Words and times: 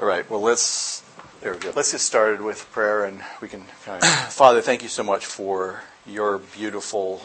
All 0.00 0.06
right. 0.06 0.30
Well, 0.30 0.40
let's 0.40 1.02
there 1.40 1.54
we 1.54 1.58
go. 1.58 1.72
Let's 1.74 1.90
get 1.90 2.00
started 2.00 2.40
with 2.40 2.70
prayer, 2.70 3.04
and 3.04 3.20
we 3.40 3.48
can. 3.48 3.64
Kind 3.84 4.04
of, 4.04 4.08
Father, 4.32 4.60
thank 4.60 4.84
you 4.84 4.88
so 4.88 5.02
much 5.02 5.26
for 5.26 5.82
your 6.06 6.38
beautiful, 6.38 7.20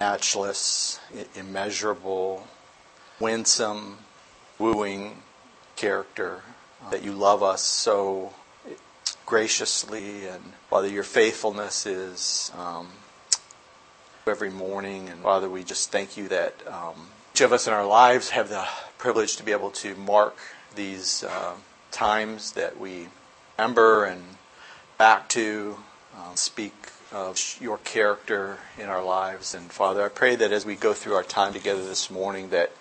matchless, 0.00 0.98
immeasurable, 1.36 2.48
winsome, 3.20 3.98
wooing 4.58 5.22
character. 5.76 6.42
That 6.90 7.04
you 7.04 7.12
love 7.12 7.44
us 7.44 7.62
so 7.62 8.34
graciously, 9.24 10.26
and 10.26 10.54
Father, 10.70 10.88
your 10.88 11.04
faithfulness 11.04 11.86
is 11.86 12.50
um, 12.58 12.88
every 14.26 14.50
morning. 14.50 15.08
And 15.08 15.22
Father, 15.22 15.48
we 15.48 15.62
just 15.62 15.92
thank 15.92 16.16
you 16.16 16.26
that 16.26 16.54
um, 16.66 17.06
each 17.32 17.40
of 17.40 17.52
us 17.52 17.68
in 17.68 17.72
our 17.72 17.86
lives 17.86 18.30
have 18.30 18.48
the 18.48 18.66
privilege 18.98 19.36
to 19.36 19.44
be 19.44 19.52
able 19.52 19.70
to 19.70 19.94
mark 19.94 20.36
these 20.74 21.22
uh, 21.22 21.54
times 21.94 22.52
that 22.52 22.78
we 22.78 23.06
remember 23.56 24.04
and 24.04 24.22
back 24.98 25.28
to, 25.28 25.78
uh, 26.16 26.34
speak 26.34 26.74
of 27.12 27.38
your 27.60 27.78
character 27.78 28.58
in 28.76 28.88
our 28.88 29.02
lives. 29.02 29.54
And 29.54 29.70
Father, 29.70 30.04
I 30.04 30.08
pray 30.08 30.34
that 30.34 30.50
as 30.50 30.66
we 30.66 30.74
go 30.74 30.92
through 30.92 31.14
our 31.14 31.22
time 31.22 31.52
together 31.52 31.84
this 31.86 32.10
morning, 32.10 32.50
that 32.50 32.72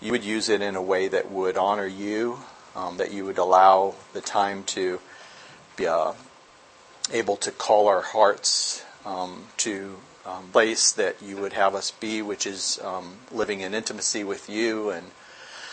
you 0.00 0.12
would 0.12 0.24
use 0.24 0.50
it 0.50 0.60
in 0.60 0.76
a 0.76 0.82
way 0.82 1.08
that 1.08 1.30
would 1.30 1.56
honor 1.56 1.86
you, 1.86 2.40
um, 2.76 2.98
that 2.98 3.10
you 3.12 3.24
would 3.24 3.38
allow 3.38 3.94
the 4.12 4.20
time 4.20 4.62
to 4.64 5.00
be 5.76 5.86
uh, 5.86 6.12
able 7.12 7.36
to 7.38 7.50
call 7.50 7.88
our 7.88 8.02
hearts 8.02 8.84
um, 9.06 9.46
to 9.56 9.96
um, 10.26 10.48
place 10.52 10.92
that 10.92 11.22
you 11.22 11.38
would 11.38 11.54
have 11.54 11.74
us 11.74 11.90
be, 11.90 12.20
which 12.20 12.46
is 12.46 12.78
um, 12.84 13.16
living 13.32 13.62
in 13.62 13.72
intimacy 13.72 14.22
with 14.22 14.50
you. 14.50 14.90
And 14.90 15.06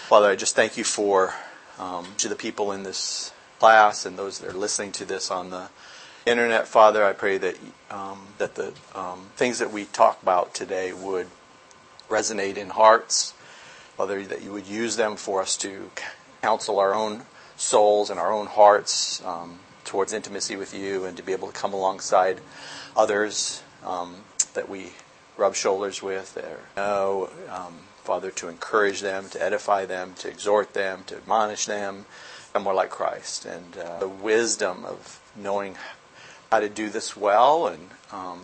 Father, 0.08 0.30
I 0.30 0.38
just 0.38 0.55
thank 0.55 0.77
you 0.77 0.85
for 0.85 1.33
um, 1.81 2.05
to 2.17 2.30
the 2.30 2.35
people 2.35 2.71
in 2.71 2.84
this 2.84 3.34
class 3.59 4.05
and 4.05 4.17
those 4.17 4.39
that 4.39 4.49
are 4.49 4.58
listening 4.58 4.91
to 4.94 5.05
this 5.05 5.30
on 5.30 5.49
the 5.49 5.67
internet. 6.25 6.67
Father, 6.67 7.03
I 7.03 7.14
pray 7.14 7.38
that 7.39 7.58
um, 7.89 8.28
that 8.38 8.55
the 8.55 8.73
um, 8.95 9.28
things 9.36 9.59
that 9.59 9.72
we 9.72 9.86
talk 9.86 10.22
about 10.22 10.53
today 10.53 10.94
would 10.94 11.28
resonate 12.08 12.58
in 12.58 12.70
hearts. 12.70 13.33
Father, 13.97 14.23
that 14.23 14.42
you 14.42 14.52
would 14.52 14.67
use 14.67 14.95
them 14.95 15.16
for 15.16 15.42
us 15.42 15.58
to 15.58 15.92
counsel 16.42 16.80
our 16.80 16.94
own 16.94 17.23
souls 17.58 18.09
and 18.09 18.20
our 18.20 18.31
own 18.31 18.48
hearts 18.48 19.23
um, 19.25 19.59
towards 19.83 20.14
intimacy 20.14 20.55
with 20.55 20.73
you, 20.73 21.05
and 21.05 21.17
to 21.17 21.23
be 21.23 21.33
able 21.33 21.48
to 21.48 21.53
come 21.53 21.73
alongside 21.73 22.39
others 22.95 23.64
um, 23.86 24.16
that 24.53 24.70
we 24.70 24.94
rub 25.38 25.55
shoulders 25.55 26.02
with, 26.03 26.38
or 26.38 26.59
know, 26.77 27.30
um, 27.50 27.80
Father, 28.03 28.31
to 28.31 28.49
encourage 28.49 29.02
them, 29.02 29.30
to 29.30 29.41
edify 29.41 29.85
them, 29.85 30.16
to 30.16 30.27
exhort 30.27 30.73
them, 30.73 31.03
to 31.05 31.17
admonish 31.17 31.66
them, 31.66 32.05
become 32.47 32.63
more 32.63 32.73
like 32.73 32.89
Christ, 32.89 33.45
and 33.45 33.77
uh, 33.77 33.99
the 33.99 34.08
wisdom 34.08 34.83
of 34.85 35.19
knowing 35.35 35.75
how 36.52 36.59
to 36.59 36.69
do 36.69 36.89
this 36.89 37.16
well. 37.16 37.67
And 37.67 37.89
um, 38.11 38.41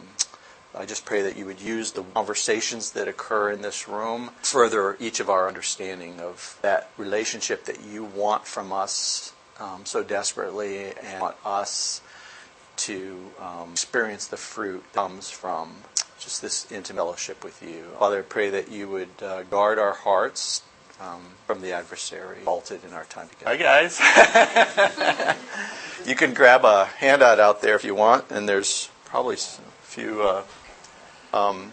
I 0.76 0.86
just 0.86 1.06
pray 1.06 1.24
that 1.24 1.36
you 1.38 1.46
would 1.46 1.60
use 1.60 1.92
the 1.92 2.04
conversations 2.04 2.92
that 2.92 3.08
occur 3.08 3.52
in 3.52 3.64
this 3.64 3.88
room 3.88 4.30
further 4.42 4.96
each 5.00 5.20
of 5.20 5.30
our 5.30 5.48
understanding 5.48 6.20
of 6.20 6.60
that 6.62 6.92
relationship 6.98 7.66
that 7.66 7.84
you 7.84 8.04
want 8.04 8.46
from 8.46 8.72
us 8.72 9.34
um, 9.60 9.86
so 9.86 10.04
desperately, 10.04 10.94
and 11.04 11.20
want 11.20 11.36
us 11.44 12.02
to 12.76 13.32
um, 13.42 13.72
experience 13.72 14.28
the 14.28 14.38
fruit 14.38 14.84
that 14.94 15.00
comes 15.00 15.32
from 15.32 15.78
just 16.20 16.42
this 16.42 16.72
intimate 16.72 16.98
fellowship 16.98 17.44
with 17.44 17.62
you. 17.62 17.84
Father, 18.00 18.20
I 18.20 18.24
pray 18.24 18.50
that 18.50 18.72
you 18.72 18.90
would 18.90 19.10
uh, 19.22 19.44
guard 19.44 19.80
our 19.80 19.94
hearts 19.94 20.64
um, 21.00 21.22
from 21.46 21.62
the 21.62 21.72
adversary, 21.72 22.40
vaulted 22.44 22.84
in 22.84 22.94
our 22.94 23.06
time 23.06 23.30
together. 23.30 23.52
Hi, 23.52 23.58
guys. 23.58 25.38
you 26.08 26.16
can 26.16 26.34
grab 26.34 26.66
a 26.66 26.86
handout 26.86 27.40
out 27.40 27.62
there 27.62 27.76
if 27.76 27.84
you 27.84 27.94
want, 27.94 28.26
and 28.32 28.50
there's 28.50 28.90
probably 29.06 29.36
a 29.36 29.38
few. 29.84 30.24
Uh, 30.24 30.44
um, 31.34 31.72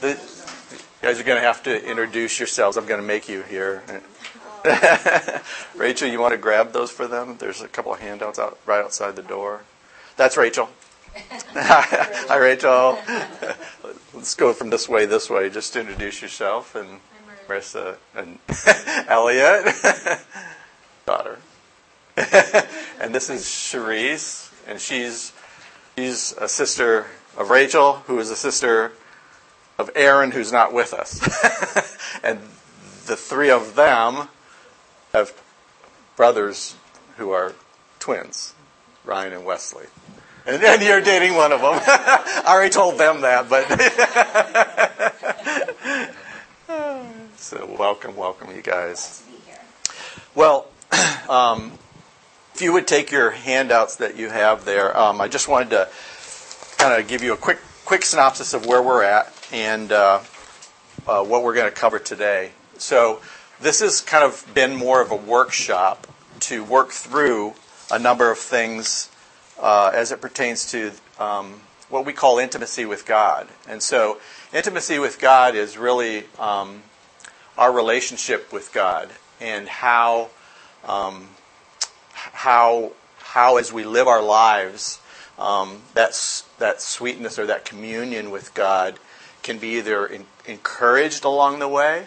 the, 0.00 0.10
you 0.10 0.78
guys 1.02 1.20
are 1.20 1.24
going 1.24 1.40
to 1.40 1.46
have 1.46 1.62
to 1.64 1.88
introduce 1.88 2.38
yourselves. 2.38 2.76
I'm 2.76 2.86
going 2.86 3.00
to 3.00 3.06
make 3.06 3.28
you 3.28 3.42
here. 3.42 3.82
Rachel, 5.76 6.08
you 6.08 6.18
want 6.18 6.32
to 6.32 6.38
grab 6.38 6.72
those 6.72 6.90
for 6.90 7.06
them? 7.06 7.36
There's 7.38 7.60
a 7.60 7.68
couple 7.68 7.92
of 7.92 8.00
handouts 8.00 8.38
out 8.38 8.58
right 8.64 8.82
outside 8.82 9.16
the 9.16 9.22
door. 9.22 9.64
That's 10.16 10.38
Rachel. 10.38 10.70
Hi, 11.54 12.36
Rachel. 12.36 12.98
Let's 14.14 14.34
go 14.34 14.52
from 14.52 14.70
this 14.70 14.88
way, 14.88 15.06
this 15.06 15.30
way. 15.30 15.48
Just 15.48 15.76
introduce 15.76 16.20
yourself 16.20 16.74
and 16.74 17.00
Marissa 17.48 17.96
and 18.16 18.38
Elliot, 19.08 19.66
daughter. 21.06 21.38
and 22.16 23.14
this 23.14 23.30
is 23.30 23.44
Cherise, 23.44 24.50
and 24.66 24.80
she's 24.80 25.32
she's 25.96 26.32
a 26.40 26.48
sister 26.48 27.06
of 27.36 27.50
Rachel, 27.50 27.94
who 28.06 28.18
is 28.18 28.30
a 28.30 28.36
sister 28.36 28.92
of 29.78 29.90
Aaron, 29.94 30.30
who's 30.32 30.52
not 30.52 30.72
with 30.72 30.92
us. 30.94 31.20
and 32.24 32.38
the 33.06 33.16
three 33.16 33.50
of 33.50 33.74
them 33.76 34.28
have 35.12 35.32
brothers 36.16 36.74
who 37.18 37.30
are 37.30 37.52
twins, 38.00 38.54
Ryan 39.04 39.32
and 39.34 39.44
Wesley. 39.44 39.86
And, 40.46 40.62
and 40.62 40.82
you're 40.82 41.00
dating 41.00 41.34
one 41.34 41.52
of 41.52 41.60
them. 41.60 41.80
I 41.86 42.44
already 42.46 42.70
told 42.70 42.98
them 42.98 43.22
that, 43.22 43.48
but. 43.48 43.64
so 47.38 47.74
welcome, 47.78 48.14
welcome, 48.14 48.54
you 48.54 48.60
guys. 48.60 49.22
Well, 50.34 50.66
um, 51.30 51.72
if 52.54 52.60
you 52.60 52.74
would 52.74 52.86
take 52.86 53.10
your 53.10 53.30
handouts 53.30 53.96
that 53.96 54.16
you 54.16 54.28
have 54.28 54.66
there, 54.66 54.96
um, 54.96 55.20
I 55.20 55.28
just 55.28 55.48
wanted 55.48 55.70
to 55.70 55.88
kind 56.76 57.00
of 57.00 57.08
give 57.08 57.22
you 57.22 57.32
a 57.32 57.36
quick 57.36 57.58
quick 57.84 58.04
synopsis 58.04 58.54
of 58.54 58.66
where 58.66 58.82
we're 58.82 59.02
at 59.02 59.32
and 59.52 59.92
uh, 59.92 60.20
uh, 61.06 61.22
what 61.22 61.42
we're 61.42 61.54
going 61.54 61.70
to 61.70 61.74
cover 61.74 61.98
today. 61.98 62.50
So 62.78 63.20
this 63.60 63.80
has 63.80 64.00
kind 64.00 64.24
of 64.24 64.46
been 64.54 64.74
more 64.74 65.00
of 65.00 65.10
a 65.10 65.16
workshop 65.16 66.06
to 66.40 66.64
work 66.64 66.90
through 66.90 67.54
a 67.90 67.98
number 67.98 68.30
of 68.30 68.38
things 68.38 69.10
uh, 69.60 69.90
as 69.94 70.12
it 70.12 70.20
pertains 70.20 70.70
to 70.72 70.92
um, 71.18 71.60
what 71.88 72.04
we 72.04 72.12
call 72.12 72.38
intimacy 72.38 72.84
with 72.84 73.06
God. 73.06 73.48
And 73.68 73.82
so, 73.82 74.18
intimacy 74.52 74.98
with 74.98 75.20
God 75.20 75.54
is 75.54 75.78
really 75.78 76.24
um, 76.38 76.82
our 77.56 77.72
relationship 77.72 78.52
with 78.52 78.72
God 78.72 79.10
and 79.40 79.68
how, 79.68 80.30
um, 80.86 81.28
how, 82.12 82.92
how 83.18 83.56
as 83.58 83.72
we 83.72 83.84
live 83.84 84.08
our 84.08 84.22
lives, 84.22 85.00
um, 85.38 85.82
that's, 85.94 86.42
that 86.58 86.80
sweetness 86.80 87.38
or 87.38 87.46
that 87.46 87.64
communion 87.64 88.30
with 88.30 88.54
God 88.54 88.98
can 89.42 89.58
be 89.58 89.76
either 89.76 90.06
in, 90.06 90.26
encouraged 90.46 91.24
along 91.24 91.58
the 91.58 91.68
way 91.68 92.06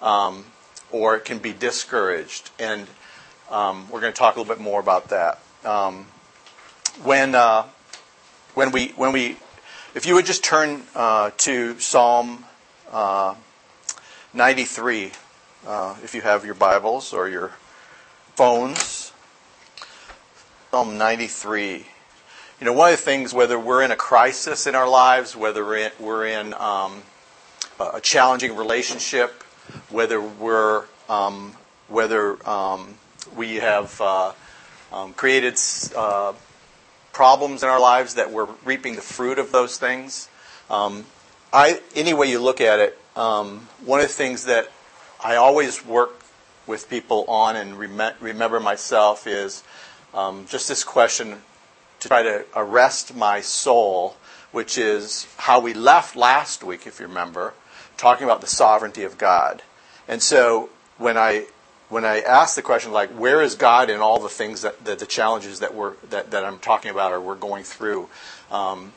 um, 0.00 0.44
or 0.90 1.16
it 1.16 1.24
can 1.24 1.38
be 1.38 1.52
discouraged. 1.52 2.50
And 2.58 2.86
um, 3.50 3.88
we're 3.90 4.00
going 4.00 4.12
to 4.12 4.18
talk 4.18 4.36
a 4.36 4.38
little 4.38 4.54
bit 4.54 4.62
more 4.62 4.80
about 4.80 5.08
that. 5.08 5.40
When 7.02 7.34
uh, 7.34 7.64
when 8.54 8.70
we 8.70 8.88
when 8.90 9.12
we 9.12 9.36
if 9.96 10.06
you 10.06 10.14
would 10.14 10.26
just 10.26 10.44
turn 10.44 10.82
uh, 10.94 11.32
to 11.38 11.78
Psalm 11.80 12.44
uh, 12.92 13.34
93, 14.32 15.10
uh, 15.66 15.96
if 16.04 16.14
you 16.14 16.20
have 16.20 16.44
your 16.44 16.54
Bibles 16.54 17.12
or 17.12 17.28
your 17.28 17.50
phones, 18.36 19.12
Psalm 20.70 20.96
93. 20.96 21.84
You 22.60 22.64
know, 22.64 22.72
one 22.72 22.92
of 22.92 22.98
the 22.98 23.04
things, 23.04 23.34
whether 23.34 23.58
we're 23.58 23.82
in 23.82 23.90
a 23.90 23.96
crisis 23.96 24.68
in 24.68 24.76
our 24.76 24.88
lives, 24.88 25.34
whether 25.34 25.64
we're 25.64 25.76
in, 25.76 25.92
we're 25.98 26.26
in 26.26 26.54
um, 26.54 27.02
a 27.80 28.00
challenging 28.00 28.54
relationship, 28.54 29.42
whether 29.90 30.20
we're 30.20 30.84
um, 31.08 31.56
whether 31.88 32.48
um, 32.48 32.94
we 33.36 33.56
have 33.56 34.00
uh, 34.00 34.32
um, 34.92 35.12
created 35.14 35.58
uh, 35.96 36.32
problems 37.14 37.62
in 37.62 37.68
our 37.68 37.80
lives 37.80 38.14
that 38.14 38.30
we're 38.30 38.48
reaping 38.64 38.96
the 38.96 39.02
fruit 39.02 39.38
of 39.38 39.52
those 39.52 39.78
things. 39.78 40.28
Um, 40.68 41.06
I, 41.52 41.80
any 41.94 42.12
way 42.12 42.28
you 42.28 42.40
look 42.40 42.60
at 42.60 42.80
it, 42.80 42.98
um, 43.16 43.68
one 43.84 44.00
of 44.00 44.08
the 44.08 44.12
things 44.12 44.44
that 44.46 44.70
I 45.22 45.36
always 45.36 45.86
work 45.86 46.20
with 46.66 46.90
people 46.90 47.24
on 47.28 47.56
and 47.56 47.78
rem- 47.78 48.14
remember 48.20 48.58
myself 48.58 49.26
is 49.26 49.62
um, 50.12 50.46
just 50.48 50.68
this 50.68 50.82
question 50.82 51.40
to 52.00 52.08
try 52.08 52.22
to 52.22 52.44
arrest 52.56 53.14
my 53.14 53.40
soul, 53.40 54.16
which 54.52 54.76
is 54.76 55.26
how 55.36 55.60
we 55.60 55.72
left 55.72 56.16
last 56.16 56.64
week, 56.64 56.86
if 56.86 57.00
you 57.00 57.06
remember, 57.06 57.54
talking 57.96 58.24
about 58.24 58.40
the 58.40 58.46
sovereignty 58.46 59.04
of 59.04 59.16
God. 59.16 59.62
And 60.08 60.22
so 60.22 60.70
when 60.98 61.16
I 61.16 61.46
when 61.88 62.04
I 62.04 62.20
ask 62.20 62.56
the 62.56 62.62
question 62.62 62.92
like, 62.92 63.10
where 63.10 63.42
is 63.42 63.54
God 63.54 63.90
in 63.90 64.00
all 64.00 64.18
the 64.18 64.28
things 64.28 64.62
that, 64.62 64.84
that 64.84 64.98
the 64.98 65.06
challenges 65.06 65.60
that 65.60 65.74
we're 65.74 65.94
that, 66.10 66.30
that 66.30 66.44
I'm 66.44 66.58
talking 66.58 66.90
about 66.90 67.12
or 67.12 67.20
we're 67.20 67.34
going 67.34 67.64
through, 67.64 68.08
um, 68.50 68.92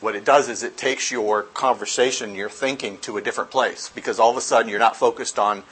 what 0.00 0.14
it 0.16 0.24
does 0.24 0.48
is 0.48 0.62
it 0.62 0.76
takes 0.76 1.10
your 1.10 1.42
conversation, 1.42 2.34
your 2.34 2.50
thinking 2.50 2.98
to 2.98 3.16
a 3.16 3.22
different 3.22 3.50
place 3.50 3.88
because 3.88 4.18
all 4.18 4.30
of 4.30 4.36
a 4.36 4.40
sudden 4.40 4.68
you're 4.68 4.78
not 4.78 4.96
focused 4.96 5.38
on 5.38 5.62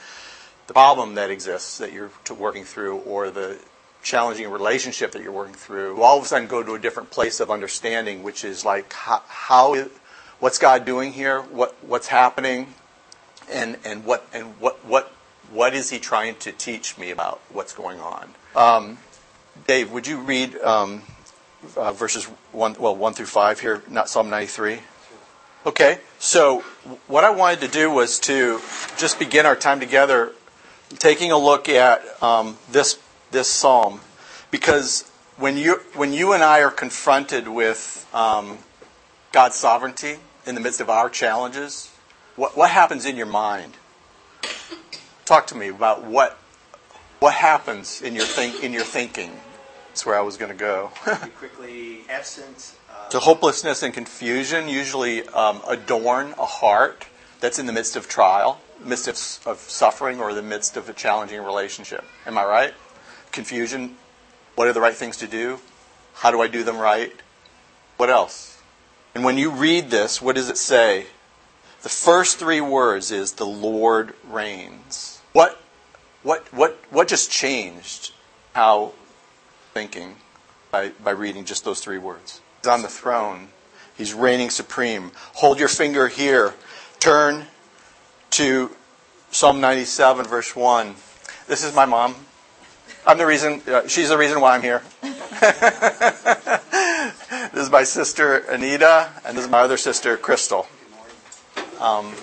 the 0.67 0.73
problem 0.73 1.15
that 1.15 1.29
exists 1.29 1.77
that 1.79 1.91
you're 1.91 2.11
working 2.37 2.63
through 2.63 2.99
or 2.99 3.29
the 3.29 3.59
challenging 4.03 4.49
relationship 4.49 5.11
that 5.11 5.21
you're 5.21 5.31
working 5.31 5.53
through, 5.53 5.95
you 5.95 6.03
all 6.03 6.17
of 6.17 6.23
a 6.23 6.27
sudden 6.27 6.47
go 6.47 6.63
to 6.63 6.73
a 6.73 6.79
different 6.79 7.11
place 7.11 7.39
of 7.39 7.51
understanding, 7.51 8.23
which 8.23 8.43
is 8.43 8.65
like 8.65 8.91
how, 8.93 9.21
how 9.27 9.85
what's 10.39 10.57
God 10.57 10.85
doing 10.85 11.13
here, 11.13 11.41
what 11.41 11.75
what's 11.83 12.07
happening, 12.07 12.73
and 13.51 13.77
and 13.83 14.05
what 14.05 14.25
and 14.33 14.59
what 14.59 14.83
what 14.85 15.11
what 15.51 15.73
is 15.73 15.89
He 15.89 15.99
trying 15.99 16.35
to 16.35 16.51
teach 16.51 16.97
me 16.97 17.11
about 17.11 17.41
what's 17.51 17.73
going 17.73 17.99
on. 17.99 18.33
Um, 18.55 18.97
Dave, 19.67 19.91
would 19.91 20.07
you 20.07 20.19
read 20.19 20.55
um, 20.57 21.03
uh, 21.75 21.91
verses 21.93 22.25
one 22.51 22.75
well 22.79 22.95
one 22.95 23.13
through 23.13 23.25
five 23.25 23.59
here, 23.59 23.83
not 23.89 24.09
Psalm 24.09 24.29
ninety 24.29 24.47
three? 24.47 24.79
Okay, 25.65 25.99
so 26.17 26.61
what 27.07 27.23
I 27.23 27.29
wanted 27.29 27.61
to 27.61 27.67
do 27.67 27.91
was 27.91 28.19
to 28.21 28.59
just 28.97 29.19
begin 29.19 29.45
our 29.45 29.55
time 29.55 29.79
together, 29.79 30.31
taking 30.97 31.31
a 31.31 31.37
look 31.37 31.69
at 31.69 32.01
um, 32.23 32.57
this 32.71 32.97
this 33.29 33.47
psalm, 33.47 34.01
because 34.49 35.09
when 35.37 35.57
you 35.57 35.81
when 35.93 36.13
you 36.13 36.33
and 36.33 36.43
I 36.43 36.61
are 36.61 36.71
confronted 36.71 37.47
with 37.47 38.07
um, 38.13 38.57
God's 39.31 39.55
sovereignty 39.55 40.17
in 40.47 40.55
the 40.55 40.61
midst 40.61 40.81
of 40.81 40.89
our 40.89 41.09
challenges, 41.09 41.91
what 42.35 42.57
what 42.57 42.71
happens 42.71 43.05
in 43.05 43.15
your 43.15 43.27
mind? 43.27 43.73
Talk 45.31 45.47
to 45.47 45.55
me 45.55 45.69
about 45.69 46.03
what 46.03 46.37
what 47.19 47.33
happens 47.33 48.01
in 48.01 48.15
your 48.15 48.25
think 48.25 48.65
in 48.65 48.73
your 48.73 48.83
thinking. 48.83 49.31
That's 49.87 50.05
where 50.05 50.17
I 50.17 50.19
was 50.19 50.35
going 50.35 50.51
to 50.51 50.57
go. 50.57 50.91
quickly 51.37 52.01
absent 52.09 52.73
so 53.07 53.17
hopelessness 53.17 53.81
and 53.81 53.93
confusion 53.93 54.67
usually 54.67 55.25
um, 55.29 55.61
adorn 55.65 56.33
a 56.37 56.45
heart 56.45 57.07
that's 57.39 57.59
in 57.59 57.65
the 57.65 57.71
midst 57.71 57.95
of 57.95 58.09
trial, 58.09 58.59
midst 58.83 59.07
of, 59.07 59.47
of 59.49 59.59
suffering, 59.59 60.19
or 60.19 60.33
the 60.33 60.41
midst 60.41 60.75
of 60.75 60.89
a 60.89 60.93
challenging 60.93 61.41
relationship. 61.41 62.03
Am 62.25 62.37
I 62.37 62.43
right? 62.43 62.73
Confusion. 63.31 63.95
What 64.55 64.67
are 64.67 64.73
the 64.73 64.81
right 64.81 64.95
things 64.95 65.15
to 65.15 65.27
do? 65.27 65.61
How 66.15 66.31
do 66.31 66.41
I 66.41 66.47
do 66.47 66.61
them 66.65 66.77
right? 66.77 67.13
What 67.95 68.09
else? 68.09 68.61
And 69.15 69.23
when 69.23 69.37
you 69.37 69.49
read 69.49 69.91
this, 69.91 70.21
what 70.21 70.35
does 70.35 70.49
it 70.49 70.57
say? 70.57 71.05
The 71.83 71.89
first 71.89 72.37
three 72.37 72.59
words 72.59 73.11
is 73.11 73.31
the 73.31 73.45
Lord 73.45 74.13
reigns. 74.29 75.20
What, 75.33 75.61
what, 76.23 76.45
what, 76.53 76.77
what 76.89 77.07
just 77.07 77.31
changed 77.31 78.13
how 78.53 78.93
thinking 79.73 80.15
by, 80.71 80.89
by 81.03 81.11
reading 81.11 81.45
just 81.45 81.63
those 81.63 81.79
three 81.79 81.97
words? 81.97 82.41
He's 82.61 82.67
on 82.67 82.81
the 82.81 82.87
throne. 82.87 83.49
He's 83.97 84.13
reigning 84.13 84.49
supreme. 84.49 85.11
Hold 85.35 85.59
your 85.59 85.67
finger 85.67 86.07
here. 86.07 86.53
Turn 86.99 87.45
to 88.31 88.71
Psalm 89.31 89.61
97, 89.61 90.25
verse 90.25 90.55
1. 90.55 90.95
This 91.47 91.63
is 91.63 91.73
my 91.73 91.85
mom. 91.85 92.15
I'm 93.05 93.17
the 93.17 93.25
reason, 93.25 93.61
uh, 93.67 93.87
she's 93.87 94.09
the 94.09 94.17
reason 94.17 94.41
why 94.41 94.55
I'm 94.55 94.61
here. 94.61 94.83
this 97.51 97.63
is 97.63 97.69
my 97.71 97.83
sister, 97.83 98.37
Anita, 98.37 99.09
and 99.25 99.35
this 99.37 99.45
is 99.45 99.51
my 99.51 99.61
other 99.61 99.77
sister, 99.77 100.17
Crystal. 100.17 100.67
Um, 101.79 102.13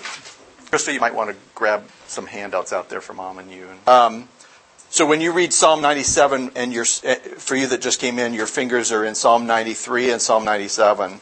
Crystal, 0.69 0.93
you 0.93 0.99
might 0.99 1.15
want 1.15 1.31
to 1.31 1.35
grab 1.55 1.83
some 2.07 2.27
handouts 2.27 2.71
out 2.71 2.89
there 2.89 3.01
for 3.01 3.13
mom 3.13 3.39
and 3.39 3.51
you. 3.51 3.67
Um, 3.87 4.29
so 4.91 5.05
when 5.05 5.21
you 5.21 5.31
read 5.31 5.51
Psalm 5.53 5.81
97, 5.81 6.51
and 6.55 6.75
eh, 6.75 7.15
for 7.37 7.55
you 7.55 7.67
that 7.67 7.81
just 7.81 7.99
came 7.99 8.19
in, 8.19 8.33
your 8.33 8.45
fingers 8.45 8.91
are 8.91 9.03
in 9.03 9.15
Psalm 9.15 9.47
93 9.47 10.11
and 10.11 10.21
Psalm 10.21 10.45
97. 10.45 11.21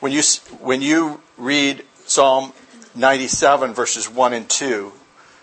When 0.00 0.12
you 0.12 0.22
when 0.60 0.82
you 0.82 1.22
read 1.38 1.84
Psalm 2.04 2.52
97 2.94 3.72
verses 3.72 4.10
1 4.10 4.32
and 4.32 4.48
2, 4.48 4.92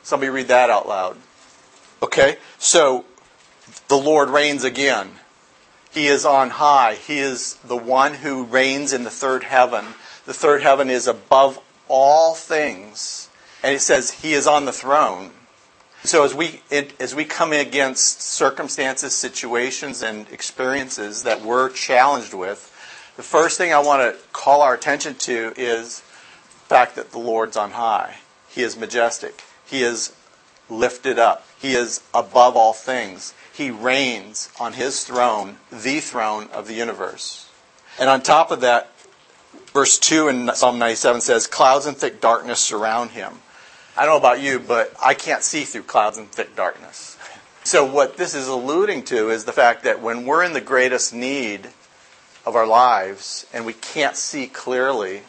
somebody 0.03 0.29
read 0.29 0.47
that 0.49 0.69
out 0.69 0.87
loud. 0.87 1.17
Okay, 2.03 2.37
so 2.57 3.05
the 3.87 3.97
Lord 3.97 4.29
reigns 4.29 4.63
again. 4.63 5.11
He 5.91 6.07
is 6.07 6.25
on 6.25 6.51
high. 6.51 6.95
He 6.95 7.19
is 7.19 7.55
the 7.63 7.77
one 7.77 8.15
who 8.15 8.43
reigns 8.43 8.93
in 8.93 9.03
the 9.03 9.09
third 9.09 9.43
heaven. 9.43 9.85
The 10.25 10.33
third 10.33 10.61
heaven 10.61 10.89
is 10.89 11.07
above 11.07 11.59
all 11.87 12.35
things. 12.35 13.28
And 13.63 13.75
it 13.75 13.81
says 13.81 14.11
he 14.11 14.33
is 14.33 14.47
on 14.47 14.65
the 14.65 14.71
throne. 14.71 15.31
So 16.03 16.23
as 16.23 16.33
we 16.33 16.61
as 16.99 17.13
we 17.13 17.25
come 17.25 17.51
against 17.51 18.21
circumstances, 18.21 19.13
situations, 19.13 20.01
and 20.01 20.29
experiences 20.29 21.23
that 21.23 21.41
we're 21.41 21.69
challenged 21.69 22.33
with, 22.33 22.73
the 23.17 23.23
first 23.23 23.57
thing 23.57 23.73
I 23.73 23.79
want 23.79 24.01
to 24.01 24.17
call 24.31 24.61
our 24.61 24.73
attention 24.73 25.15
to 25.15 25.53
is 25.57 25.99
the 25.99 26.65
fact 26.67 26.95
that 26.95 27.11
the 27.11 27.19
Lord's 27.19 27.57
on 27.57 27.71
high. 27.71 28.15
He 28.47 28.61
is 28.63 28.77
majestic. 28.77 29.43
He 29.65 29.83
is 29.83 30.13
lifted 30.69 31.19
up. 31.19 31.45
He 31.59 31.73
is 31.73 32.01
above 32.13 32.55
all 32.55 32.73
things. 32.73 33.33
He 33.53 33.71
reigns 33.71 34.49
on 34.57 34.73
his 34.73 35.03
throne, 35.03 35.57
the 35.69 35.99
throne 35.99 36.47
of 36.53 36.67
the 36.67 36.75
universe. 36.75 37.49
And 37.99 38.09
on 38.09 38.21
top 38.21 38.51
of 38.51 38.61
that, 38.61 38.91
verse 39.73 39.99
2 39.99 40.29
in 40.29 40.55
Psalm 40.55 40.79
97 40.79 41.19
says, 41.21 41.47
Clouds 41.47 41.85
and 41.85 41.97
thick 41.97 42.21
darkness 42.21 42.61
surround 42.61 43.11
him. 43.11 43.39
I 43.99 44.05
don't 44.05 44.13
know 44.13 44.29
about 44.29 44.41
you, 44.41 44.59
but 44.59 44.93
I 45.03 45.13
can't 45.13 45.43
see 45.43 45.65
through 45.65 45.83
clouds 45.83 46.17
and 46.17 46.31
thick 46.31 46.55
darkness. 46.55 47.17
So, 47.65 47.83
what 47.83 48.15
this 48.15 48.33
is 48.33 48.47
alluding 48.47 49.03
to 49.05 49.29
is 49.29 49.43
the 49.43 49.51
fact 49.51 49.83
that 49.83 50.01
when 50.01 50.25
we're 50.25 50.41
in 50.41 50.53
the 50.53 50.61
greatest 50.61 51.13
need 51.13 51.67
of 52.45 52.55
our 52.55 52.65
lives 52.65 53.45
and 53.53 53.65
we 53.65 53.73
can't 53.73 54.15
see 54.15 54.47
clearly 54.47 55.23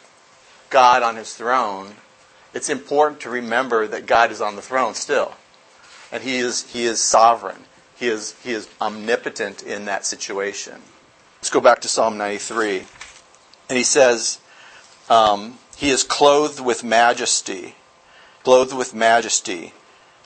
God 0.69 1.03
on 1.03 1.17
his 1.17 1.33
throne, 1.33 1.95
it's 2.53 2.69
important 2.69 3.19
to 3.21 3.29
remember 3.29 3.87
that 3.87 4.05
God 4.05 4.31
is 4.31 4.39
on 4.39 4.55
the 4.55 4.61
throne 4.61 4.93
still. 4.93 5.33
And 6.09 6.23
he 6.23 6.37
is, 6.37 6.71
he 6.71 6.85
is 6.85 7.01
sovereign. 7.01 7.65
He 7.97 8.07
is, 8.07 8.37
he 8.41 8.53
is 8.53 8.69
omnipotent 8.79 9.63
in 9.63 9.83
that 9.83 10.05
situation. 10.05 10.81
Let's 11.39 11.49
go 11.49 11.59
back 11.59 11.81
to 11.81 11.89
Psalm 11.89 12.17
93. 12.17 12.85
And 13.67 13.77
he 13.77 13.83
says, 13.83 14.39
um, 15.09 15.57
He 15.75 15.89
is 15.89 16.05
clothed 16.05 16.61
with 16.61 16.85
majesty 16.85 17.75
clothed 18.43 18.73
with 18.73 18.93
majesty. 18.93 19.73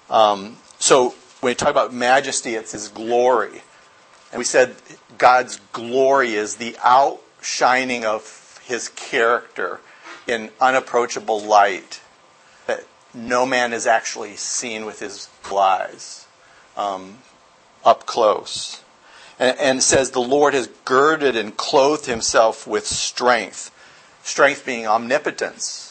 Um, 0.09 0.57
so 0.79 1.15
when 1.41 1.51
we 1.51 1.55
talk 1.55 1.69
about 1.69 1.93
majesty, 1.93 2.55
it's 2.55 2.71
His 2.71 2.89
glory. 2.89 3.61
And 4.31 4.39
we 4.39 4.45
said 4.45 4.75
God's 5.17 5.59
glory 5.71 6.33
is 6.33 6.55
the 6.55 6.75
outshining 6.83 8.05
of 8.05 8.59
His 8.65 8.89
character 8.89 9.79
in 10.27 10.49
unapproachable 10.59 11.41
light 11.41 12.01
that 12.67 12.83
no 13.13 13.45
man 13.45 13.71
has 13.71 13.87
actually 13.87 14.35
seen 14.35 14.85
with 14.85 14.99
his 14.99 15.29
eyes 15.55 16.25
um, 16.75 17.19
up 17.83 18.05
close. 18.05 18.83
And, 19.39 19.57
and 19.59 19.83
says 19.83 20.11
the 20.11 20.19
Lord 20.19 20.53
has 20.53 20.67
girded 20.83 21.35
and 21.35 21.55
clothed 21.55 22.05
himself 22.05 22.65
with 22.65 22.87
strength. 22.87 23.71
Strength 24.23 24.65
being 24.65 24.87
omnipotence 24.87 25.84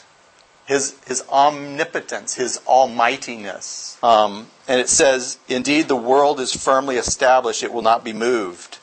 his, 0.66 0.97
his 1.06 1.23
omnipotence, 1.30 2.35
his 2.35 2.61
almightiness. 2.66 4.02
Um, 4.02 4.49
and 4.66 4.80
it 4.80 4.88
says, 4.88 5.38
Indeed, 5.49 5.88
the 5.88 5.97
world 5.97 6.40
is 6.40 6.54
firmly 6.54 6.97
established, 6.97 7.62
it 7.62 7.73
will 7.73 7.83
not 7.83 8.04
be 8.04 8.12
moved. 8.12 8.78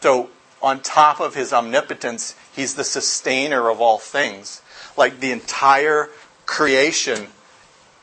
So, 0.00 0.30
on 0.62 0.80
top 0.80 1.20
of 1.20 1.34
his 1.34 1.52
omnipotence, 1.52 2.34
he's 2.54 2.74
the 2.74 2.84
sustainer 2.84 3.68
of 3.68 3.80
all 3.80 3.98
things. 3.98 4.62
Like 4.96 5.20
the 5.20 5.30
entire 5.30 6.08
creation 6.46 7.28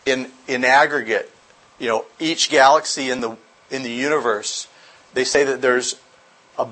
in, 0.06 0.32
in 0.48 0.64
aggregate, 0.64 1.32
you 1.80 1.88
know, 1.88 2.06
each 2.20 2.50
galaxy 2.50 3.10
in 3.10 3.22
the, 3.22 3.38
in 3.72 3.84
the 3.84 3.92
universe, 3.92 4.68
they 5.14 5.24
say 5.24 5.44
that 5.46 5.62
there's 5.62 6.00
a 6.58 6.68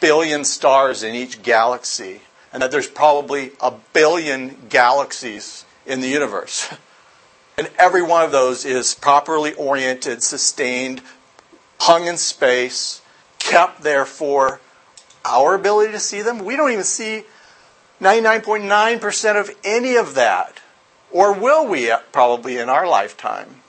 billion 0.00 0.44
stars 0.44 1.02
in 1.02 1.14
each 1.14 1.42
galaxy, 1.42 2.20
and 2.52 2.62
that 2.62 2.70
there's 2.70 2.86
probably 2.86 3.52
a 3.60 3.72
billion 3.92 4.56
galaxies 4.68 5.63
in 5.86 6.00
the 6.00 6.08
universe. 6.08 6.72
And 7.56 7.70
every 7.78 8.02
one 8.02 8.24
of 8.24 8.32
those 8.32 8.64
is 8.64 8.94
properly 8.94 9.54
oriented, 9.54 10.22
sustained, 10.22 11.02
hung 11.80 12.06
in 12.06 12.16
space, 12.16 13.00
kept 13.38 13.82
there 13.82 14.04
for 14.04 14.60
our 15.24 15.54
ability 15.54 15.92
to 15.92 16.00
see 16.00 16.22
them. 16.22 16.44
We 16.44 16.56
don't 16.56 16.72
even 16.72 16.84
see 16.84 17.24
99.9% 18.00 19.40
of 19.40 19.50
any 19.62 19.94
of 19.96 20.16
that. 20.16 20.60
Or 21.12 21.32
will 21.32 21.66
we 21.68 21.90
uh, 21.90 21.98
probably 22.10 22.58
in 22.58 22.68
our 22.68 22.88
lifetime? 22.88 23.62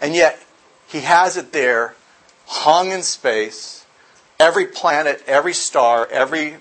And 0.00 0.14
yet, 0.14 0.40
he 0.86 1.00
has 1.00 1.36
it 1.36 1.52
there, 1.52 1.96
hung 2.46 2.92
in 2.92 3.02
space, 3.02 3.84
every 4.38 4.66
planet, 4.66 5.22
every 5.26 5.52
star, 5.52 6.06
every 6.06 6.58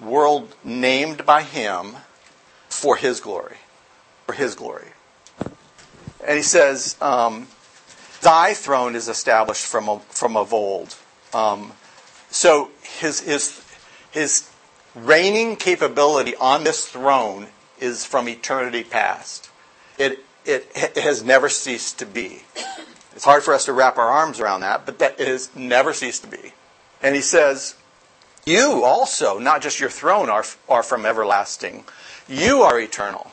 world 0.00 0.54
named 0.62 1.26
by 1.26 1.42
him 1.42 1.96
for 2.68 2.94
his 2.94 3.18
glory 3.18 3.56
for 4.28 4.34
his 4.34 4.54
glory. 4.54 4.88
And 5.40 6.36
he 6.36 6.42
says, 6.42 6.96
um, 7.00 7.48
Thy 8.20 8.52
throne 8.52 8.94
is 8.94 9.08
established 9.08 9.64
from, 9.64 10.00
from 10.10 10.36
of 10.36 10.52
old. 10.52 10.94
Um, 11.32 11.72
so 12.28 12.70
his, 12.82 13.20
his, 13.20 13.64
his 14.10 14.50
reigning 14.94 15.56
capability 15.56 16.36
on 16.36 16.62
this 16.62 16.86
throne 16.86 17.46
is 17.80 18.04
from 18.04 18.28
eternity 18.28 18.84
past. 18.84 19.48
It, 19.96 20.22
it, 20.44 20.70
it 20.74 20.98
has 20.98 21.24
never 21.24 21.48
ceased 21.48 21.98
to 22.00 22.06
be. 22.06 22.42
It's 23.14 23.24
hard 23.24 23.42
for 23.42 23.54
us 23.54 23.64
to 23.64 23.72
wrap 23.72 23.96
our 23.96 24.10
arms 24.10 24.40
around 24.40 24.60
that, 24.60 24.84
but 24.84 24.98
that 24.98 25.18
is 25.18 25.48
never 25.56 25.94
ceased 25.94 26.22
to 26.24 26.28
be. 26.28 26.52
And 27.02 27.14
he 27.14 27.22
says, 27.22 27.76
You 28.44 28.84
also, 28.84 29.38
not 29.38 29.62
just 29.62 29.80
your 29.80 29.88
throne, 29.88 30.28
are, 30.28 30.44
are 30.68 30.82
from 30.82 31.06
everlasting. 31.06 31.84
You 32.28 32.60
are 32.60 32.78
eternal. 32.78 33.32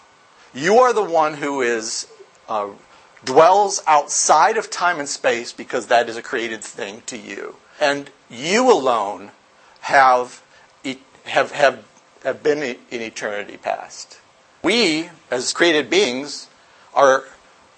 You 0.56 0.78
are 0.80 0.94
the 0.94 1.04
one 1.04 1.34
who 1.34 1.62
is 1.62 2.08
uh, 2.48 2.70
dwells 3.26 3.84
outside 3.86 4.56
of 4.56 4.70
time 4.70 5.00
and 5.00 5.10
space 5.10 5.52
because 5.52 5.88
that 5.88 6.08
is 6.08 6.16
a 6.16 6.22
created 6.22 6.64
thing 6.64 7.04
to 7.08 7.18
you. 7.18 7.58
And 7.82 8.10
you 8.30 8.72
alone 8.72 9.32
have, 9.82 10.42
have, 11.26 11.52
have, 11.52 11.84
have 12.24 12.42
been 12.42 12.78
in 12.90 13.02
eternity 13.02 13.58
past. 13.58 14.20
We, 14.64 15.10
as 15.30 15.52
created 15.52 15.90
beings, 15.90 16.48
are, 16.94 17.26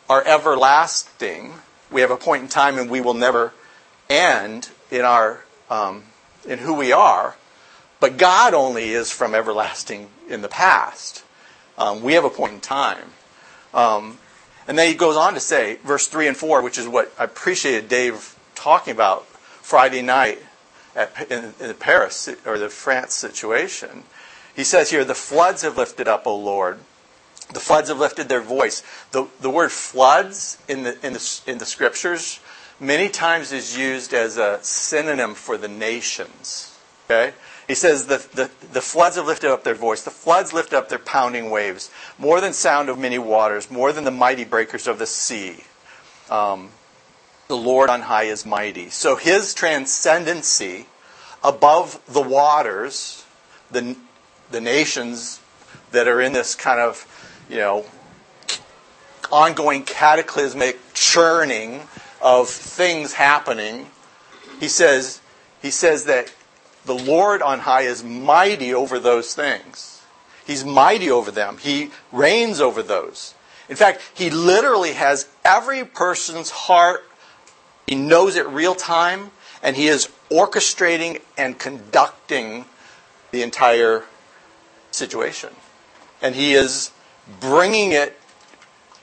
are 0.08 0.24
everlasting. 0.24 1.56
We 1.90 2.02
have 2.02 2.12
a 2.12 2.18
point 2.18 2.44
in 2.44 2.50
time 2.50 2.78
and 2.78 2.92
we 2.92 3.02
will 3.02 3.16
never 3.16 3.54
end 4.08 4.70
in, 4.92 5.02
our, 5.02 5.44
um, 5.72 6.04
in 6.48 6.60
who 6.60 6.76
we 6.76 6.92
are. 6.92 7.38
But 8.00 8.18
God 8.18 8.54
only 8.54 8.92
is 8.92 9.12
from 9.12 9.34
everlasting 9.34 10.10
in 10.30 10.44
the 10.44 10.48
past. 10.48 11.24
Um, 11.78 12.02
we 12.02 12.14
have 12.14 12.26
a 12.26 12.30
point 12.30 12.54
in 12.54 12.60
time. 12.60 13.12
Um, 13.74 14.18
and 14.68 14.78
then 14.78 14.88
he 14.88 14.96
goes 14.96 15.16
on 15.16 15.34
to 15.36 15.40
say, 15.40 15.76
verse 15.84 16.08
3 16.08 16.28
and 16.28 16.38
4, 16.38 16.62
which 16.62 16.78
is 16.78 16.88
what 16.88 17.14
I 17.18 17.26
appreciated 17.26 17.88
Dave 17.88 18.38
talking 18.56 18.92
about 18.92 19.26
Friday 19.26 20.02
night 20.02 20.40
at, 20.96 21.32
in, 21.32 21.54
in 21.60 21.68
the 21.68 21.74
Paris 21.74 22.30
or 22.46 22.58
the 22.58 22.70
France 22.70 23.14
situation. 23.14 24.04
He 24.56 24.64
says 24.64 24.90
here, 24.90 25.06
the 25.06 25.16
floods 25.16 25.62
have 25.62 25.78
lifted 25.78 26.08
up, 26.08 26.26
O 26.26 26.36
Lord. 26.36 26.80
The 27.54 27.60
floods 27.60 27.90
have 27.90 28.00
lifted 28.00 28.28
their 28.28 28.42
voice. 28.42 28.84
The, 29.12 29.28
the 29.40 29.50
word 29.50 29.72
floods 29.72 30.58
in 30.68 30.84
the, 30.84 31.06
in, 31.06 31.14
the, 31.14 31.42
in 31.46 31.60
the 31.60 31.66
scriptures 31.66 32.40
many 32.80 33.10
times 33.10 33.52
is 33.52 33.78
used 33.78 34.14
as 34.14 34.38
a 34.38 34.60
synonym 34.62 35.34
for 35.34 35.58
the 35.58 35.68
nations. 35.68 36.78
Okay? 37.06 37.34
He 37.68 37.76
says 37.76 38.06
the, 38.06 38.26
the, 38.34 38.50
the 38.72 38.82
floods 38.82 39.18
have 39.18 39.26
lifted 39.26 39.52
up 39.52 39.64
their 39.66 39.76
voice. 39.76 40.04
The 40.04 40.12
floods 40.12 40.54
lift 40.54 40.74
up 40.74 40.88
their 40.88 41.00
pounding 41.00 41.50
waves, 41.50 41.92
more 42.18 42.40
than 42.40 42.54
sound 42.54 42.88
of 42.88 42.98
many 42.98 43.20
waters, 43.20 43.70
more 43.70 43.92
than 43.92 44.06
the 44.06 44.12
mighty 44.12 44.46
breakers 44.46 44.88
of 44.88 45.00
the 45.00 45.06
sea. 45.06 45.64
Um, 46.30 46.70
the 47.50 47.58
Lord 47.58 47.90
on 47.90 48.02
high 48.04 48.24
is 48.24 48.46
mighty. 48.46 48.90
So 48.90 49.18
his 49.18 49.54
transcendency 49.54 50.86
above 51.44 52.02
the 52.08 52.22
waters, 52.22 53.26
the, 53.70 53.98
the 54.50 54.62
nations 54.62 55.42
that 55.92 56.08
are 56.08 56.22
in 56.22 56.34
this 56.34 56.56
kind 56.56 56.80
of, 56.80 57.06
you 57.50 57.58
know, 57.58 57.86
ongoing 59.30 59.84
cataclysmic 59.84 60.80
churning 60.94 61.82
of 62.22 62.50
things 62.50 63.14
happening, 63.14 63.88
he 64.60 64.68
says, 64.70 65.22
he 65.62 65.70
says 65.70 66.06
that 66.06 66.34
the 66.88 66.96
Lord 66.96 67.42
on 67.42 67.60
high 67.60 67.84
is 67.84 68.04
mighty 68.04 68.74
over 68.74 69.00
those 69.00 69.36
things. 69.36 70.02
He's 70.46 70.64
mighty 70.64 71.12
over 71.12 71.30
them. 71.30 71.58
He 71.58 71.92
reigns 72.12 72.62
over 72.62 72.82
those. 72.82 73.36
In 73.70 73.76
fact, 73.76 74.02
he 74.14 74.30
literally 74.30 74.94
has 74.94 75.28
every 75.44 75.84
person's 75.84 76.50
heart. 76.50 77.04
He 77.86 77.96
knows 77.96 78.38
it 78.38 78.48
real 78.48 78.74
time, 78.74 79.32
and 79.62 79.76
he 79.76 79.88
is 79.88 80.10
orchestrating 80.32 81.22
and 81.38 81.60
conducting 81.60 82.66
the 83.32 83.44
entire 83.44 84.06
situation. 84.92 85.50
And 86.22 86.34
he 86.34 86.54
is 86.54 86.92
bringing 87.42 87.92
it 87.92 88.18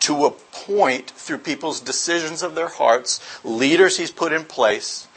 to 0.00 0.24
a 0.24 0.30
point 0.30 1.10
through 1.10 1.38
people's 1.38 1.80
decisions 1.80 2.42
of 2.42 2.54
their 2.54 2.68
hearts, 2.68 3.20
leaders 3.44 3.98
he's 3.98 4.10
put 4.10 4.32
in 4.32 4.44
place, 4.44 5.08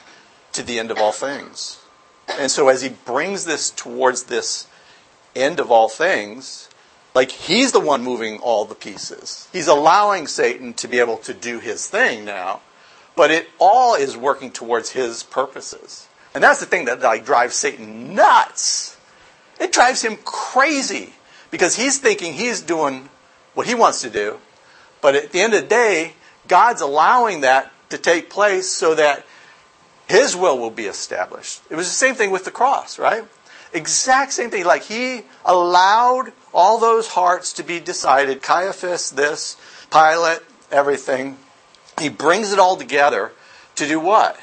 to 0.53 0.63
the 0.63 0.79
end 0.79 0.91
of 0.91 0.97
all 0.97 1.12
things. 1.12 1.81
And 2.27 2.51
so 2.51 2.69
as 2.69 2.81
he 2.81 2.89
brings 2.89 3.46
this 3.46 3.69
towards 3.69 4.24
this 4.24 4.67
end 5.36 5.60
of 5.60 5.72
all 5.72 5.89
things, 5.89 6.69
like 7.15 7.31
he's 7.31 7.72
the 7.72 7.79
one 7.79 8.03
moving 8.03 8.38
all 8.39 8.65
the 8.65 8.75
pieces. 8.75 9.48
He's 9.51 9.67
allowing 9.67 10.27
Satan 10.27 10.74
to 10.75 10.88
be 10.88 11.00
able 11.00 11.17
to 11.19 11.34
do 11.34 11.60
his 11.60 11.88
thing 11.88 12.25
now, 12.25 12.62
but 13.15 13.31
it 13.31 13.48
all 13.60 13.96
is 13.96 14.15
working 14.15 14.51
towards 14.51 14.91
his 14.91 15.24
purposes. 15.24 16.07
And 16.36 16.43
that's 16.43 16.60
the 16.60 16.65
thing 16.65 16.86
that 16.86 17.01
like 17.01 17.25
drives 17.25 17.55
Satan 17.55 18.13
nuts. 18.13 18.98
It 19.60 19.72
drives 19.72 20.03
him 20.03 20.17
crazy 20.24 21.13
because 21.50 21.75
he's 21.75 21.98
thinking 21.98 22.34
he's 22.34 22.62
doing 22.62 23.10
what 23.55 23.65
he 23.65 23.74
wants 23.74 24.01
to 24.01 24.10
do, 24.10 24.38
but 25.01 25.15
at 25.15 25.31
the 25.31 25.41
end 25.41 25.55
of 25.55 25.62
the 25.62 25.67
day, 25.67 26.13
God's 26.48 26.81
allowing 26.81 27.41
that 27.41 27.72
to 27.89 27.98
take 27.98 28.29
place 28.29 28.69
so 28.69 28.93
that 28.93 29.25
his 30.07 30.35
will 30.35 30.57
will 30.57 30.71
be 30.71 30.85
established. 30.85 31.61
It 31.69 31.75
was 31.75 31.87
the 31.87 31.93
same 31.93 32.15
thing 32.15 32.31
with 32.31 32.45
the 32.45 32.51
cross, 32.51 32.97
right? 32.97 33.23
Exact 33.73 34.31
same 34.31 34.49
thing. 34.49 34.65
Like 34.65 34.83
he 34.83 35.23
allowed 35.45 36.31
all 36.53 36.79
those 36.79 37.09
hearts 37.09 37.51
to 37.53 37.63
be 37.63 37.79
decided. 37.79 38.41
Caiaphas, 38.41 39.11
this, 39.11 39.57
Pilate, 39.91 40.39
everything. 40.71 41.37
He 41.99 42.09
brings 42.09 42.53
it 42.53 42.59
all 42.59 42.77
together 42.77 43.33
to 43.75 43.87
do 43.87 43.99
what? 43.99 44.39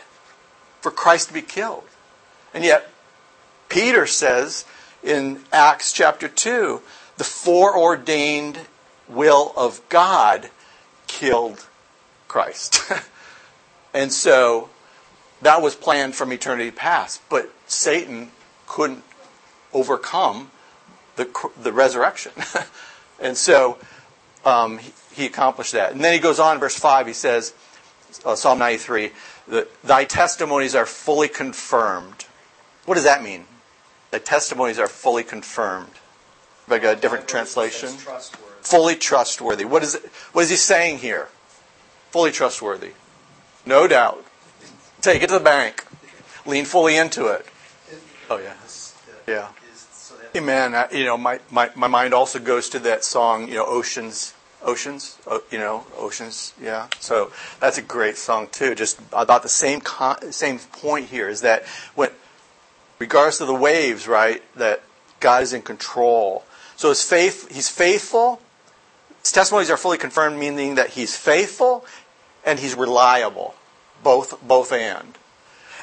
For 0.80 0.90
Christ 0.90 1.28
to 1.28 1.34
be 1.34 1.42
killed. 1.42 1.84
And 2.52 2.62
yet, 2.62 2.90
Peter 3.68 4.06
says 4.06 4.66
in 5.02 5.42
Acts 5.52 5.92
chapter 5.92 6.28
2, 6.28 6.82
the 7.16 7.24
foreordained 7.24 8.60
will 9.08 9.52
of 9.56 9.80
God 9.88 10.50
killed 11.06 11.66
Christ. 12.28 12.82
and 13.94 14.12
so 14.12 14.68
that 15.44 15.62
was 15.62 15.74
planned 15.74 16.14
from 16.14 16.32
eternity 16.32 16.70
past, 16.70 17.20
but 17.28 17.50
Satan 17.66 18.30
couldn't 18.66 19.04
overcome 19.72 20.50
the, 21.16 21.28
the 21.62 21.72
resurrection. 21.72 22.32
and 23.20 23.36
so 23.36 23.78
um, 24.44 24.78
he, 24.78 24.92
he, 25.12 25.26
accomplished 25.26 25.72
that. 25.72 25.92
And 25.92 26.02
then 26.02 26.12
he 26.12 26.18
goes 26.18 26.38
on, 26.38 26.58
verse 26.58 26.78
5, 26.78 27.06
he 27.06 27.12
says, 27.12 27.54
uh, 28.24 28.34
Psalm 28.34 28.58
93, 28.58 29.10
Thy 29.82 30.04
testimonies 30.04 30.74
are 30.74 30.86
fully 30.86 31.28
confirmed. 31.28 32.24
What 32.86 32.94
does 32.94 33.04
that 33.04 33.22
mean? 33.22 33.44
The 34.10 34.20
testimonies 34.20 34.78
are 34.78 34.88
fully 34.88 35.24
confirmed. 35.24 35.90
Like 36.68 36.84
a 36.84 36.96
different 36.96 37.28
translation? 37.28 37.94
Trustworthy. 37.98 38.54
Fully 38.62 38.96
trustworthy. 38.96 39.64
What 39.66 39.82
is, 39.82 39.96
it, 39.96 40.06
what 40.32 40.42
is 40.42 40.50
he 40.50 40.56
saying 40.56 40.98
here? 40.98 41.28
Fully 42.10 42.30
trustworthy. 42.30 42.92
No 43.66 43.86
doubt. 43.86 44.23
Take 45.04 45.22
it 45.22 45.26
to 45.26 45.34
the 45.34 45.44
bank. 45.44 45.84
Lean 46.46 46.64
fully 46.64 46.96
into 46.96 47.26
it. 47.26 47.44
Oh, 48.30 48.38
yeah. 48.38 48.54
Yeah. 49.28 49.48
Amen. 50.34 50.88
You 50.92 51.04
know, 51.04 51.18
my, 51.18 51.40
my, 51.50 51.70
my 51.74 51.88
mind 51.88 52.14
also 52.14 52.38
goes 52.38 52.70
to 52.70 52.78
that 52.78 53.04
song, 53.04 53.46
you 53.48 53.52
know, 53.52 53.66
Oceans, 53.66 54.32
Oceans, 54.62 55.18
uh, 55.26 55.40
you 55.50 55.58
know, 55.58 55.84
Oceans, 55.98 56.54
yeah. 56.58 56.86
So 57.00 57.30
that's 57.60 57.76
a 57.76 57.82
great 57.82 58.16
song 58.16 58.48
too. 58.50 58.74
Just 58.74 58.98
about 59.12 59.42
the 59.42 59.50
same 59.50 59.82
con- 59.82 60.32
same 60.32 60.58
point 60.58 61.10
here 61.10 61.28
is 61.28 61.42
that 61.42 61.66
when, 61.94 62.08
regardless 62.98 63.42
of 63.42 63.48
the 63.48 63.54
waves, 63.54 64.08
right, 64.08 64.42
that 64.56 64.84
God 65.20 65.42
is 65.42 65.52
in 65.52 65.60
control. 65.60 66.44
So 66.76 66.88
his 66.88 67.04
faith, 67.04 67.54
he's 67.54 67.68
faithful. 67.68 68.40
His 69.20 69.32
testimonies 69.32 69.68
are 69.68 69.76
fully 69.76 69.98
confirmed, 69.98 70.38
meaning 70.38 70.76
that 70.76 70.90
he's 70.90 71.14
faithful 71.14 71.84
and 72.42 72.58
he's 72.58 72.74
reliable 72.74 73.54
both, 74.04 74.40
both 74.46 74.70
and. 74.70 75.18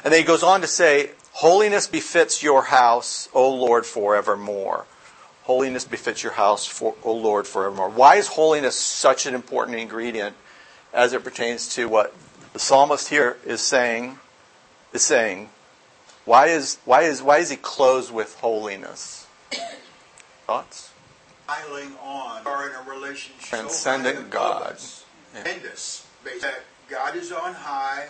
And 0.04 0.12
then 0.12 0.20
he 0.20 0.26
goes 0.26 0.42
on 0.42 0.62
to 0.62 0.66
say, 0.66 1.10
Holiness 1.32 1.86
befits 1.86 2.42
your 2.42 2.62
house, 2.62 3.28
O 3.34 3.50
Lord, 3.50 3.84
forevermore. 3.86 4.86
Holiness 5.44 5.84
befits 5.84 6.22
your 6.22 6.32
house, 6.32 6.66
for, 6.66 6.94
O 7.02 7.12
Lord, 7.12 7.46
forevermore. 7.46 7.88
Why 7.88 8.16
is 8.16 8.28
holiness 8.28 8.76
such 8.76 9.26
an 9.26 9.34
important 9.34 9.78
ingredient 9.78 10.36
as 10.92 11.12
it 11.12 11.24
pertains 11.24 11.74
to 11.74 11.88
what 11.88 12.14
the 12.52 12.58
psalmist 12.58 13.08
here 13.08 13.38
is 13.44 13.60
saying? 13.60 14.18
Is 14.92 15.02
saying, 15.02 15.48
why 16.24 16.48
is 16.48 16.78
why 16.84 17.02
is 17.02 17.22
why 17.22 17.38
is 17.38 17.50
he 17.50 17.56
closed 17.56 18.12
with 18.12 18.34
holiness? 18.40 19.26
Thoughts? 20.46 20.90
Piling 21.46 21.94
on 22.02 22.46
are 22.46 22.68
in 22.68 22.74
a 22.76 22.90
relationship 22.90 23.40
transcendent 23.40 24.16
so 24.16 24.24
God. 24.24 24.76
Yeah. 25.34 25.42
That 26.40 26.62
God 26.92 27.16
is 27.16 27.32
on 27.32 27.54
high. 27.54 28.08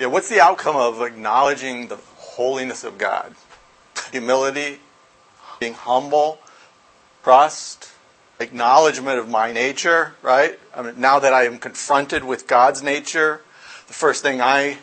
Yeah, 0.00 0.06
what's 0.06 0.30
the 0.30 0.40
outcome 0.40 0.76
of 0.76 1.02
acknowledging 1.02 1.88
the 1.88 1.96
holiness 2.16 2.82
of 2.82 2.96
God? 2.96 3.34
Humility, 4.12 4.78
being 5.60 5.74
humble, 5.74 6.38
trust, 7.22 7.92
acknowledgement 8.40 9.18
of 9.18 9.28
my 9.28 9.52
nature, 9.52 10.14
right? 10.22 10.58
I 10.74 10.80
mean, 10.80 10.94
now 10.98 11.18
that 11.18 11.34
I 11.34 11.44
am 11.44 11.58
confronted 11.58 12.24
with 12.24 12.46
God's 12.46 12.82
nature, 12.82 13.42
the 13.88 13.92
first 13.92 14.22
thing 14.22 14.40
I 14.40 14.78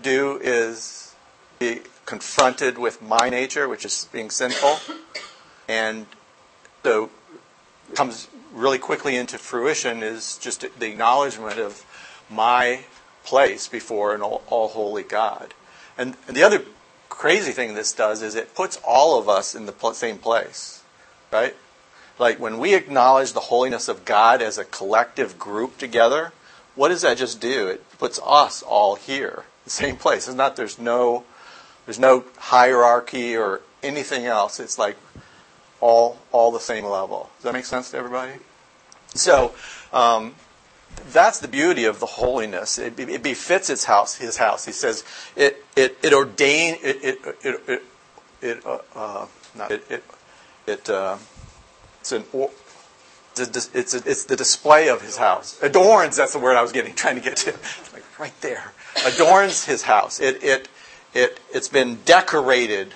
do 0.00 0.40
is 0.42 1.14
be 1.58 1.80
confronted 2.06 2.78
with 2.78 3.02
my 3.02 3.28
nature, 3.28 3.68
which 3.68 3.84
is 3.84 4.08
being 4.10 4.30
sinful. 4.30 4.78
And 5.68 6.06
so 6.82 7.10
comes 7.94 8.28
really 8.54 8.78
quickly 8.78 9.16
into 9.16 9.36
fruition 9.36 10.02
is 10.02 10.38
just 10.38 10.64
the 10.78 10.86
acknowledgement 10.86 11.58
of 11.58 11.84
my 12.30 12.80
place 13.24 13.68
before 13.68 14.14
an 14.14 14.22
all, 14.22 14.42
all 14.48 14.68
holy 14.68 15.02
God. 15.02 15.54
And, 15.98 16.16
and 16.26 16.36
the 16.36 16.42
other 16.42 16.62
crazy 17.08 17.52
thing 17.52 17.74
this 17.74 17.92
does 17.92 18.22
is 18.22 18.34
it 18.34 18.54
puts 18.54 18.78
all 18.84 19.18
of 19.18 19.28
us 19.28 19.54
in 19.54 19.66
the 19.66 19.72
pl- 19.72 19.92
same 19.92 20.18
place, 20.18 20.82
right? 21.30 21.54
Like 22.18 22.38
when 22.38 22.58
we 22.58 22.74
acknowledge 22.74 23.32
the 23.32 23.40
holiness 23.40 23.88
of 23.88 24.04
God 24.04 24.40
as 24.40 24.58
a 24.58 24.64
collective 24.64 25.38
group 25.38 25.78
together, 25.78 26.32
what 26.74 26.88
does 26.88 27.02
that 27.02 27.18
just 27.18 27.40
do? 27.40 27.68
It 27.68 27.98
puts 27.98 28.20
us 28.24 28.62
all 28.62 28.94
here, 28.94 29.44
the 29.64 29.70
same 29.70 29.96
place. 29.96 30.28
It's 30.28 30.36
not 30.36 30.56
there's 30.56 30.78
no 30.78 31.24
there's 31.86 31.98
no 31.98 32.24
hierarchy 32.38 33.36
or 33.36 33.62
anything 33.82 34.26
else. 34.26 34.60
It's 34.60 34.78
like 34.78 34.96
all 35.80 36.18
all 36.30 36.52
the 36.52 36.60
same 36.60 36.84
level. 36.84 37.30
Does 37.36 37.44
that 37.44 37.52
make 37.52 37.64
sense 37.64 37.90
to 37.90 37.96
everybody? 37.96 38.32
So 39.14 39.54
um, 39.92 40.34
that's 41.12 41.40
the 41.40 41.48
beauty 41.48 41.84
of 41.84 42.00
the 42.00 42.06
holiness. 42.06 42.78
It, 42.78 42.98
it, 42.98 43.22
befits 43.22 43.70
its 43.70 43.84
house, 43.84 44.16
his 44.16 44.36
house. 44.36 44.64
He 44.64 44.72
says 44.72 45.04
it 45.36 45.64
it 45.76 45.98
it 46.02 46.12
ordained 46.12 46.78
it 46.82 46.96
it 47.02 47.18
it 47.42 47.60
it, 47.66 47.82
it 48.42 48.66
uh, 48.66 48.78
uh, 48.94 49.26
not 49.54 49.70
it 49.70 49.84
it, 49.90 50.04
it 50.66 50.90
uh, 50.90 51.16
it's 52.00 52.12
an 52.12 52.24
it's 53.36 53.70
it's, 53.74 53.94
a, 53.94 53.98
it's 54.08 54.24
the 54.24 54.36
display 54.36 54.88
of 54.88 55.02
his 55.02 55.16
house. 55.16 55.60
Adorns. 55.62 56.16
That's 56.16 56.32
the 56.32 56.38
word 56.38 56.56
I 56.56 56.62
was 56.62 56.72
getting 56.72 56.94
trying 56.94 57.16
to 57.16 57.20
get 57.20 57.36
to. 57.38 57.52
Like 57.92 58.18
right 58.18 58.38
there. 58.40 58.72
Adorns 59.06 59.64
his 59.64 59.82
house. 59.82 60.20
It 60.20 60.42
it 60.42 60.68
it 61.14 61.40
it's 61.52 61.68
been 61.68 61.98
decorated. 62.04 62.94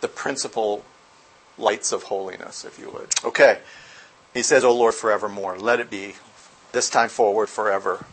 The 0.00 0.08
principal 0.08 0.82
lights 1.58 1.92
of 1.92 2.04
holiness, 2.04 2.64
if 2.64 2.78
you 2.78 2.88
would. 2.90 3.10
Okay. 3.22 3.58
He 4.32 4.42
says, 4.42 4.64
"O 4.64 4.74
Lord, 4.74 4.94
forevermore, 4.94 5.58
let 5.58 5.78
it 5.78 5.90
be 5.90 6.14
this 6.72 6.90
time 6.90 7.08
forward 7.08 7.48
forever. 7.48 8.04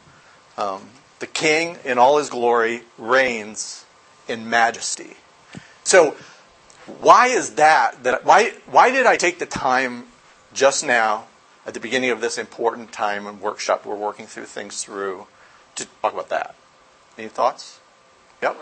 Um, 0.57 0.89
the 1.19 1.27
king 1.27 1.77
in 1.83 1.97
all 1.97 2.17
his 2.17 2.29
glory 2.29 2.83
reigns 2.97 3.85
in 4.27 4.49
majesty. 4.49 5.17
So, 5.83 6.15
why 6.99 7.27
is 7.27 7.55
that? 7.55 8.03
That 8.03 8.25
why 8.25 8.53
why 8.65 8.91
did 8.91 9.05
I 9.05 9.17
take 9.17 9.39
the 9.39 9.45
time 9.45 10.05
just 10.53 10.85
now 10.85 11.25
at 11.65 11.73
the 11.73 11.79
beginning 11.79 12.11
of 12.11 12.21
this 12.21 12.37
important 12.37 12.91
time 12.91 13.27
and 13.27 13.41
workshop 13.41 13.85
we're 13.85 13.95
working 13.95 14.25
through 14.25 14.45
things 14.45 14.83
through 14.83 15.27
to 15.75 15.85
talk 16.01 16.13
about 16.13 16.29
that? 16.29 16.55
Any 17.17 17.27
thoughts? 17.27 17.79
Yep. 18.41 18.57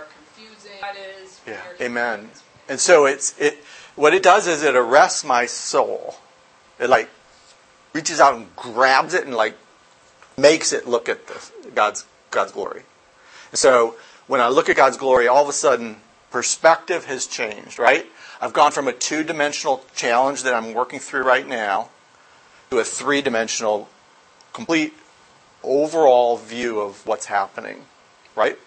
That 0.81 0.95
is. 0.95 1.41
Yeah. 1.47 1.61
Amen. 1.81 2.29
And 2.67 2.79
so 2.79 3.05
it's 3.05 3.37
it. 3.39 3.63
What 3.95 4.13
it 4.13 4.23
does 4.23 4.47
is 4.47 4.63
it 4.63 4.75
arrests 4.75 5.23
my 5.23 5.45
soul. 5.45 6.15
It 6.79 6.89
like 6.89 7.09
reaches 7.93 8.19
out 8.19 8.35
and 8.35 8.53
grabs 8.55 9.13
it 9.13 9.25
and 9.25 9.35
like 9.35 9.55
makes 10.37 10.73
it 10.73 10.87
look 10.87 11.09
at 11.09 11.27
the, 11.27 11.51
God's 11.73 12.05
God's 12.31 12.51
glory. 12.51 12.83
And 13.51 13.59
so 13.59 13.95
when 14.27 14.41
I 14.41 14.49
look 14.49 14.69
at 14.69 14.75
God's 14.75 14.97
glory, 14.97 15.27
all 15.27 15.43
of 15.43 15.49
a 15.49 15.53
sudden 15.53 15.97
perspective 16.31 17.05
has 17.05 17.27
changed, 17.27 17.79
right? 17.79 18.05
I've 18.41 18.53
gone 18.53 18.71
from 18.71 18.87
a 18.87 18.93
two-dimensional 18.93 19.85
challenge 19.95 20.43
that 20.43 20.53
I'm 20.53 20.73
working 20.73 20.99
through 20.99 21.23
right 21.23 21.47
now 21.47 21.89
to 22.69 22.79
a 22.79 22.83
three-dimensional 22.83 23.87
complete 24.51 24.93
overall 25.63 26.37
view 26.37 26.79
of 26.79 27.05
what's 27.07 27.27
happening, 27.27 27.85
right? 28.35 28.59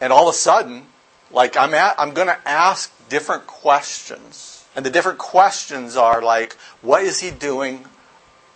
And 0.00 0.12
all 0.12 0.28
of 0.28 0.34
a 0.34 0.36
sudden, 0.36 0.86
like 1.30 1.56
I'm 1.56 1.72
at, 1.74 1.94
I'm 1.98 2.12
going 2.12 2.28
to 2.28 2.38
ask 2.46 2.92
different 3.08 3.46
questions. 3.46 4.64
And 4.76 4.84
the 4.84 4.90
different 4.90 5.18
questions 5.18 5.96
are 5.96 6.22
like, 6.22 6.54
what 6.80 7.02
is 7.02 7.20
he 7.20 7.30
doing 7.30 7.86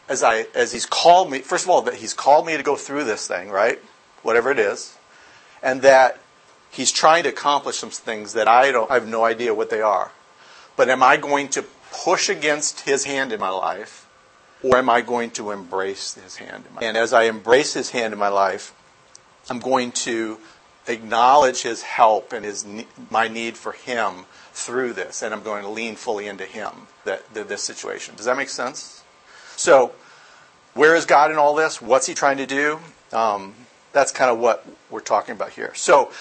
as 0.09 0.23
I 0.23 0.47
as 0.55 0.73
he's 0.73 0.87
called 0.87 1.31
me, 1.31 1.41
first 1.41 1.65
of 1.65 1.71
all, 1.71 1.83
that 1.83 1.95
he's 1.95 2.15
called 2.15 2.47
me 2.47 2.57
to 2.57 2.63
go 2.63 2.77
through 2.77 3.05
this 3.05 3.27
thing, 3.27 3.51
right? 3.51 3.79
Whatever 4.23 4.51
it 4.51 4.59
is, 4.59 4.97
and 5.63 5.83
that 5.83 6.19
he's 6.71 6.93
trying 6.93 7.25
to 7.25 7.29
accomplish 7.29 7.77
some 7.77 7.91
things 7.91 8.33
that 8.35 8.49
I 8.49 8.73
don't 8.73 8.91
I 8.91 8.95
have 8.95 9.09
no 9.09 9.25
idea 9.25 9.55
what 9.55 9.71
they 9.71 9.83
are. 9.83 10.13
But 10.77 10.89
am 10.89 11.03
I 11.03 11.17
going 11.17 11.49
to 11.51 11.65
push 11.91 12.29
against 12.29 12.81
his 12.81 13.05
hand 13.05 13.33
in 13.33 13.41
my 13.41 13.49
life, 13.49 14.07
or 14.63 14.77
am 14.77 14.91
I 14.91 15.01
going 15.01 15.31
to 15.33 15.51
embrace 15.51 16.15
his 16.15 16.37
hand 16.37 16.65
in 16.67 16.75
my 16.75 16.81
life? 16.81 16.89
And 16.89 16.97
as 16.97 17.13
I 17.13 17.25
embrace 17.25 17.75
his 17.75 17.91
hand 17.91 18.13
in 18.13 18.19
my 18.19 18.29
life, 18.29 18.75
I'm 19.49 19.61
going 19.61 19.93
to 19.93 20.39
acknowledge 20.87 21.63
his 21.63 21.83
help 21.83 22.33
and 22.33 22.45
his 22.45 22.65
my 23.11 23.29
need 23.29 23.57
for 23.57 23.73
him 23.73 24.27
through 24.53 24.93
this, 24.95 25.23
and 25.23 25.35
I'm 25.35 25.43
going 25.43 25.63
to 25.63 25.69
lean 25.69 25.97
fully 25.97 26.27
into 26.27 26.45
him 26.45 26.71
that, 27.05 27.33
that 27.35 27.49
this 27.49 27.63
situation. 27.63 28.15
Does 28.17 28.27
that 28.27 28.37
make 28.37 28.49
sense? 28.49 29.03
So, 29.57 29.93
where 30.77 30.95
is 30.95 31.07
God 31.07 31.31
in 31.31 31.39
all 31.39 31.55
this? 31.55 31.81
What's 31.81 32.07
He 32.07 32.15
trying 32.15 32.37
to 32.37 32.47
do? 32.47 32.79
Um, 33.13 33.55
that's 33.93 34.13
kind 34.13 34.31
of 34.31 34.39
what 34.39 34.65
we're 34.91 35.01
talking 35.01 35.35
about 35.35 35.51
here. 35.51 35.75
So, 35.75 36.13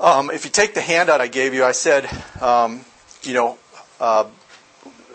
um, 0.00 0.30
if 0.30 0.44
you 0.44 0.50
take 0.50 0.74
the 0.74 0.80
handout 0.80 1.20
I 1.20 1.26
gave 1.26 1.54
you, 1.54 1.64
I 1.64 1.72
said, 1.72 2.08
um, 2.40 2.84
you 3.22 3.34
know, 3.34 3.58
uh, 4.00 4.26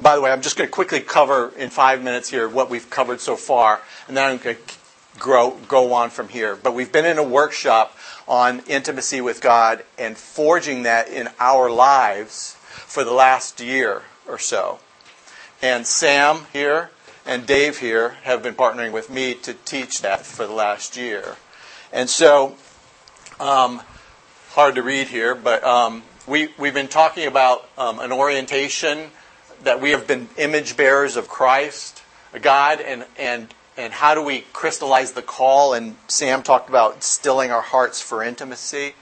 by 0.02 0.15
the 0.15 0.21
way, 0.21 0.32
I'm 0.32 0.41
just 0.41 0.58
going 0.58 0.67
to 0.67 0.71
quickly 0.71 1.00
cover 1.02 1.52
in 1.58 1.69
five 1.69 2.04
minutes 2.04 2.30
here 2.30 2.47
what 2.47 2.69
we've 2.69 2.89
covered 2.89 3.19
so 3.19 3.36
far, 3.36 3.82
and 4.08 4.15
then 4.15 4.30
I'm 4.30 4.38
going 4.38 4.56
to 4.56 4.62
grow, 5.19 5.52
go 5.67 5.93
on 5.93 6.10
from 6.10 6.30
here. 6.30 6.56
But 6.56 6.74
we've 6.74 6.91
been 6.91 7.06
in 7.06 7.17
a 7.17 7.24
workshop 7.24 7.97
on 8.28 8.62
intimacy 8.67 9.21
with 9.21 9.41
God 9.41 9.84
and 9.97 10.17
forging 10.17 10.84
that 10.84 11.10
in 11.10 11.30
our 11.39 11.69
lives 11.69 12.56
for 12.69 13.04
the 13.04 13.13
last 13.13 13.60
year 13.60 14.04
or 14.28 14.39
so. 14.39 14.80
And 15.62 15.86
Sam 15.86 16.45
here 16.54 16.89
and 17.26 17.46
Dave 17.46 17.80
here 17.80 18.18
have 18.24 18.42
been 18.42 18.56
partnering 18.56 18.92
with 18.92 19.10
me 19.10 19.34
to 19.36 19.54
teach 19.54 20.02
that 20.02 20.26
for 20.26 20.48
the 20.48 20.54
last 20.54 20.98
year. 20.98 21.36
And 21.94 22.10
so, 22.10 22.56
um, 23.40 23.82
hard 24.52 24.76
to 24.76 24.84
read 24.84 25.08
here, 25.08 25.36
but 25.36 25.64
um, 25.64 26.04
we, 26.28 26.50
we've 26.58 26.74
been 26.74 26.88
talking 26.88 27.28
about 27.28 27.70
um, 27.78 28.00
an 28.00 28.12
orientation 28.12 29.10
that 29.64 29.80
we 29.82 29.92
have 29.92 30.08
been 30.08 30.30
image 30.38 30.76
bearers 30.76 31.16
of 31.16 31.28
Christ, 31.28 32.02
God, 32.42 32.82
and, 32.82 33.06
and, 33.18 33.54
and 33.78 33.94
how 33.94 34.16
do 34.16 34.24
we 34.24 34.42
crystallize 34.54 35.12
the 35.12 35.22
call? 35.22 35.74
And 35.74 35.96
Sam 36.08 36.44
talked 36.44 36.70
about 36.70 37.04
stilling 37.04 37.52
our 37.52 37.62
hearts 37.62 38.02
for 38.02 38.24
intimacy. 38.24 38.94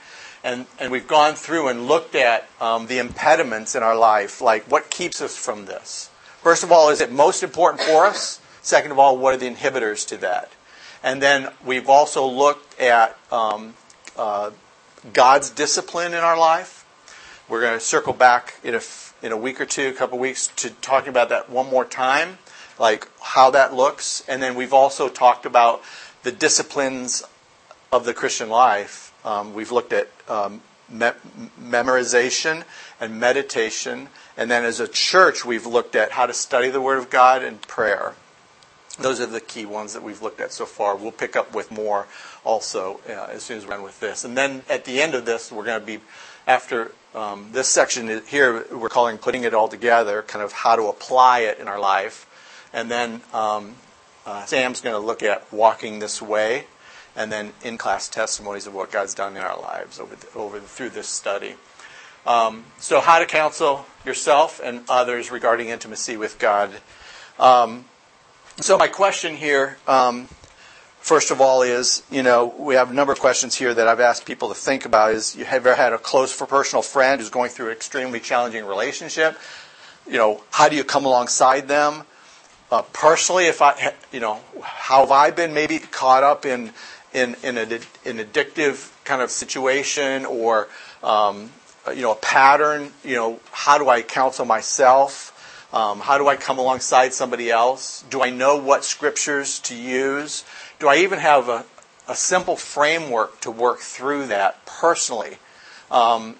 And, 0.43 0.65
and 0.79 0.91
we've 0.91 1.07
gone 1.07 1.35
through 1.35 1.67
and 1.67 1.87
looked 1.87 2.15
at 2.15 2.47
um, 2.61 2.87
the 2.87 2.97
impediments 2.97 3.75
in 3.75 3.83
our 3.83 3.95
life, 3.95 4.41
like 4.41 4.63
what 4.65 4.89
keeps 4.89 5.21
us 5.21 5.35
from 5.35 5.65
this. 5.65 6.09
First 6.41 6.63
of 6.63 6.71
all, 6.71 6.89
is 6.89 7.01
it 7.01 7.11
most 7.11 7.43
important 7.43 7.81
for 7.83 8.05
us? 8.05 8.39
Second 8.61 8.91
of 8.91 8.99
all, 8.99 9.17
what 9.17 9.33
are 9.33 9.37
the 9.37 9.49
inhibitors 9.49 10.07
to 10.07 10.17
that? 10.17 10.49
And 11.03 11.21
then 11.21 11.49
we've 11.65 11.89
also 11.89 12.25
looked 12.25 12.79
at 12.79 13.17
um, 13.29 13.73
uh, 14.17 14.51
God's 15.11 15.49
discipline 15.49 16.13
in 16.13 16.19
our 16.19 16.37
life. 16.37 16.85
We're 17.49 17.61
going 17.61 17.77
to 17.77 17.83
circle 17.83 18.13
back 18.13 18.55
in 18.63 18.75
a, 18.75 18.81
in 19.21 19.33
a 19.33 19.37
week 19.37 19.59
or 19.59 19.65
two, 19.65 19.89
a 19.89 19.93
couple 19.93 20.17
of 20.17 20.21
weeks, 20.21 20.47
to 20.57 20.69
talking 20.69 21.09
about 21.09 21.27
that 21.29 21.49
one 21.49 21.69
more 21.69 21.83
time, 21.83 22.37
like 22.79 23.07
how 23.21 23.51
that 23.51 23.73
looks. 23.73 24.23
And 24.27 24.41
then 24.41 24.55
we've 24.55 24.73
also 24.73 25.09
talked 25.09 25.45
about 25.45 25.81
the 26.23 26.31
disciplines 26.31 27.23
of 27.91 28.05
the 28.05 28.13
Christian 28.13 28.49
life. 28.49 29.13
Um, 29.25 29.53
we've 29.53 29.71
looked 29.71 29.91
at 29.91 30.09
um, 30.29 30.61
me- 30.89 31.11
memorization 31.59 32.63
and 32.99 33.19
meditation 33.19 34.09
and 34.39 34.49
then 34.49 34.63
as 34.63 34.79
a 34.79 34.87
church, 34.87 35.43
we've 35.43 35.65
looked 35.65 35.97
at 35.97 36.11
how 36.11 36.25
to 36.25 36.33
study 36.33 36.69
the 36.69 36.79
Word 36.79 36.97
of 36.97 37.09
God 37.09 37.43
and 37.43 37.61
prayer. 37.61 38.13
Those 38.97 39.19
are 39.19 39.25
the 39.25 39.41
key 39.41 39.65
ones 39.65 39.91
that 39.91 40.01
we've 40.01 40.21
looked 40.21 40.39
at 40.39 40.53
so 40.53 40.65
far. 40.65 40.95
We'll 40.95 41.11
pick 41.11 41.35
up 41.35 41.53
with 41.53 41.73
more 41.73 42.07
also 42.45 43.01
uh, 43.09 43.27
as 43.31 43.43
soon 43.43 43.57
as 43.57 43.65
we're 43.65 43.71
done 43.71 43.83
with 43.83 43.99
this. 43.99 44.23
And 44.23 44.37
then 44.37 44.63
at 44.69 44.85
the 44.85 45.01
end 45.01 45.13
of 45.13 45.25
this, 45.25 45.51
we're 45.51 45.65
going 45.65 45.81
to 45.81 45.85
be, 45.85 45.99
after 46.47 46.93
um, 47.13 47.49
this 47.51 47.67
section 47.67 48.21
here, 48.27 48.65
we're 48.71 48.87
calling 48.87 49.17
putting 49.17 49.43
it 49.43 49.53
all 49.53 49.67
together, 49.67 50.21
kind 50.21 50.41
of 50.41 50.53
how 50.53 50.77
to 50.77 50.83
apply 50.83 51.39
it 51.39 51.59
in 51.59 51.67
our 51.67 51.79
life. 51.79 52.25
And 52.71 52.89
then 52.89 53.19
um, 53.33 53.75
uh, 54.25 54.45
Sam's 54.45 54.79
going 54.79 54.95
to 54.95 55.05
look 55.05 55.21
at 55.21 55.51
walking 55.51 55.99
this 55.99 56.21
way, 56.21 56.63
and 57.13 57.29
then 57.29 57.51
in 57.61 57.77
class 57.77 58.07
testimonies 58.07 58.67
of 58.67 58.73
what 58.73 58.89
God's 58.89 59.13
done 59.13 59.35
in 59.35 59.43
our 59.43 59.59
lives 59.59 59.99
over, 59.99 60.15
the, 60.15 60.27
over 60.33 60.61
through 60.61 60.91
this 60.91 61.09
study. 61.09 61.55
Um, 62.25 62.65
so, 62.79 62.99
how 62.99 63.19
to 63.19 63.25
counsel 63.25 63.85
yourself 64.05 64.59
and 64.63 64.81
others 64.89 65.31
regarding 65.31 65.69
intimacy 65.69 66.17
with 66.17 66.37
God. 66.39 66.71
Um, 67.39 67.85
so, 68.59 68.77
my 68.77 68.87
question 68.87 69.35
here, 69.35 69.77
um, 69.87 70.27
first 70.99 71.31
of 71.31 71.39
all, 71.41 71.61
is 71.61 72.03
you 72.11 72.23
know, 72.23 72.53
we 72.57 72.75
have 72.75 72.91
a 72.91 72.93
number 72.93 73.13
of 73.13 73.19
questions 73.19 73.55
here 73.55 73.73
that 73.73 73.87
I've 73.87 73.99
asked 73.99 74.25
people 74.25 74.49
to 74.49 74.55
think 74.55 74.85
about. 74.85 75.13
Is 75.13 75.35
you 75.35 75.45
ever 75.45 75.75
had 75.75 75.93
a 75.93 75.97
close 75.97 76.35
personal 76.35 76.83
friend 76.83 77.21
who's 77.21 77.29
going 77.29 77.49
through 77.49 77.67
an 77.67 77.73
extremely 77.73 78.19
challenging 78.19 78.65
relationship? 78.65 79.37
You 80.05 80.17
know, 80.17 80.43
how 80.51 80.69
do 80.69 80.75
you 80.75 80.83
come 80.83 81.05
alongside 81.05 81.67
them? 81.67 82.03
Uh, 82.71 82.83
personally, 82.93 83.45
if 83.45 83.61
I, 83.61 83.93
you 84.11 84.19
know, 84.19 84.41
how 84.61 85.01
have 85.01 85.11
I 85.11 85.31
been 85.31 85.53
maybe 85.53 85.79
caught 85.79 86.23
up 86.23 86.45
in 86.45 86.73
in 87.13 87.35
in 87.43 87.57
an 87.57 87.67
addictive 87.67 88.91
kind 89.05 89.21
of 89.21 89.31
situation 89.31 90.25
or 90.25 90.67
um, 91.01 91.49
you 91.95 92.01
know, 92.01 92.11
a 92.11 92.15
pattern, 92.15 92.91
you 93.03 93.15
know, 93.15 93.39
how 93.51 93.77
do 93.77 93.89
I 93.89 94.01
counsel 94.01 94.45
myself? 94.45 95.35
Um, 95.73 95.99
how 95.99 96.17
do 96.17 96.27
I 96.27 96.35
come 96.35 96.57
alongside 96.57 97.13
somebody 97.13 97.51
else? 97.51 98.03
Do 98.09 98.23
I 98.23 98.31
know 98.31 98.57
what 98.57 98.83
scriptures 98.83 99.59
to 99.59 99.75
use? 99.75 100.43
Do 100.79 100.87
I 100.87 100.97
even 100.97 101.19
have 101.19 101.47
a, 101.47 101.65
a 102.09 102.15
simple 102.15 102.57
framework 102.57 103.39
to 103.41 103.51
work 103.51 103.79
through 103.79 104.25
that 104.27 104.65
personally. 104.65 105.37
Um, 105.91 106.35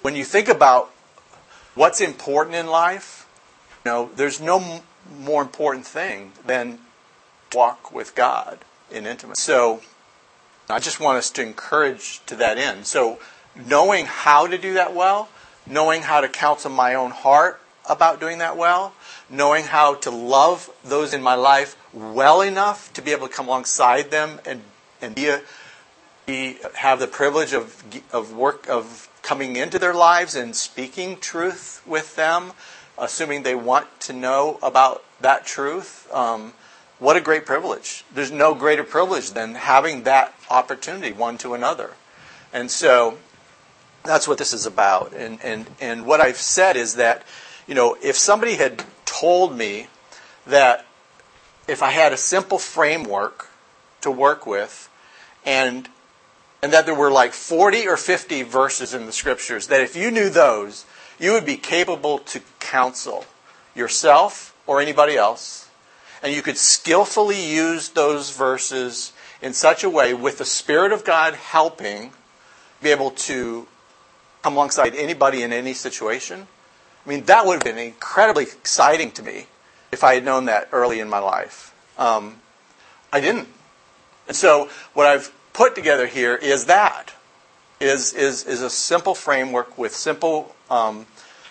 when 0.00 0.16
you 0.16 0.24
think 0.24 0.48
about 0.48 0.90
what's 1.74 2.00
important 2.00 2.56
in 2.56 2.66
life, 2.66 3.28
you 3.84 3.90
know, 3.90 4.10
there's 4.16 4.40
no 4.40 4.60
m- 4.60 4.80
more 5.20 5.42
important 5.42 5.86
thing 5.86 6.32
than 6.46 6.78
walk 7.52 7.92
with 7.92 8.14
God 8.14 8.60
in 8.90 9.06
intimacy. 9.06 9.40
So 9.40 9.82
I 10.70 10.78
just 10.78 11.00
want 11.00 11.18
us 11.18 11.30
to 11.32 11.42
encourage 11.42 12.24
to 12.24 12.36
that 12.36 12.56
end. 12.56 12.86
So 12.86 13.18
knowing 13.56 14.06
how 14.06 14.46
to 14.46 14.58
do 14.58 14.74
that 14.74 14.94
well, 14.94 15.28
knowing 15.66 16.02
how 16.02 16.20
to 16.20 16.28
counsel 16.28 16.70
my 16.70 16.94
own 16.94 17.10
heart 17.10 17.60
about 17.88 18.20
doing 18.20 18.38
that 18.38 18.56
well, 18.56 18.94
knowing 19.28 19.64
how 19.64 19.94
to 19.94 20.10
love 20.10 20.70
those 20.84 21.12
in 21.12 21.22
my 21.22 21.34
life 21.34 21.76
well 21.92 22.40
enough 22.40 22.92
to 22.92 23.02
be 23.02 23.12
able 23.12 23.28
to 23.28 23.32
come 23.32 23.46
alongside 23.46 24.10
them 24.10 24.40
and 24.44 24.62
and 25.00 25.14
be, 25.14 25.28
a, 25.28 25.42
be 26.26 26.56
have 26.76 26.98
the 26.98 27.06
privilege 27.06 27.52
of 27.52 27.82
of 28.12 28.32
work 28.34 28.68
of 28.68 29.08
coming 29.22 29.56
into 29.56 29.78
their 29.78 29.94
lives 29.94 30.34
and 30.34 30.54
speaking 30.54 31.18
truth 31.18 31.82
with 31.86 32.16
them, 32.16 32.52
assuming 32.98 33.42
they 33.42 33.54
want 33.54 33.86
to 34.00 34.12
know 34.12 34.58
about 34.62 35.02
that 35.20 35.46
truth. 35.46 36.12
Um, 36.12 36.52
what 36.98 37.16
a 37.16 37.20
great 37.20 37.44
privilege! 37.44 38.04
There's 38.14 38.30
no 38.30 38.54
greater 38.54 38.84
privilege 38.84 39.32
than 39.32 39.56
having 39.56 40.04
that 40.04 40.34
opportunity 40.48 41.12
one 41.12 41.36
to 41.38 41.54
another, 41.54 41.92
and 42.52 42.70
so 42.70 43.18
that's 44.04 44.28
what 44.28 44.38
this 44.38 44.52
is 44.52 44.66
about. 44.66 45.12
And 45.14 45.40
and 45.42 45.66
and 45.80 46.06
what 46.06 46.20
I've 46.20 46.36
said 46.36 46.76
is 46.76 46.94
that, 46.94 47.24
you 47.66 47.74
know, 47.74 47.96
if 48.02 48.16
somebody 48.16 48.54
had 48.54 48.84
told 49.04 49.56
me 49.56 49.88
that 50.46 50.86
if 51.66 51.82
I 51.82 51.90
had 51.90 52.12
a 52.12 52.16
simple 52.16 52.58
framework 52.58 53.48
to 54.02 54.10
work 54.10 54.46
with, 54.46 54.90
and 55.44 55.88
and 56.62 56.72
that 56.72 56.86
there 56.86 56.94
were 56.94 57.10
like 57.10 57.32
40 57.32 57.88
or 57.88 57.96
50 57.96 58.42
verses 58.42 58.94
in 58.94 59.06
the 59.06 59.12
scriptures 59.12 59.66
that 59.66 59.80
if 59.80 59.96
you 59.96 60.10
knew 60.10 60.30
those, 60.30 60.86
you 61.18 61.32
would 61.32 61.44
be 61.44 61.56
capable 61.56 62.18
to 62.18 62.40
counsel 62.58 63.26
yourself 63.74 64.54
or 64.66 64.80
anybody 64.80 65.16
else, 65.16 65.68
and 66.22 66.34
you 66.34 66.42
could 66.42 66.56
skillfully 66.56 67.42
use 67.42 67.90
those 67.90 68.34
verses 68.34 69.12
in 69.42 69.52
such 69.52 69.84
a 69.84 69.90
way 69.90 70.14
with 70.14 70.38
the 70.38 70.44
Spirit 70.44 70.92
of 70.92 71.04
God 71.04 71.34
helping 71.34 72.12
be 72.82 72.90
able 72.90 73.10
to 73.10 73.66
come 74.44 74.56
alongside 74.56 74.94
anybody 74.94 75.42
in 75.42 75.54
any 75.54 75.72
situation. 75.72 76.46
I 77.06 77.08
mean, 77.08 77.24
that 77.24 77.46
would 77.46 77.54
have 77.54 77.64
been 77.64 77.78
incredibly 77.78 78.42
exciting 78.44 79.10
to 79.12 79.22
me 79.22 79.46
if 79.90 80.04
I 80.04 80.16
had 80.16 80.24
known 80.24 80.44
that 80.44 80.68
early 80.70 81.00
in 81.00 81.08
my 81.08 81.18
life. 81.18 81.74
Um, 81.96 82.42
I 83.10 83.20
didn't. 83.20 83.48
And 84.28 84.36
so 84.36 84.68
what 84.92 85.06
I've 85.06 85.32
put 85.54 85.74
together 85.74 86.06
here 86.06 86.34
is 86.34 86.66
that 86.66 87.14
is 87.80 88.12
is 88.12 88.44
is 88.44 88.60
a 88.60 88.68
simple 88.68 89.14
framework 89.14 89.78
with 89.78 89.94
simple 89.94 90.54
um, 90.70 91.06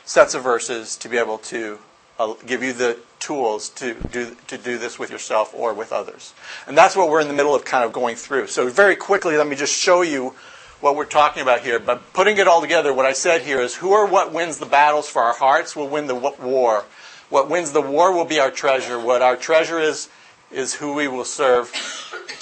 sets 0.05 0.35
of 0.35 0.43
verses 0.43 0.95
to 0.97 1.09
be 1.09 1.17
able 1.17 1.39
to 1.39 1.79
uh, 2.19 2.35
give 2.45 2.61
you 2.61 2.73
the 2.73 2.99
tools 3.17 3.69
to 3.69 3.95
do 4.11 4.35
to 4.45 4.57
do 4.59 4.77
this 4.77 4.99
with 4.99 5.09
yourself 5.09 5.51
or 5.55 5.73
with 5.73 5.91
others. 5.91 6.35
And 6.67 6.77
that's 6.77 6.95
what 6.95 7.09
we're 7.09 7.21
in 7.21 7.27
the 7.27 7.33
middle 7.33 7.55
of 7.55 7.65
kind 7.65 7.83
of 7.83 7.91
going 7.91 8.17
through. 8.17 8.47
So 8.47 8.69
very 8.69 8.95
quickly, 8.95 9.35
let 9.35 9.47
me 9.47 9.55
just 9.55 9.73
show 9.73 10.03
you 10.03 10.35
what 10.83 10.97
we're 10.97 11.05
talking 11.05 11.41
about 11.41 11.61
here. 11.61 11.79
But 11.79 12.11
putting 12.11 12.37
it 12.37 12.47
all 12.47 12.59
together, 12.59 12.93
what 12.93 13.05
I 13.05 13.13
said 13.13 13.43
here 13.43 13.61
is 13.61 13.75
who 13.75 13.91
or 13.91 14.05
what 14.05 14.33
wins 14.33 14.57
the 14.57 14.65
battles 14.65 15.07
for 15.07 15.21
our 15.21 15.33
hearts 15.33 15.77
will 15.77 15.87
win 15.87 16.07
the 16.07 16.15
war. 16.15 16.83
What 17.29 17.49
wins 17.49 17.71
the 17.71 17.81
war 17.81 18.11
will 18.13 18.25
be 18.25 18.37
our 18.37 18.51
treasure. 18.51 18.99
What 18.99 19.21
our 19.21 19.37
treasure 19.37 19.79
is 19.79 20.09
is 20.51 20.75
who 20.75 20.93
we 20.93 21.07
will 21.07 21.23
serve, 21.23 21.71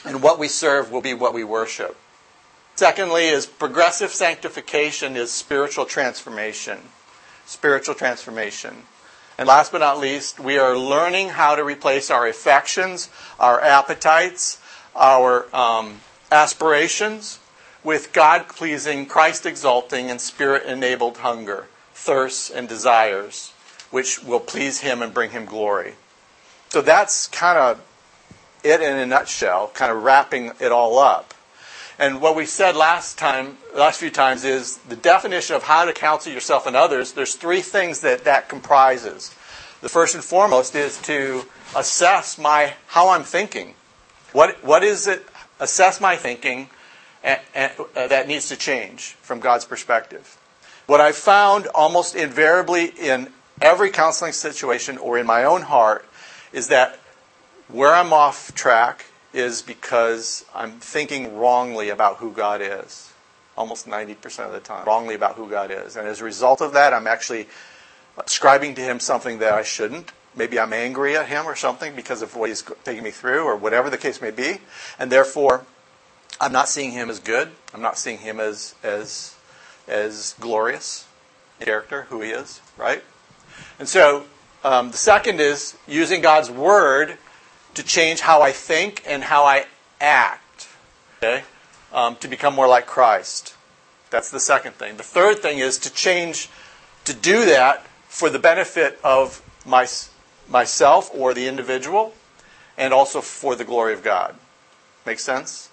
and 0.03 0.23
what 0.23 0.39
we 0.39 0.47
serve 0.47 0.91
will 0.91 1.01
be 1.01 1.13
what 1.13 1.35
we 1.35 1.43
worship. 1.43 1.95
Secondly, 2.75 3.27
is 3.27 3.45
progressive 3.45 4.09
sanctification 4.09 5.15
is 5.15 5.31
spiritual 5.31 5.85
transformation. 5.85 6.79
Spiritual 7.45 7.93
transformation. 7.93 8.83
And 9.37 9.47
last 9.47 9.71
but 9.71 9.77
not 9.77 9.99
least, 9.99 10.39
we 10.39 10.57
are 10.57 10.75
learning 10.75 11.29
how 11.29 11.55
to 11.55 11.63
replace 11.63 12.09
our 12.09 12.27
affections, 12.27 13.09
our 13.39 13.61
appetites, 13.61 14.59
our 14.95 15.45
um, 15.55 16.01
aspirations 16.31 17.37
with 17.83 18.13
God 18.13 18.47
pleasing, 18.47 19.05
Christ 19.05 19.45
exalting, 19.45 20.09
and 20.09 20.21
spirit 20.21 20.65
enabled 20.65 21.17
hunger, 21.17 21.67
thirsts, 21.93 22.49
and 22.49 22.67
desires, 22.67 23.53
which 23.89 24.23
will 24.23 24.39
please 24.39 24.81
Him 24.81 25.01
and 25.01 25.13
bring 25.13 25.31
Him 25.31 25.45
glory. 25.45 25.93
So 26.69 26.81
that's 26.81 27.27
kind 27.27 27.57
of 27.57 27.81
it 28.63 28.81
in 28.81 28.97
a 28.97 29.05
nutshell, 29.05 29.71
kind 29.73 29.91
of 29.91 30.03
wrapping 30.03 30.51
it 30.59 30.71
all 30.71 30.99
up. 30.99 31.33
And 31.97 32.21
what 32.21 32.35
we 32.35 32.45
said 32.45 32.75
last 32.75 33.17
time, 33.17 33.57
last 33.75 33.99
few 33.99 34.09
times, 34.09 34.43
is 34.43 34.77
the 34.77 34.95
definition 34.95 35.55
of 35.55 35.63
how 35.63 35.85
to 35.85 35.93
counsel 35.93 36.31
yourself 36.31 36.65
and 36.65 36.75
others. 36.75 37.11
There's 37.13 37.35
three 37.35 37.61
things 37.61 38.01
that 38.01 38.23
that 38.23 38.49
comprises. 38.49 39.35
The 39.81 39.89
first 39.89 40.15
and 40.15 40.23
foremost 40.23 40.75
is 40.75 40.99
to 41.03 41.43
assess 41.75 42.37
my 42.37 42.73
how 42.87 43.09
I'm 43.09 43.23
thinking. 43.23 43.75
What 44.31 44.63
what 44.63 44.83
is 44.83 45.07
it? 45.07 45.25
Assess 45.59 46.01
my 46.01 46.15
thinking 46.15 46.69
Uh, 47.23 47.69
that 47.93 48.27
needs 48.27 48.49
to 48.49 48.55
change 48.55 49.15
from 49.21 49.39
God's 49.39 49.65
perspective. 49.65 50.37
What 50.87 51.01
I've 51.01 51.15
found 51.15 51.67
almost 51.67 52.15
invariably 52.15 52.85
in 52.85 53.31
every 53.61 53.91
counseling 53.91 54.33
situation 54.33 54.97
or 54.97 55.17
in 55.19 55.27
my 55.27 55.43
own 55.43 55.61
heart 55.61 56.05
is 56.51 56.67
that 56.69 56.99
where 57.67 57.93
I'm 57.93 58.11
off 58.11 58.53
track 58.55 59.05
is 59.33 59.61
because 59.61 60.43
I'm 60.53 60.79
thinking 60.79 61.37
wrongly 61.37 61.89
about 61.89 62.17
who 62.17 62.31
God 62.31 62.61
is. 62.61 63.13
Almost 63.55 63.87
90% 63.87 64.47
of 64.47 64.53
the 64.53 64.59
time, 64.59 64.85
wrongly 64.85 65.13
about 65.13 65.35
who 65.35 65.49
God 65.49 65.71
is. 65.71 65.95
And 65.95 66.07
as 66.07 66.21
a 66.21 66.23
result 66.23 66.61
of 66.61 66.73
that, 66.73 66.93
I'm 66.93 67.07
actually 67.07 67.47
ascribing 68.17 68.75
to 68.75 68.81
Him 68.81 68.99
something 68.99 69.39
that 69.39 69.53
I 69.53 69.63
shouldn't. 69.63 70.11
Maybe 70.35 70.59
I'm 70.59 70.73
angry 70.73 71.15
at 71.15 71.27
Him 71.27 71.45
or 71.45 71.55
something 71.55 71.95
because 71.95 72.21
of 72.21 72.35
what 72.35 72.49
He's 72.49 72.63
taking 72.83 73.03
me 73.03 73.11
through, 73.11 73.43
or 73.43 73.55
whatever 73.55 73.89
the 73.89 73.97
case 73.97 74.21
may 74.21 74.31
be. 74.31 74.59
And 74.97 75.11
therefore, 75.11 75.65
I'm 76.41 76.51
not 76.51 76.67
seeing 76.67 76.91
Him 76.91 77.11
as 77.11 77.19
good. 77.19 77.51
I'm 77.71 77.83
not 77.83 77.99
seeing 77.99 78.17
Him 78.17 78.39
as, 78.39 78.73
as, 78.81 79.35
as 79.87 80.33
glorious 80.39 81.07
character, 81.59 82.07
who 82.09 82.21
He 82.21 82.31
is, 82.31 82.59
right? 82.77 83.03
And 83.77 83.87
so, 83.87 84.25
um, 84.63 84.89
the 84.89 84.97
second 84.97 85.39
is 85.39 85.77
using 85.87 86.19
God's 86.19 86.49
Word 86.49 87.19
to 87.75 87.83
change 87.83 88.21
how 88.21 88.41
I 88.41 88.51
think 88.51 89.03
and 89.05 89.23
how 89.23 89.45
I 89.45 89.67
act, 90.01 90.67
okay, 91.17 91.43
um, 91.93 92.15
to 92.17 92.27
become 92.27 92.55
more 92.55 92.67
like 92.67 92.87
Christ. 92.87 93.53
That's 94.09 94.31
the 94.31 94.39
second 94.39 94.73
thing. 94.73 94.97
The 94.97 95.03
third 95.03 95.39
thing 95.39 95.59
is 95.59 95.77
to 95.77 95.93
change, 95.93 96.49
to 97.05 97.13
do 97.13 97.45
that 97.45 97.85
for 98.07 98.31
the 98.31 98.39
benefit 98.39 98.99
of 99.03 99.43
my, 99.63 99.87
myself 100.49 101.11
or 101.13 101.35
the 101.35 101.47
individual, 101.47 102.13
and 102.79 102.95
also 102.95 103.21
for 103.21 103.55
the 103.55 103.63
glory 103.63 103.93
of 103.93 104.01
God. 104.01 104.35
Make 105.05 105.19
sense? 105.19 105.69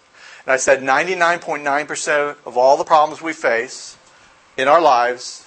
And 0.49 0.55
I 0.55 0.57
said 0.57 0.81
99.9% 0.81 2.37
of 2.47 2.57
all 2.57 2.79
the 2.79 2.85
problems 2.85 3.21
we 3.21 3.35
face 3.35 3.99
in 4.57 4.67
our 4.67 4.81
lives 4.81 5.47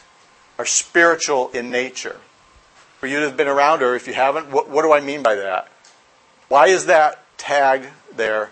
are 0.59 0.65
spiritual 0.67 1.49
in 1.55 1.71
nature. 1.71 2.17
For 2.99 3.07
you 3.07 3.17
to 3.17 3.25
have 3.25 3.35
been 3.35 3.47
around, 3.47 3.81
or 3.81 3.95
if 3.95 4.05
you 4.05 4.13
haven't, 4.13 4.51
what, 4.51 4.69
what 4.69 4.83
do 4.83 4.93
I 4.93 4.99
mean 4.99 5.23
by 5.23 5.33
that? 5.33 5.69
Why 6.49 6.67
is 6.67 6.85
that 6.85 7.17
tag 7.39 7.87
there 8.15 8.51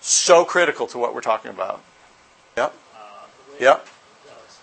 so 0.00 0.46
critical 0.46 0.86
to 0.86 0.96
what 0.96 1.14
we're 1.14 1.20
talking 1.20 1.50
about? 1.50 1.82
Yep. 2.56 2.74
Yep. 3.60 3.86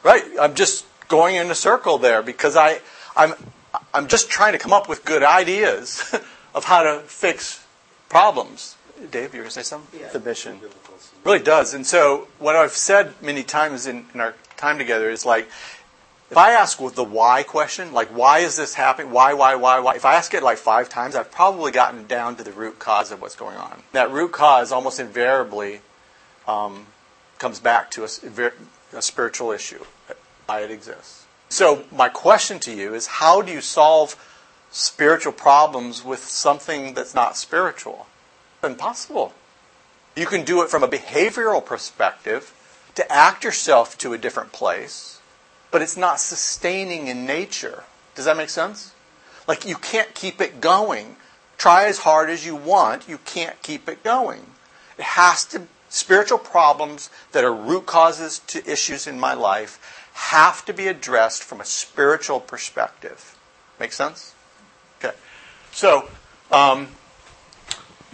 Right. 0.02 0.24
I'm 0.42 0.56
just 0.56 0.88
going 1.08 1.36
in 1.36 1.52
a 1.52 1.56
circle 1.56 2.00
there 2.00 2.24
because 2.24 2.56
I, 2.56 2.80
I'm, 3.16 3.36
I'm 3.94 4.08
just 4.08 4.32
trying 4.32 4.54
to 4.54 4.58
come 4.58 4.74
up 4.74 4.90
with 4.90 5.06
good 5.06 5.22
ideas 5.22 6.16
of 6.56 6.64
how 6.64 6.82
to 6.82 7.02
fix 7.02 7.64
problems. 8.10 8.76
Dave, 9.12 9.34
you 9.34 9.40
were 9.40 9.44
going 9.44 9.46
to 9.46 9.52
say 9.52 9.62
something? 9.64 10.00
Yeah. 10.00 10.10
The 10.10 10.20
mission. 10.20 10.60
Really 11.24 11.40
does. 11.40 11.74
And 11.74 11.86
so, 11.86 12.28
what 12.40 12.56
I've 12.56 12.72
said 12.72 13.14
many 13.22 13.44
times 13.44 13.86
in, 13.86 14.06
in 14.14 14.20
our 14.20 14.36
time 14.58 14.78
together 14.78 15.10
is 15.10 15.26
like, 15.26 15.48
if 16.30 16.36
I 16.36 16.52
ask 16.52 16.82
with 16.82 16.96
the 16.96 17.04
why 17.04 17.44
question, 17.44 17.94
like 17.94 18.10
why 18.10 18.40
is 18.40 18.58
this 18.58 18.74
happening? 18.74 19.12
Why, 19.12 19.34
why, 19.34 19.56
why, 19.56 19.80
why? 19.80 19.96
If 19.96 20.04
I 20.04 20.16
ask 20.16 20.34
it 20.34 20.44
like 20.44 20.58
five 20.58 20.90
times, 20.90 21.16
I've 21.16 21.32
probably 21.32 21.72
gotten 21.72 22.06
down 22.06 22.36
to 22.36 22.44
the 22.44 22.52
root 22.52 22.80
cause 22.80 23.12
of 23.12 23.22
what's 23.22 23.36
going 23.36 23.56
on. 23.56 23.82
That 23.94 24.12
root 24.12 24.34
cause 24.34 24.72
almost 24.72 25.00
invariably 25.00 25.82
um, 26.48 26.88
comes 27.38 27.60
back 27.60 27.92
to 27.92 28.04
a, 28.04 28.52
a 28.98 29.02
spiritual 29.02 29.52
issue, 29.52 29.84
why 30.48 30.62
it 30.62 30.72
exists. 30.72 31.26
So 31.50 31.86
my 31.94 32.10
question 32.10 32.60
to 32.60 32.74
you 32.74 32.94
is, 32.94 33.08
how 33.08 33.42
do 33.42 33.54
you 33.54 33.62
solve 33.62 34.22
spiritual 34.70 35.32
problems 35.32 36.04
with 36.04 36.26
something 36.26 36.94
that's 36.94 37.16
not 37.16 37.38
spiritual? 37.38 38.08
Impossible. 38.64 39.34
You 40.16 40.26
can 40.26 40.44
do 40.44 40.62
it 40.64 40.70
from 40.70 40.84
a 40.84 40.88
behavioral 40.88 41.64
perspective 41.64 42.54
to 42.96 43.12
act 43.12 43.44
yourself 43.44 43.98
to 44.00 44.14
a 44.14 44.18
different 44.18 44.52
place 44.52 45.18
but 45.72 45.82
it's 45.82 45.98
not 45.98 46.20
sustaining 46.20 47.08
in 47.08 47.26
nature. 47.26 47.84
Does 48.16 48.26
that 48.26 48.38
make 48.38 48.50
sense? 48.50 48.94
Like 49.48 49.66
you 49.66 49.76
can't 49.76 50.14
keep 50.14 50.42
it 50.42 50.62
going. 50.62 51.16
Try 51.58 51.86
as 51.86 52.00
hard 52.00 52.30
as 52.30 52.46
you 52.46 52.56
want, 52.56 53.08
you 53.08 53.18
can't 53.20 53.62
keep 53.62 53.90
it 53.90 54.04
going. 54.04 54.42
It 54.98 55.04
has 55.04 55.46
to 55.46 55.64
spiritual 55.90 56.38
problems 56.38 57.10
that 57.32 57.44
are 57.44 57.54
root 57.54 57.86
causes 57.86 58.40
to 58.48 58.70
issues 58.70 59.08
in 59.08 59.20
my 59.20 59.34
life 59.34 60.04
have 60.14 60.66
to 60.66 60.74
be 60.74 60.88
addressed 60.88 61.44
from 61.44 61.62
a 61.62 61.66
spiritual 61.66 62.40
perspective. 62.40 63.38
Make 63.80 63.94
sense? 63.94 64.34
Okay. 65.00 65.16
So, 65.72 66.10
um, 66.52 66.88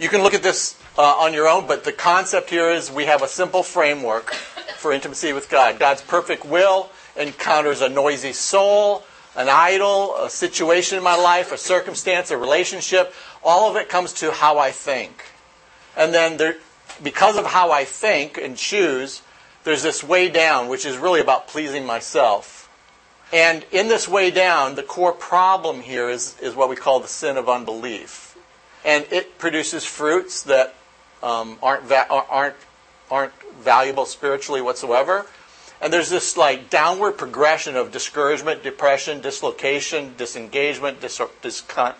you 0.04 0.10
can 0.10 0.22
look 0.22 0.34
at 0.34 0.42
this 0.42 0.78
uh, 0.98 1.00
on 1.00 1.32
your 1.32 1.48
own, 1.48 1.66
but 1.66 1.82
the 1.82 1.90
concept 1.90 2.50
here 2.50 2.68
is 2.68 2.90
we 2.90 3.06
have 3.06 3.22
a 3.22 3.26
simple 3.26 3.62
framework 3.62 4.34
for 4.76 4.92
intimacy 4.92 5.32
with 5.32 5.48
God. 5.48 5.78
God's 5.78 6.02
perfect 6.02 6.44
will 6.44 6.90
encounters 7.16 7.80
a 7.80 7.88
noisy 7.88 8.34
soul, 8.34 9.02
an 9.34 9.48
idol, 9.48 10.14
a 10.18 10.28
situation 10.28 10.98
in 10.98 11.04
my 11.04 11.16
life, 11.16 11.52
a 11.52 11.56
circumstance, 11.56 12.30
a 12.30 12.36
relationship. 12.36 13.14
All 13.42 13.70
of 13.70 13.76
it 13.76 13.88
comes 13.88 14.12
to 14.14 14.30
how 14.30 14.58
I 14.58 14.72
think. 14.72 15.24
And 15.96 16.12
then 16.12 16.36
there, 16.36 16.56
because 17.02 17.38
of 17.38 17.46
how 17.46 17.72
I 17.72 17.86
think 17.86 18.36
and 18.36 18.58
choose, 18.58 19.22
there's 19.64 19.82
this 19.82 20.04
way 20.04 20.28
down, 20.28 20.68
which 20.68 20.84
is 20.84 20.98
really 20.98 21.20
about 21.20 21.48
pleasing 21.48 21.86
myself. 21.86 22.68
And 23.32 23.64
in 23.72 23.88
this 23.88 24.06
way 24.06 24.30
down, 24.30 24.74
the 24.74 24.82
core 24.82 25.12
problem 25.12 25.80
here 25.80 26.10
is, 26.10 26.38
is 26.42 26.54
what 26.54 26.68
we 26.68 26.76
call 26.76 27.00
the 27.00 27.08
sin 27.08 27.38
of 27.38 27.48
unbelief. 27.48 28.23
And 28.84 29.06
it 29.10 29.38
produces 29.38 29.84
fruits 29.84 30.42
that 30.44 30.74
um, 31.22 31.58
aren't, 31.62 31.84
va- 31.84 32.06
aren't, 32.08 32.56
aren't 33.10 33.32
valuable 33.60 34.04
spiritually 34.04 34.60
whatsoever. 34.60 35.26
And 35.80 35.92
there's 35.92 36.10
this 36.10 36.36
like 36.36 36.70
downward 36.70 37.12
progression 37.12 37.76
of 37.76 37.92
discouragement, 37.92 38.62
depression, 38.62 39.20
dislocation, 39.20 40.14
disengagement, 40.16 41.00
dis- 41.00 41.18
discon- 41.42 41.94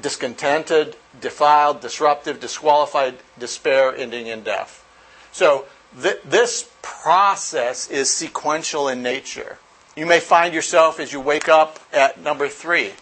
discontented, 0.00 0.96
defiled, 1.20 1.80
disruptive, 1.80 2.40
disqualified, 2.40 3.14
despair, 3.38 3.94
ending 3.94 4.26
in 4.26 4.42
death. 4.42 4.84
So 5.32 5.66
th- 6.00 6.20
this 6.24 6.70
process 6.82 7.88
is 7.88 8.10
sequential 8.10 8.88
in 8.88 9.02
nature. 9.02 9.58
You 9.96 10.06
may 10.06 10.20
find 10.20 10.52
yourself 10.52 10.98
as 10.98 11.12
you 11.12 11.20
wake 11.20 11.48
up 11.48 11.78
at 11.92 12.20
number 12.20 12.48
three. 12.48 12.92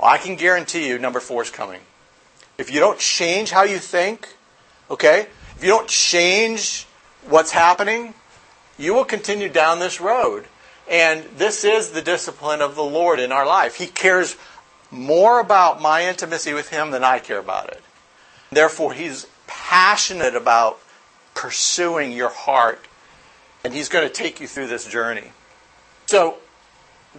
Well, 0.00 0.10
I 0.10 0.18
can 0.18 0.34
guarantee 0.34 0.88
you 0.88 0.98
number 0.98 1.20
four 1.20 1.42
is 1.42 1.50
coming. 1.50 1.80
If 2.60 2.70
you 2.70 2.78
don't 2.78 2.98
change 2.98 3.50
how 3.50 3.62
you 3.62 3.78
think, 3.78 4.28
okay, 4.90 5.28
if 5.56 5.64
you 5.64 5.70
don't 5.70 5.88
change 5.88 6.86
what's 7.26 7.52
happening, 7.52 8.12
you 8.78 8.92
will 8.92 9.06
continue 9.06 9.48
down 9.48 9.78
this 9.78 9.98
road. 9.98 10.44
And 10.86 11.24
this 11.38 11.64
is 11.64 11.92
the 11.92 12.02
discipline 12.02 12.60
of 12.60 12.74
the 12.74 12.84
Lord 12.84 13.18
in 13.18 13.32
our 13.32 13.46
life. 13.46 13.76
He 13.76 13.86
cares 13.86 14.36
more 14.90 15.40
about 15.40 15.80
my 15.80 16.06
intimacy 16.06 16.52
with 16.52 16.68
Him 16.68 16.90
than 16.90 17.02
I 17.02 17.18
care 17.18 17.38
about 17.38 17.70
it. 17.70 17.82
Therefore, 18.52 18.92
He's 18.92 19.26
passionate 19.46 20.34
about 20.34 20.80
pursuing 21.32 22.12
your 22.12 22.28
heart, 22.28 22.84
and 23.64 23.72
He's 23.72 23.88
going 23.88 24.06
to 24.06 24.12
take 24.12 24.38
you 24.38 24.46
through 24.46 24.66
this 24.66 24.84
journey. 24.84 25.32
So, 26.08 26.36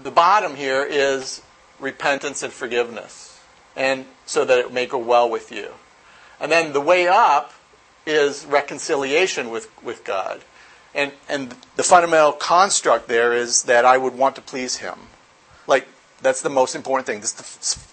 the 0.04 0.12
bottom 0.12 0.56
here 0.56 0.86
is 0.88 1.42
repentance 1.80 2.44
and 2.44 2.54
forgiveness, 2.54 3.31
and 3.76 4.06
so 4.26 4.46
that 4.46 4.60
it 4.60 4.74
may 4.74 4.86
go 4.86 4.98
well 4.98 5.30
with 5.30 5.52
you. 5.52 5.72
And 6.40 6.52
then 6.52 6.74
the 6.74 6.82
way 6.82 7.08
up 7.08 7.54
is 8.06 8.46
reconciliation 8.46 9.50
with, 9.50 9.70
with 9.84 10.04
God. 10.04 10.42
And, 10.94 11.12
and 11.30 11.56
the 11.76 11.84
fundamental 11.84 12.34
construct 12.34 13.08
there 13.08 13.34
is 13.34 13.64
that 13.64 13.86
I 13.86 13.98
would 13.98 14.18
want 14.18 14.36
to 14.36 14.42
please 14.42 14.78
Him. 14.78 14.96
Like, 15.68 15.88
that's 16.22 16.42
the 16.42 16.50
most 16.50 16.76
important 16.76 17.08
thing. 17.08 17.22
This 17.22 17.40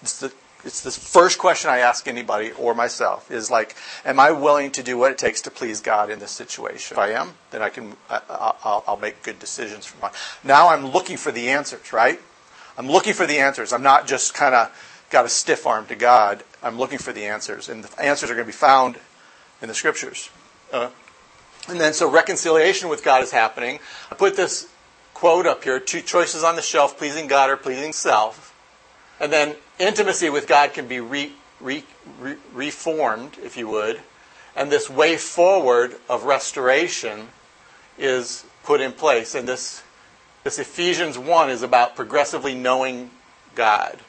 is 0.03 0.19
the, 0.19 0.33
it's 0.65 0.81
the 0.81 0.91
first 0.91 1.39
question 1.39 1.69
I 1.69 1.77
ask 1.77 2.07
anybody 2.07 2.51
or 2.51 2.73
myself 2.73 3.31
is 3.31 3.49
like, 3.49 3.75
am 4.03 4.19
I 4.19 4.31
willing 4.31 4.71
to 4.71 4.83
do 4.83 4.97
what 4.97 5.11
it 5.11 5.17
takes 5.17 5.41
to 5.43 5.51
please 5.51 5.79
God 5.79 6.09
in 6.09 6.19
this 6.19 6.31
situation? 6.31 6.95
If 6.95 6.99
I 6.99 7.11
am, 7.11 7.35
then 7.51 7.61
I 7.61 7.69
can, 7.69 7.95
I, 8.09 8.19
will 8.65 8.83
I'll 8.87 8.97
make 8.97 9.23
good 9.23 9.39
decisions 9.39 9.85
for 9.85 10.01
my. 10.01 10.11
Now 10.43 10.69
I'm 10.69 10.87
looking 10.87 11.15
for 11.15 11.31
the 11.31 11.49
answers, 11.49 11.93
right? 11.93 12.19
I'm 12.77 12.87
looking 12.87 13.13
for 13.13 13.25
the 13.25 13.39
answers. 13.39 13.71
I'm 13.71 13.83
not 13.83 14.07
just 14.07 14.33
kind 14.33 14.53
of 14.53 14.71
got 15.09 15.25
a 15.25 15.29
stiff 15.29 15.65
arm 15.65 15.85
to 15.87 15.95
God. 15.95 16.43
I'm 16.61 16.77
looking 16.77 16.97
for 16.97 17.13
the 17.13 17.25
answers, 17.25 17.69
and 17.69 17.83
the 17.83 18.01
answers 18.01 18.29
are 18.29 18.35
going 18.35 18.45
to 18.45 18.51
be 18.51 18.51
found 18.51 18.97
in 19.61 19.67
the 19.67 19.73
scriptures. 19.73 20.29
Uh, 20.71 20.89
and 21.67 21.79
then 21.79 21.93
so 21.93 22.09
reconciliation 22.09 22.89
with 22.89 23.03
God 23.03 23.23
is 23.23 23.31
happening. 23.31 23.79
I 24.11 24.15
put 24.15 24.35
this 24.35 24.67
quote 25.13 25.45
up 25.45 25.63
here 25.63 25.79
two 25.79 26.01
choices 26.01 26.43
on 26.43 26.55
the 26.55 26.61
shelf 26.61 26.97
pleasing 26.97 27.27
God 27.27 27.49
or 27.49 27.57
pleasing 27.57 27.93
self. 27.93 28.55
And 29.19 29.31
then 29.33 29.55
intimacy 29.77 30.29
with 30.29 30.47
God 30.47 30.73
can 30.73 30.87
be 30.87 30.99
re, 30.99 31.33
re, 31.59 31.83
re, 32.19 32.35
reformed, 32.53 33.37
if 33.43 33.57
you 33.57 33.67
would. 33.67 33.99
And 34.55 34.71
this 34.71 34.89
way 34.89 35.17
forward 35.17 35.95
of 36.07 36.23
restoration 36.23 37.27
is 37.97 38.45
put 38.63 38.81
in 38.81 38.93
place. 38.93 39.35
And 39.35 39.47
this, 39.47 39.83
this 40.43 40.57
Ephesians 40.57 41.17
1 41.17 41.49
is 41.49 41.61
about 41.61 41.95
progressively 41.95 42.55
knowing 42.55 43.11
God. 43.55 43.99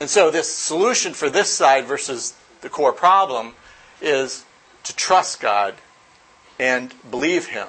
And 0.00 0.08
so, 0.08 0.30
this 0.30 0.52
solution 0.52 1.12
for 1.12 1.28
this 1.28 1.52
side 1.52 1.86
versus 1.86 2.34
the 2.60 2.68
core 2.68 2.92
problem 2.92 3.54
is 4.00 4.44
to 4.84 4.94
trust 4.94 5.40
God 5.40 5.74
and 6.58 6.94
believe 7.10 7.46
Him. 7.46 7.68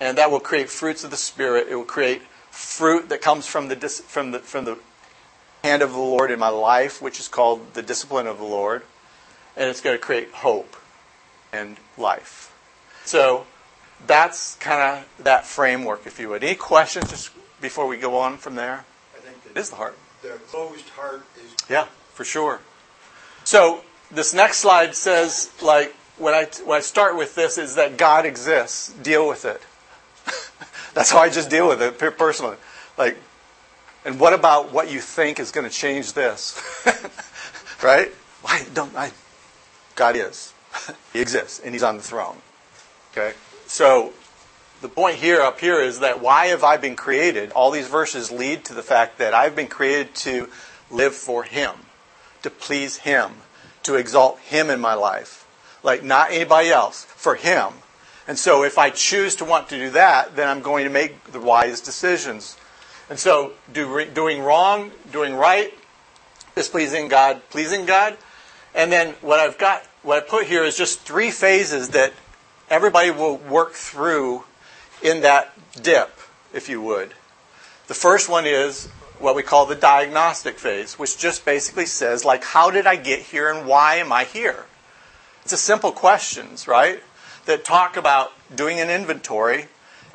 And 0.00 0.18
that 0.18 0.30
will 0.30 0.40
create 0.40 0.70
fruits 0.70 1.04
of 1.04 1.10
the 1.10 1.16
Spirit. 1.16 1.68
It 1.68 1.76
will 1.76 1.84
create 1.84 2.22
fruit 2.50 3.08
that 3.08 3.22
comes 3.22 3.46
from 3.46 3.68
the, 3.68 3.76
from 3.76 4.30
the, 4.32 4.38
from 4.40 4.64
the 4.64 4.78
hand 5.64 5.82
of 5.82 5.92
the 5.92 5.98
Lord 5.98 6.30
in 6.30 6.38
my 6.38 6.48
life, 6.48 7.00
which 7.00 7.20
is 7.20 7.28
called 7.28 7.74
the 7.74 7.82
discipline 7.82 8.26
of 8.26 8.38
the 8.38 8.44
Lord. 8.44 8.82
And 9.56 9.68
it's 9.68 9.80
going 9.80 9.96
to 9.96 10.02
create 10.02 10.30
hope 10.32 10.76
and 11.52 11.76
life. 11.98 12.54
So 13.04 13.46
that's 14.06 14.56
kind 14.56 14.98
of 14.98 15.24
that 15.24 15.46
framework, 15.46 16.06
if 16.06 16.18
you 16.18 16.28
would. 16.30 16.42
Any 16.42 16.54
questions 16.54 17.10
just 17.10 17.30
before 17.60 17.86
we 17.86 17.96
go 17.96 18.16
on 18.16 18.38
from 18.38 18.54
there? 18.54 18.84
I 19.14 19.20
think 19.20 19.36
it 19.50 19.58
is 19.58 19.70
the 19.70 19.76
heart. 19.76 19.96
The 20.22 20.38
closed 20.48 20.88
heart 20.90 21.24
is. 21.36 21.54
Yeah, 21.68 21.86
for 22.14 22.24
sure. 22.24 22.60
So 23.44 23.82
this 24.10 24.32
next 24.32 24.58
slide 24.58 24.94
says, 24.94 25.50
like, 25.60 25.94
when 26.16 26.34
I, 26.34 26.46
when 26.64 26.78
I 26.78 26.80
start 26.80 27.16
with 27.16 27.34
this 27.34 27.58
is 27.58 27.74
that 27.74 27.96
God 27.96 28.24
exists. 28.24 28.92
Deal 28.92 29.26
with 29.26 29.44
it. 29.44 29.60
That's 30.94 31.10
how 31.10 31.18
I 31.18 31.28
just 31.28 31.50
deal 31.50 31.68
with 31.68 31.82
it 31.82 31.98
personally. 32.16 32.56
Like, 32.96 33.16
and 34.04 34.20
what 34.20 34.32
about 34.32 34.72
what 34.72 34.90
you 34.90 35.00
think 35.00 35.40
is 35.40 35.50
going 35.50 35.68
to 35.68 35.74
change 35.74 36.12
this? 36.12 36.60
right? 37.82 38.08
Why 38.42 38.64
don't 38.74 38.94
I? 38.96 39.12
God 39.94 40.16
is. 40.16 40.52
he 41.12 41.20
exists, 41.20 41.60
and 41.64 41.74
He's 41.74 41.82
on 41.82 41.96
the 41.96 42.02
throne. 42.02 42.36
Okay? 43.12 43.34
So, 43.66 44.12
the 44.82 44.88
point 44.88 45.16
here 45.16 45.40
up 45.40 45.60
here 45.60 45.80
is 45.80 46.00
that 46.00 46.20
why 46.20 46.46
have 46.46 46.62
I 46.62 46.76
been 46.76 46.96
created? 46.96 47.52
All 47.52 47.70
these 47.70 47.88
verses 47.88 48.30
lead 48.30 48.64
to 48.66 48.74
the 48.74 48.82
fact 48.82 49.18
that 49.18 49.32
I've 49.32 49.56
been 49.56 49.68
created 49.68 50.14
to 50.16 50.48
live 50.90 51.14
for 51.14 51.44
Him, 51.44 51.72
to 52.42 52.50
please 52.50 52.98
Him, 52.98 53.30
to 53.84 53.94
exalt 53.94 54.38
Him 54.40 54.68
in 54.68 54.80
my 54.80 54.94
life 54.94 55.42
like 55.82 56.02
not 56.02 56.30
anybody 56.30 56.70
else, 56.70 57.04
for 57.04 57.34
Him. 57.34 57.72
And 58.28 58.38
so 58.38 58.62
if 58.62 58.78
I 58.78 58.90
choose 58.90 59.36
to 59.36 59.44
want 59.44 59.68
to 59.70 59.78
do 59.78 59.90
that, 59.90 60.36
then 60.36 60.48
I'm 60.48 60.62
going 60.62 60.84
to 60.84 60.90
make 60.90 61.24
the 61.24 61.40
wise 61.40 61.80
decisions. 61.80 62.56
And 63.10 63.18
so 63.18 63.52
do, 63.72 64.04
doing 64.06 64.42
wrong, 64.42 64.92
doing 65.10 65.34
right, 65.34 65.74
displeasing 66.54 67.08
God, 67.08 67.42
pleasing 67.50 67.84
God. 67.84 68.16
And 68.74 68.92
then 68.92 69.14
what 69.20 69.40
I've 69.40 69.58
got, 69.58 69.84
what 70.02 70.22
I 70.22 70.26
put 70.26 70.46
here 70.46 70.62
is 70.62 70.76
just 70.76 71.00
three 71.00 71.30
phases 71.30 71.90
that 71.90 72.12
everybody 72.70 73.10
will 73.10 73.36
work 73.36 73.72
through 73.72 74.44
in 75.02 75.22
that 75.22 75.52
dip, 75.80 76.18
if 76.52 76.68
you 76.68 76.80
would. 76.80 77.14
The 77.88 77.94
first 77.94 78.28
one 78.28 78.46
is 78.46 78.86
what 79.18 79.36
we 79.36 79.42
call 79.42 79.66
the 79.66 79.74
diagnostic 79.74 80.58
phase, 80.58 80.98
which 80.98 81.18
just 81.18 81.44
basically 81.44 81.86
says, 81.86 82.24
like, 82.24 82.44
how 82.44 82.70
did 82.70 82.86
I 82.86 82.96
get 82.96 83.20
here 83.20 83.50
and 83.50 83.66
why 83.66 83.96
am 83.96 84.12
I 84.12 84.24
here? 84.24 84.66
It's 85.42 85.52
a 85.52 85.56
simple 85.56 85.92
questions, 85.92 86.66
right? 86.66 87.00
That 87.46 87.64
talk 87.64 87.96
about 87.96 88.32
doing 88.54 88.80
an 88.80 88.90
inventory 88.90 89.66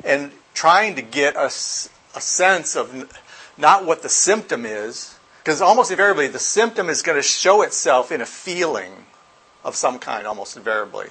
and 0.04 0.32
trying 0.54 0.96
to 0.96 1.02
get 1.02 1.36
a, 1.36 1.46
a 1.46 2.20
sense 2.20 2.76
of 2.76 3.12
not 3.56 3.84
what 3.84 4.02
the 4.02 4.08
symptom 4.08 4.64
is, 4.64 5.18
because 5.42 5.60
almost 5.60 5.90
invariably 5.90 6.28
the 6.28 6.38
symptom 6.38 6.88
is 6.88 7.02
going 7.02 7.16
to 7.16 7.22
show 7.22 7.62
itself 7.62 8.12
in 8.12 8.20
a 8.20 8.26
feeling 8.26 8.92
of 9.64 9.76
some 9.76 9.98
kind, 9.98 10.26
almost 10.26 10.56
invariably. 10.56 11.08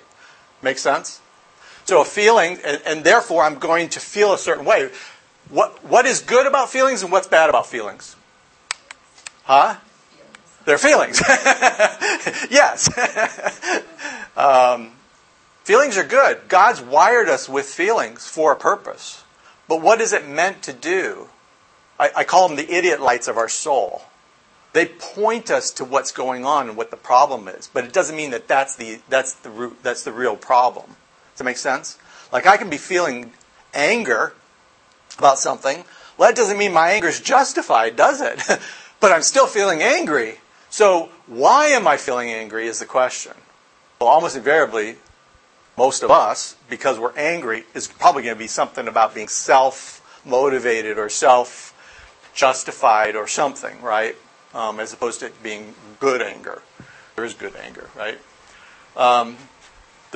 Make 0.61 0.77
sense? 0.77 1.21
So 1.88 2.02
a 2.02 2.06
feeling, 2.06 2.60
and, 2.65 2.82
and 2.86 3.04
therefore 3.06 3.43
I'm 3.43 3.60
going 3.60 3.88
to 3.89 4.02
feel 4.02 4.34
a 4.34 4.38
certain 4.38 4.65
way. 4.65 4.89
What, 5.47 5.86
what 5.86 6.06
is 6.06 6.19
good 6.19 6.45
about 6.45 6.69
feelings 6.69 7.02
and 7.02 7.13
what's 7.13 7.28
bad 7.28 7.50
about 7.50 7.65
feelings? 7.65 8.17
Huh? 9.45 9.78
Their 10.65 10.78
feelings. 10.78 11.21
yes. 12.50 12.89
um, 14.38 14.91
feelings 15.63 15.97
are 15.97 16.04
good. 16.04 16.41
God's 16.50 16.82
wired 16.82 17.30
us 17.30 17.47
with 17.47 17.65
feelings 17.65 18.28
for 18.28 18.52
a 18.52 18.58
purpose. 18.58 19.23
But 19.69 19.82
what 19.82 20.02
is 20.02 20.12
it 20.12 20.28
meant 20.28 20.63
to 20.63 20.73
do? 20.73 21.30
I, 21.97 22.12
I 22.17 22.23
call 22.26 22.50
them 22.50 22.58
the 22.58 22.69
idiot 22.69 23.00
lights 23.00 23.30
of 23.30 23.38
our 23.38 23.47
soul. 23.47 24.02
They 24.73 24.88
point 24.88 25.50
us 25.50 25.71
to 25.71 25.86
what's 25.86 26.12
going 26.12 26.43
on 26.43 26.67
and 26.67 26.76
what 26.76 26.91
the 26.91 26.97
problem 26.97 27.47
is, 27.47 27.69
but 27.73 27.86
it 27.86 27.93
doesn't 27.93 28.17
mean 28.17 28.32
that 28.32 28.50
that's 28.50 28.76
the, 28.76 29.00
that's 29.08 29.36
the, 29.36 29.50
root, 29.50 29.78
that's 29.82 30.04
the 30.04 30.12
real 30.12 30.36
problem. 30.36 30.97
Does 31.38 31.41
that 31.41 31.45
make 31.45 31.58
sense? 31.58 32.00
Like 32.34 32.47
I 32.47 32.58
can 32.58 32.67
be 32.67 32.78
feeling 32.78 33.32
anger 33.71 34.34
about 35.19 35.38
something. 35.38 35.84
Well, 36.17 36.28
that 36.28 36.36
doesn't 36.36 36.58
mean 36.58 36.73
my 36.73 36.89
anger 36.89 37.10
is 37.10 37.19
justified, 37.19 37.95
does 37.95 38.21
it? 38.21 38.41
but 39.00 39.12
I'm 39.12 39.21
still 39.21 39.45
feeling 39.45 39.84
angry. 39.84 40.39
So 40.71 41.10
why 41.28 41.67
am 41.67 41.88
I 41.88 41.97
feeling 41.97 42.30
angry 42.30 42.65
is 42.65 42.80
the 42.80 42.88
question. 42.88 43.34
Well, 44.02 44.10
almost 44.10 44.36
invariably, 44.36 44.95
most 45.78 46.02
of 46.02 46.10
us, 46.10 46.56
because 46.71 46.97
we're 46.97 47.15
angry, 47.15 47.65
is 47.76 47.88
probably 47.88 48.23
going 48.23 48.36
to 48.36 48.39
be 48.39 48.47
something 48.47 48.88
about 48.88 49.13
being 49.13 49.28
self 49.28 50.02
motivated 50.26 50.97
or 50.97 51.08
self 51.08 51.76
justified 52.34 53.15
or 53.15 53.28
something, 53.28 53.80
right? 53.84 54.15
Um, 54.56 54.80
as 54.80 54.91
opposed 54.91 55.19
to 55.19 55.32
being 55.43 55.76
good 56.00 56.23
anger. 56.23 56.63
There 57.15 57.26
is 57.26 57.36
good 57.36 57.56
anger, 57.56 57.91
right? 57.95 58.17
Um, 58.95 59.38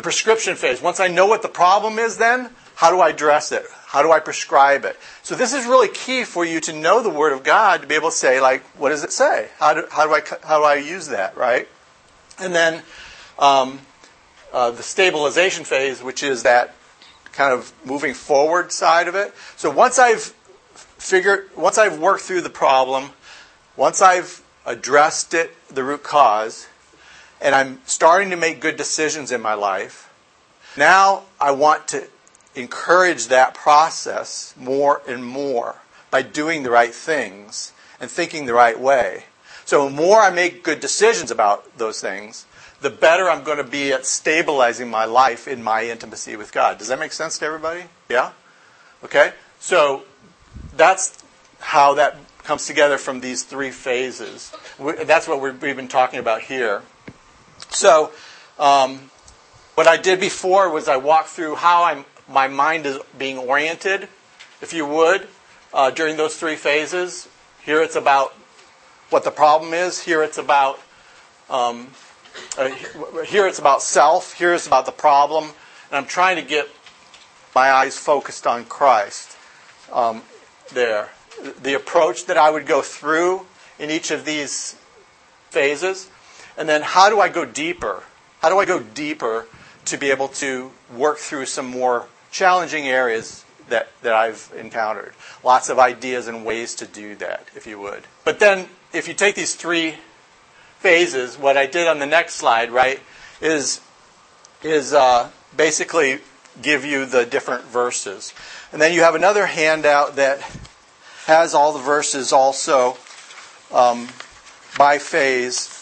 the 0.02 0.04
prescription 0.04 0.56
phase. 0.56 0.82
Once 0.82 1.00
I 1.00 1.10
know 1.10 1.28
what 1.28 1.44
the 1.44 1.48
problem 1.48 2.00
is, 2.00 2.18
then 2.18 2.50
how 2.74 2.90
do 2.90 3.00
I 3.00 3.10
address 3.10 3.52
it? 3.52 3.64
How 3.86 4.02
do 4.02 4.12
I 4.12 4.20
prescribe 4.20 4.84
it? 4.84 4.98
So 5.22 5.36
this 5.36 5.54
is 5.54 5.68
really 5.68 5.90
key 5.90 6.24
for 6.24 6.44
you 6.44 6.60
to 6.62 6.74
know 6.74 7.04
the 7.04 7.10
Word 7.12 7.34
of 7.34 7.44
God 7.44 7.82
to 7.82 7.88
be 7.88 7.94
able 7.94 8.10
to 8.10 8.16
say, 8.16 8.42
like, 8.42 8.64
what 8.80 8.90
does 8.90 9.04
it 9.04 9.12
say? 9.12 9.50
How 9.60 9.76
do, 9.76 9.86
how 9.92 10.08
do 10.08 10.14
I 10.16 10.22
how 10.44 10.58
do 10.58 10.64
I 10.66 10.76
use 10.76 11.10
that, 11.10 11.38
right? 11.38 11.68
And 12.40 12.56
then 12.56 12.82
um, 13.38 13.82
uh, 14.52 14.72
the 14.72 14.82
stabilization 14.82 15.66
phase, 15.66 16.02
which 16.02 16.24
is 16.24 16.42
that 16.44 16.74
kind 17.32 17.54
of 17.54 17.72
moving 17.86 18.16
forward 18.16 18.72
side 18.72 19.08
of 19.08 19.14
it. 19.14 19.36
So 19.56 19.70
once 19.70 20.00
I've 20.00 20.34
figured, 20.98 21.56
once 21.56 21.78
I've 21.78 22.00
worked 22.00 22.24
through 22.24 22.42
the 22.42 22.50
problem, 22.50 23.12
once 23.76 24.02
I've 24.02 24.42
addressed 24.66 25.36
it, 25.36 25.52
the 25.68 25.84
root 25.84 26.02
cause, 26.02 26.68
and 27.42 27.56
I'm 27.56 27.82
starting 27.86 28.30
to 28.30 28.36
make 28.36 28.62
good 28.62 28.78
decisions 28.78 29.32
in 29.32 29.42
my 29.42 29.56
life, 29.56 30.10
now 30.78 31.24
I 31.40 31.52
want 31.52 31.88
to 31.90 32.08
encourage 32.56 33.28
that 33.28 33.54
process 33.54 34.54
more 34.58 35.02
and 35.08 35.26
more 35.26 35.76
by 36.10 36.22
doing 36.22 36.64
the 36.64 36.70
right 36.70 36.94
things 36.94 37.74
and 38.00 38.10
thinking 38.10 38.46
the 38.46 38.54
right 38.54 38.80
way. 38.80 39.26
So 39.66 39.86
the 39.86 39.92
more 39.92 40.20
I 40.20 40.30
make 40.30 40.64
good 40.64 40.80
decisions 40.80 41.32
about 41.32 41.78
those 41.78 42.02
things, 42.02 42.46
the 42.82 42.90
better 42.90 43.30
I'm 43.30 43.44
going 43.44 43.58
to 43.58 43.64
be 43.64 43.94
at 43.94 44.06
stabilizing 44.06 44.90
my 44.90 45.06
life 45.06 45.48
in 45.48 45.64
my 45.64 45.86
intimacy 45.86 46.36
with 46.36 46.52
God. 46.52 46.78
Does 46.78 46.88
that 46.90 47.00
make 47.00 47.14
sense 47.14 47.38
to 47.40 47.46
everybody? 47.46 47.84
Yeah? 48.10 48.32
Okay? 49.04 49.34
So 49.60 50.04
that's 50.76 51.24
how 51.60 51.94
that 51.94 52.18
comes 52.44 52.66
together 52.66 52.98
from 52.98 53.22
these 53.22 53.44
three 53.44 53.72
phases. 53.72 54.52
That's 54.80 55.28
what 55.28 55.42
we've 55.42 55.76
been 55.76 55.88
talking 55.88 56.20
about 56.20 56.42
here. 56.42 56.82
So, 57.72 58.12
um, 58.60 59.10
what 59.76 59.88
I 59.88 59.98
did 59.98 60.20
before 60.20 60.70
was 60.70 60.88
I 60.88 60.98
walked 60.98 61.30
through 61.30 61.56
how 61.56 61.84
I'm, 61.86 62.06
my 62.30 62.48
mind 62.48 62.86
is 62.86 63.00
being 63.18 63.38
oriented, 63.38 64.10
if 64.62 64.74
you 64.74 64.86
would, 64.86 65.28
uh, 65.74 65.90
during 65.90 66.18
those 66.18 66.36
three 66.36 66.58
phases. 66.58 67.30
Here 67.64 67.82
it's 67.82 67.96
about 67.96 68.34
what 69.10 69.24
the 69.24 69.32
problem 69.32 69.74
is. 69.74 70.02
Here 70.02 70.22
it's 70.22 70.38
about 70.38 70.80
um, 71.50 71.90
uh, 72.58 72.70
here 73.26 73.48
it's 73.48 73.60
about 73.60 73.82
self. 73.82 74.34
Here 74.34 74.54
it's 74.54 74.68
about 74.68 74.86
the 74.86 74.92
problem, 74.92 75.46
and 75.46 75.98
I'm 75.98 76.06
trying 76.06 76.38
to 76.38 76.42
get 76.42 76.70
my 77.54 77.72
eyes 77.72 77.98
focused 77.98 78.48
on 78.48 78.66
Christ. 78.66 79.38
Um, 79.92 80.22
there, 80.74 81.10
the 81.62 81.74
approach 81.74 82.26
that 82.26 82.38
I 82.38 82.50
would 82.50 82.66
go 82.66 82.82
through 82.82 83.46
in 83.80 83.90
each 83.90 84.12
of 84.12 84.26
these 84.26 84.76
phases, 85.50 86.10
and 86.58 86.68
then 86.68 86.82
how 86.82 87.10
do 87.10 87.20
I 87.20 87.30
go 87.30 87.46
deeper? 87.46 88.04
How 88.42 88.50
do 88.50 88.58
I 88.60 88.66
go 88.66 88.80
deeper 88.80 89.48
to 89.86 89.98
be 89.98 90.12
able 90.12 90.28
to 90.30 90.72
work 90.96 91.18
through 91.18 91.46
some 91.46 91.68
more 91.68 92.08
challenging 92.32 92.88
areas 92.88 93.46
that, 93.70 93.90
that 94.02 94.14
I've 94.14 94.52
encountered? 94.58 95.14
Lots 95.44 95.70
of 95.70 95.80
ideas 95.80 96.28
and 96.28 96.46
ways 96.46 96.76
to 96.76 96.86
do 96.86 97.16
that, 97.16 97.50
if 97.56 97.68
you 97.68 97.80
would. 97.80 98.04
But 98.26 98.40
then, 98.40 98.68
if 98.94 99.08
you 99.08 99.14
take 99.14 99.36
these 99.36 99.56
three 99.56 99.96
phases, 100.80 101.38
what 101.38 101.58
I 101.58 101.68
did 101.68 101.88
on 101.88 102.00
the 102.00 102.06
next 102.06 102.36
slide, 102.36 102.72
right, 102.72 103.00
is 103.42 103.82
is 104.64 104.94
uh, 104.94 105.30
basically 105.56 106.20
give 106.62 106.86
you 106.86 107.06
the 107.06 107.26
different 107.26 107.64
verses, 107.64 108.34
and 108.72 108.82
then 108.82 108.94
you 108.94 109.02
have 109.02 109.16
another 109.16 109.46
handout 109.48 110.16
that 110.18 110.42
has 111.26 111.54
all 111.54 111.74
the 111.74 111.80
verses 111.80 112.34
also 112.34 112.98
um, 113.72 114.08
by 114.78 114.98
phase 114.98 115.81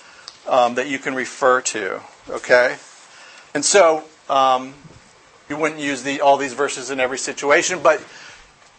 um, 0.49 0.75
that 0.75 0.88
you 0.88 0.99
can 0.99 1.15
refer 1.15 1.62
to. 1.62 2.01
Okay, 2.29 2.75
and 3.53 3.63
so 3.63 4.03
um, 4.29 4.73
you 5.47 5.57
wouldn't 5.57 5.79
use 5.79 6.03
the, 6.03 6.21
all 6.21 6.38
these 6.38 6.53
verses 6.53 6.91
in 6.91 6.99
every 6.99 7.17
situation, 7.17 7.79
but 7.81 7.99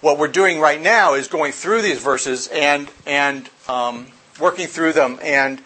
what 0.00 0.18
we're 0.18 0.28
doing 0.28 0.60
right 0.60 0.80
now 0.80 1.14
is 1.14 1.28
going 1.28 1.52
through 1.52 1.82
these 1.82 2.00
verses 2.00 2.48
and 2.48 2.90
and 3.06 3.48
um, 3.68 4.06
working 4.38 4.66
through 4.66 4.92
them 4.92 5.18
and 5.22 5.60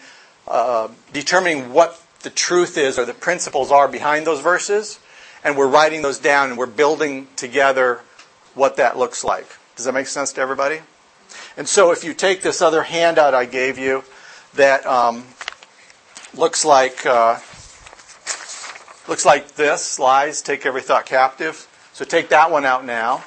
uh, 0.47 0.87
determining 1.13 1.73
what 1.73 2.01
the 2.21 2.29
truth 2.29 2.77
is 2.77 2.99
or 2.99 3.05
the 3.05 3.13
principles 3.13 3.71
are 3.71 3.87
behind 3.87 4.25
those 4.27 4.41
verses, 4.41 4.99
and 5.43 5.57
we're 5.57 5.67
writing 5.67 6.01
those 6.01 6.19
down 6.19 6.49
and 6.49 6.57
we're 6.57 6.65
building 6.65 7.27
together 7.35 8.01
what 8.53 8.77
that 8.77 8.97
looks 8.97 9.23
like. 9.23 9.47
Does 9.75 9.85
that 9.85 9.93
make 9.93 10.07
sense 10.07 10.33
to 10.33 10.41
everybody? 10.41 10.81
And 11.57 11.67
so, 11.67 11.91
if 11.91 12.03
you 12.03 12.13
take 12.13 12.41
this 12.41 12.61
other 12.61 12.83
handout 12.83 13.33
I 13.33 13.45
gave 13.45 13.77
you, 13.77 14.03
that 14.55 14.85
um, 14.85 15.25
looks 16.37 16.65
like 16.65 17.05
uh, 17.05 17.39
looks 19.07 19.25
like 19.25 19.55
this: 19.55 19.99
lies 19.99 20.41
take 20.41 20.65
every 20.65 20.81
thought 20.81 21.05
captive. 21.05 21.67
So 21.93 22.03
take 22.05 22.29
that 22.29 22.51
one 22.51 22.65
out 22.65 22.85
now, 22.85 23.23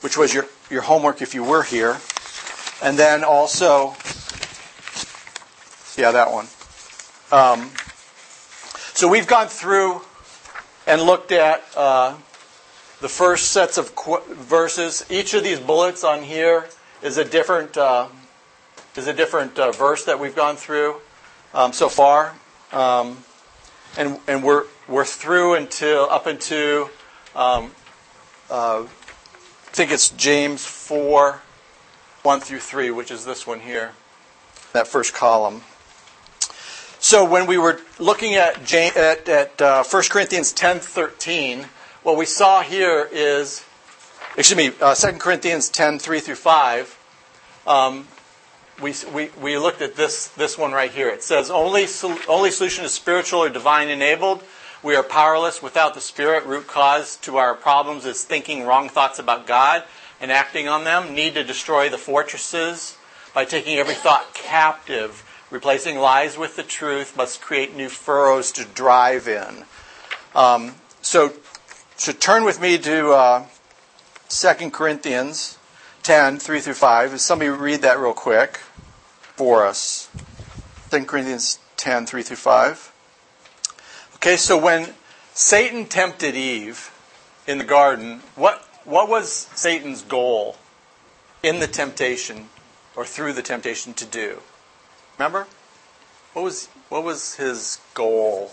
which 0.00 0.16
was 0.16 0.34
your 0.34 0.46
your 0.70 0.82
homework 0.82 1.22
if 1.22 1.34
you 1.34 1.44
were 1.44 1.62
here, 1.62 1.98
and 2.82 2.98
then 2.98 3.24
also 3.24 3.94
yeah, 5.96 6.10
that 6.10 6.32
one. 6.32 6.46
Um, 7.30 7.70
so 8.94 9.08
we've 9.08 9.26
gone 9.26 9.48
through 9.48 10.02
and 10.86 11.02
looked 11.02 11.32
at 11.32 11.62
uh, 11.76 12.16
the 13.00 13.08
first 13.08 13.52
sets 13.52 13.78
of 13.78 13.94
qu- 13.94 14.22
verses. 14.34 15.04
Each 15.10 15.34
of 15.34 15.44
these 15.44 15.60
bullets 15.60 16.02
on 16.02 16.22
here 16.22 16.68
is 17.02 17.18
a 17.18 17.24
different 17.24 17.76
uh, 17.76 18.08
is 18.96 19.06
a 19.06 19.14
different 19.14 19.58
uh, 19.58 19.70
verse 19.70 20.04
that 20.04 20.18
we've 20.18 20.36
gone 20.36 20.56
through 20.56 21.00
um, 21.54 21.72
so 21.72 21.88
far, 21.88 22.34
um, 22.72 23.18
and 23.96 24.18
and 24.26 24.42
we're 24.42 24.64
we're 24.88 25.04
through 25.04 25.54
until 25.54 26.08
up 26.10 26.26
into 26.26 26.88
um, 27.34 27.72
uh, 28.50 28.84
I 28.84 29.74
think 29.74 29.90
it's 29.90 30.10
James 30.10 30.64
four 30.64 31.40
one 32.22 32.40
through 32.40 32.60
three, 32.60 32.90
which 32.90 33.10
is 33.10 33.24
this 33.24 33.46
one 33.46 33.60
here, 33.60 33.92
that 34.72 34.86
first 34.86 35.12
column. 35.14 35.62
So 37.02 37.24
when 37.24 37.46
we 37.46 37.58
were 37.58 37.80
looking 37.98 38.34
at, 38.36 38.64
James, 38.64 38.96
at, 38.96 39.28
at 39.28 39.60
uh, 39.60 39.82
1 39.82 40.02
Corinthians 40.08 40.52
10 40.52 40.78
13, 40.78 41.66
what 42.04 42.16
we 42.16 42.24
saw 42.24 42.62
here 42.62 43.08
is, 43.10 43.64
excuse 44.36 44.56
me, 44.56 44.70
uh, 44.80 44.94
2 44.94 45.18
Corinthians 45.18 45.68
10 45.68 45.98
3 45.98 46.20
through 46.20 46.36
5. 46.36 46.98
Um, 47.66 48.06
we, 48.82 48.94
we, 49.14 49.30
we 49.40 49.58
looked 49.58 49.80
at 49.80 49.96
this, 49.96 50.28
this 50.28 50.58
one 50.58 50.72
right 50.72 50.90
here. 50.90 51.08
It 51.08 51.22
says, 51.22 51.50
only, 51.50 51.86
only 52.28 52.50
solution 52.50 52.84
is 52.84 52.92
spiritual 52.92 53.40
or 53.40 53.48
divine 53.48 53.88
enabled. 53.88 54.42
We 54.82 54.96
are 54.96 55.02
powerless 55.02 55.62
without 55.62 55.94
the 55.94 56.00
Spirit. 56.00 56.44
Root 56.44 56.66
cause 56.66 57.16
to 57.18 57.36
our 57.36 57.54
problems 57.54 58.04
is 58.04 58.24
thinking 58.24 58.64
wrong 58.64 58.88
thoughts 58.88 59.18
about 59.18 59.46
God 59.46 59.84
and 60.20 60.32
acting 60.32 60.68
on 60.68 60.84
them. 60.84 61.14
Need 61.14 61.34
to 61.34 61.44
destroy 61.44 61.88
the 61.88 61.98
fortresses 61.98 62.98
by 63.32 63.44
taking 63.44 63.78
every 63.78 63.94
thought 63.94 64.34
captive 64.34 65.24
Replacing 65.52 65.98
lies 65.98 66.38
with 66.38 66.56
the 66.56 66.62
truth 66.62 67.14
must 67.14 67.42
create 67.42 67.76
new 67.76 67.90
furrows 67.90 68.52
to 68.52 68.64
drive 68.64 69.28
in. 69.28 69.66
Um, 70.34 70.76
so, 71.02 71.34
so 71.96 72.12
turn 72.12 72.44
with 72.44 72.58
me 72.58 72.78
to 72.78 73.10
uh, 73.10 73.46
2 74.30 74.70
Corinthians 74.70 75.58
10, 76.04 76.38
3 76.38 76.60
through 76.60 76.72
5. 76.72 77.20
Somebody 77.20 77.50
read 77.50 77.82
that 77.82 77.98
real 77.98 78.14
quick 78.14 78.60
for 79.36 79.66
us. 79.66 80.08
2 80.90 81.04
Corinthians 81.04 81.58
10, 81.76 82.06
3 82.06 82.22
through 82.22 82.36
5. 82.36 82.92
Okay, 84.16 84.36
so 84.36 84.56
when 84.56 84.94
Satan 85.34 85.86
tempted 85.86 86.34
Eve 86.34 86.92
in 87.46 87.58
the 87.58 87.64
garden, 87.64 88.20
what, 88.36 88.60
what 88.84 89.08
was 89.08 89.32
Satan's 89.32 90.02
goal 90.02 90.56
in 91.42 91.60
the 91.60 91.66
temptation 91.66 92.48
or 92.94 93.04
through 93.04 93.32
the 93.32 93.42
temptation 93.42 93.94
to 93.94 94.04
do? 94.04 94.40
Remember? 95.18 95.46
What 96.34 96.42
was, 96.42 96.66
what 96.88 97.04
was 97.04 97.34
his 97.34 97.78
goal? 97.94 98.52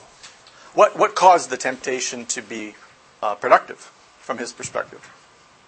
What, 0.74 0.98
what 0.98 1.16
caused 1.16 1.50
the 1.50 1.58
temptation 1.58 2.26
to 2.28 2.42
be 2.42 2.76
uh, 3.22 3.36
productive 3.36 3.92
from 4.20 4.38
his 4.38 4.52
perspective? 4.52 5.12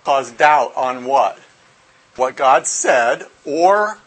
Caused 0.04 0.38
doubt 0.38 0.74
on 0.76 1.06
what? 1.06 1.40
What 2.16 2.36
God 2.36 2.68
said 2.68 3.28
or 3.46 4.00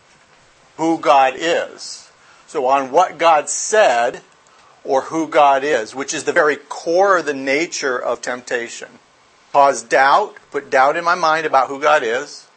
who 0.76 0.98
God 0.98 1.34
is. 1.36 2.10
So, 2.46 2.66
on 2.66 2.90
what 2.90 3.18
God 3.18 3.48
said 3.48 4.22
or 4.84 5.02
who 5.02 5.26
God 5.26 5.64
is, 5.64 5.94
which 5.94 6.12
is 6.14 6.24
the 6.24 6.32
very 6.32 6.56
core 6.56 7.18
of 7.18 7.26
the 7.26 7.34
nature 7.34 7.98
of 7.98 8.20
temptation. 8.20 8.88
Cause 9.52 9.82
doubt, 9.82 10.36
put 10.50 10.70
doubt 10.70 10.96
in 10.96 11.04
my 11.04 11.14
mind 11.14 11.46
about 11.46 11.68
who 11.68 11.80
God 11.80 12.02
is, 12.02 12.48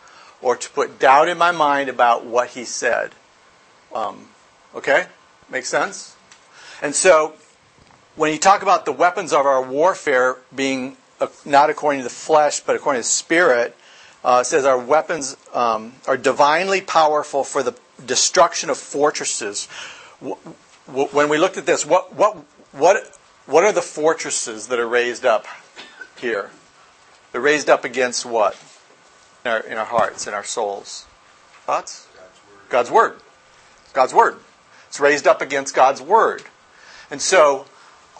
or 0.42 0.56
to 0.56 0.70
put 0.72 1.00
doubt 1.00 1.30
in 1.30 1.38
my 1.38 1.52
mind 1.52 1.90
about 1.90 2.26
what 2.26 2.50
He 2.50 2.66
said. 2.66 3.12
Um, 3.94 4.30
okay? 4.76 5.06
Makes 5.50 5.70
sense? 5.70 6.16
And 6.82 6.94
so, 6.94 7.34
when 8.16 8.34
you 8.34 8.40
talk 8.40 8.62
about 8.62 8.86
the 8.86 8.92
weapons 8.92 9.32
of 9.32 9.46
our 9.46 9.62
warfare 9.62 10.38
being 10.54 10.98
uh, 11.20 11.28
not 11.46 11.70
according 11.70 12.00
to 12.02 12.04
the 12.04 12.10
flesh, 12.10 12.60
but 12.60 12.76
according 12.76 13.02
to 13.02 13.08
the 13.08 13.12
Spirit, 13.12 13.76
uh, 14.24 14.44
says 14.44 14.66
our 14.66 14.78
weapons 14.78 15.38
um, 15.54 15.94
are 16.08 16.18
divinely 16.18 16.82
powerful 16.82 17.44
for 17.44 17.64
the 17.64 17.76
destruction 18.06 18.70
of 18.70 18.78
fortresses. 18.78 19.68
When 20.20 21.30
we 21.30 21.38
looked 21.38 21.58
at 21.58 21.66
this, 21.66 21.86
what, 21.86 22.14
what, 22.14 22.38
what, 22.72 23.18
what 23.46 23.64
are 23.64 23.72
the 23.72 23.82
fortresses 23.82 24.68
that 24.68 24.80
are 24.80 24.88
raised 24.88 25.26
up 25.26 25.46
here? 26.20 26.52
They're 27.32 27.42
raised 27.42 27.70
up 27.70 27.84
against 27.84 28.26
what? 28.26 28.58
In 29.46 29.52
our, 29.52 29.60
in 29.60 29.78
our 29.78 29.86
hearts, 29.86 30.28
in 30.28 30.34
our 30.34 30.44
souls. 30.44 31.06
Thoughts? 31.66 32.08
God's 32.70 32.92
Word. 32.92 33.20
God's 33.94 34.14
Word. 34.14 34.38
It's 34.88 35.00
raised 35.00 35.28
up 35.28 35.42
against 35.42 35.76
God's 35.76 36.02
Word. 36.02 36.44
And 37.12 37.22
so, 37.22 37.66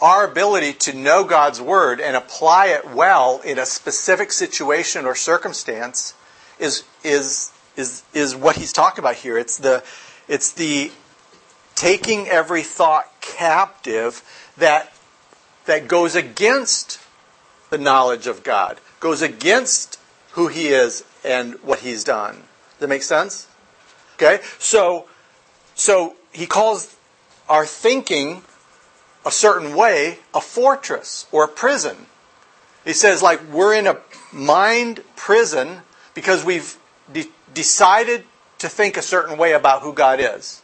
our 0.00 0.24
ability 0.24 0.74
to 0.74 0.92
know 0.92 1.24
God's 1.24 1.60
Word 1.60 2.00
and 2.00 2.16
apply 2.16 2.68
it 2.68 2.88
well 2.90 3.40
in 3.44 3.58
a 3.58 3.66
specific 3.66 4.32
situation 4.32 5.04
or 5.04 5.14
circumstance 5.14 6.14
is, 6.58 6.84
is, 7.02 7.52
is, 7.78 8.02
is 8.12 8.34
what 8.34 8.56
he's 8.56 8.72
talking 8.72 8.98
about 8.98 9.14
here. 9.14 9.38
It's 9.38 9.56
the, 9.56 9.84
it's 10.26 10.52
the 10.52 10.90
taking 11.74 12.26
every 12.28 12.62
thought 12.62 13.06
captive 13.20 14.22
that, 14.56 14.92
that 15.66 15.86
goes 15.86 16.14
against 16.14 17.00
the 17.70 17.78
knowledge 17.78 18.26
of 18.26 18.42
God, 18.42 18.80
goes 19.00 19.22
against 19.22 19.98
who 20.32 20.48
he 20.48 20.68
is 20.68 21.04
and 21.24 21.54
what 21.62 21.80
he's 21.80 22.02
done. 22.04 22.34
Does 22.34 22.80
that 22.80 22.88
make 22.88 23.02
sense? 23.02 23.46
Okay? 24.14 24.42
So, 24.58 25.06
so 25.74 26.16
he 26.32 26.46
calls 26.46 26.96
our 27.48 27.64
thinking 27.64 28.42
a 29.24 29.30
certain 29.30 29.74
way 29.74 30.18
a 30.34 30.40
fortress 30.40 31.26
or 31.30 31.44
a 31.44 31.48
prison. 31.48 32.06
He 32.84 32.92
says, 32.92 33.22
like, 33.22 33.40
we're 33.52 33.74
in 33.74 33.86
a 33.86 33.98
mind 34.32 35.02
prison 35.14 35.82
because 36.14 36.44
we've 36.44 36.76
de- 37.12 37.30
decided 37.54 38.24
to 38.58 38.68
think 38.68 38.96
a 38.96 39.02
certain 39.02 39.38
way 39.38 39.52
about 39.52 39.82
who 39.82 39.92
God 39.92 40.20
is. 40.20 40.62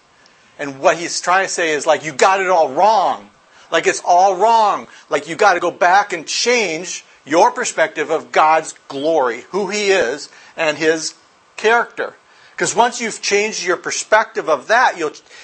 And 0.59 0.80
what 0.80 0.97
he's 0.97 1.20
trying 1.20 1.47
to 1.47 1.53
say 1.53 1.70
is, 1.70 1.86
like, 1.86 2.05
you 2.05 2.12
got 2.12 2.40
it 2.40 2.49
all 2.49 2.70
wrong. 2.72 3.30
Like, 3.70 3.86
it's 3.86 4.03
all 4.05 4.36
wrong. 4.36 4.86
Like, 5.11 5.28
you 5.28 5.36
got 5.36 5.55
to 5.55 5.61
go 5.61 5.70
back 5.70 6.12
and 6.12 6.26
change 6.26 7.05
your 7.24 7.51
perspective 7.51 8.11
of 8.11 8.30
God's 8.30 8.74
glory, 8.88 9.42
who 9.51 9.68
he 9.68 9.90
is, 9.90 10.28
and 10.57 10.78
his 10.78 11.14
character. 11.57 12.14
Because 12.53 12.76
once 12.76 13.01
you've 13.01 13.20
changed 13.20 13.64
your 13.64 13.76
perspective 13.76 14.49
of 14.49 14.68
that, 14.68 14.97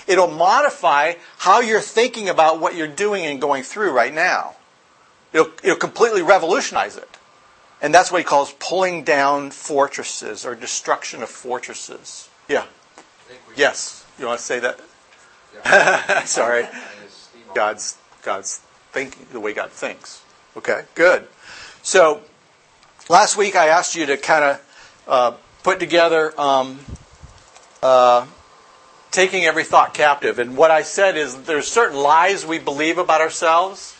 it'll 0.07 0.31
modify 0.31 1.15
how 1.39 1.61
you're 1.61 1.81
thinking 1.81 2.29
about 2.29 2.61
what 2.61 2.77
you're 2.77 2.87
doing 2.87 3.27
and 3.27 3.41
going 3.41 3.65
through 3.65 3.91
right 3.91 4.15
now. 4.15 4.55
It'll, 5.33 5.51
it'll 5.65 5.77
completely 5.77 6.23
revolutionize 6.23 6.97
it. 6.97 7.10
And 7.83 7.95
that's 7.95 8.13
what 8.13 8.19
he 8.19 8.25
calls 8.25 8.53
pulling 8.59 9.05
down 9.05 9.51
fortresses 9.51 10.45
or 10.45 10.55
destruction 10.55 11.23
of 11.23 11.31
fortresses. 11.31 12.29
Yeah. 12.49 12.67
Yes. 13.57 14.05
You 14.19 14.27
want 14.27 14.39
to 14.39 14.45
say 14.45 14.61
that? 14.61 14.81
Yeah. 15.55 16.25
Sorry. 16.25 16.67
God's 17.55 17.97
God's 18.23 18.61
thinking 18.93 19.27
the 19.33 19.41
way 19.41 19.55
God 19.55 19.71
thinks. 19.71 20.23
Okay. 20.57 20.85
Good. 20.95 21.27
So 21.83 22.21
last 23.09 23.37
week 23.37 23.57
I 23.57 23.69
asked 23.69 23.97
you 23.97 24.07
to 24.07 24.17
kind 24.17 24.45
of 24.45 25.05
uh, 25.09 25.33
put 25.63 25.81
together 25.81 26.39
um, 26.39 26.81
uh, 27.83 28.27
taking 29.11 29.45
every 29.45 29.65
thought 29.65 29.95
captive. 29.95 30.39
And 30.39 30.57
what 30.57 30.71
I 30.71 30.83
said 30.83 31.17
is 31.17 31.43
there's 31.43 31.69
certain 31.69 31.99
lies 31.99 32.47
we 32.47 32.59
believe 32.59 32.99
about 32.99 33.21
ourselves, 33.21 33.97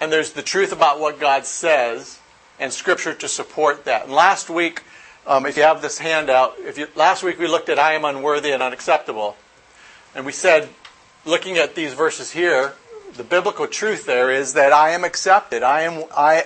and 0.00 0.10
there's 0.12 0.32
the 0.32 0.42
truth 0.42 0.72
about 0.72 1.00
what 1.00 1.20
God 1.20 1.44
says, 1.44 2.17
and 2.58 2.72
Scripture 2.72 3.14
to 3.14 3.28
support 3.28 3.84
that. 3.84 4.04
And 4.04 4.12
last 4.12 4.50
week, 4.50 4.82
um, 5.26 5.46
if 5.46 5.56
you 5.56 5.62
have 5.62 5.82
this 5.82 5.98
handout, 5.98 6.54
if 6.58 6.78
you, 6.78 6.88
last 6.94 7.22
week 7.22 7.38
we 7.38 7.46
looked 7.46 7.68
at 7.68 7.78
I 7.78 7.92
am 7.94 8.04
unworthy 8.04 8.50
and 8.50 8.62
unacceptable, 8.62 9.36
and 10.14 10.24
we 10.24 10.32
said, 10.32 10.68
looking 11.24 11.58
at 11.58 11.74
these 11.74 11.94
verses 11.94 12.32
here, 12.32 12.74
the 13.16 13.24
biblical 13.24 13.66
truth 13.66 14.06
there 14.06 14.30
is 14.30 14.54
that 14.54 14.72
I 14.72 14.90
am 14.90 15.04
accepted. 15.04 15.62
I 15.62 15.82
am 15.82 16.04
I 16.16 16.44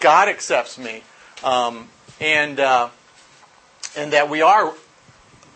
God 0.00 0.28
accepts 0.28 0.78
me, 0.78 1.02
um, 1.44 1.88
and 2.20 2.58
uh, 2.58 2.88
and 3.96 4.12
that 4.12 4.28
we 4.28 4.42
are 4.42 4.72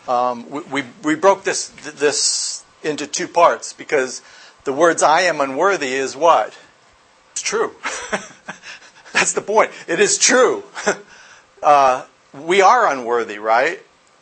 um, 0.07 0.49
we, 0.49 0.61
we, 0.61 0.83
we 1.03 1.15
broke 1.15 1.43
this 1.43 1.69
this 1.69 2.63
into 2.83 3.07
two 3.07 3.27
parts 3.27 3.73
because 3.73 4.21
the 4.63 4.73
words 4.73 5.03
"I 5.03 5.21
am 5.21 5.41
unworthy" 5.41 5.93
is 5.93 6.15
what 6.15 6.57
it's 7.31 7.41
true. 7.41 7.75
That's 9.15 9.31
the 9.31 9.41
point. 9.41 9.71
It 9.87 9.99
is 9.99 10.17
true. 10.17 10.63
Uh, 11.63 12.05
we 12.31 12.61
are 12.61 12.87
unworthy, 12.91 13.39
right? 13.39 13.79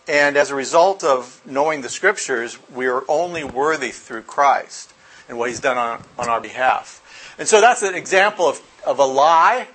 And 0.07 0.37
as 0.37 0.49
a 0.49 0.55
result 0.55 1.03
of 1.03 1.41
knowing 1.45 1.81
the 1.81 1.89
scriptures, 1.89 2.57
we 2.73 2.87
are 2.87 3.03
only 3.09 3.43
worthy 3.43 3.89
through 3.89 4.21
Christ 4.21 4.93
and 5.27 5.37
what 5.37 5.49
He's 5.49 5.59
done 5.59 5.77
on, 5.77 6.01
on 6.17 6.29
our 6.29 6.39
behalf. 6.39 7.35
And 7.37 7.45
so 7.45 7.59
that's 7.59 7.83
an 7.83 7.95
example 7.95 8.47
of, 8.47 8.61
of 8.87 8.99
a 8.99 9.03
lie 9.03 9.67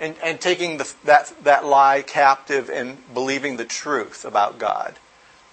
and, 0.00 0.16
and 0.22 0.38
taking 0.38 0.76
the, 0.76 0.92
that, 1.04 1.32
that 1.44 1.64
lie 1.64 2.02
captive 2.02 2.68
and 2.68 2.98
believing 3.14 3.56
the 3.56 3.64
truth 3.64 4.26
about 4.26 4.58
God. 4.58 4.98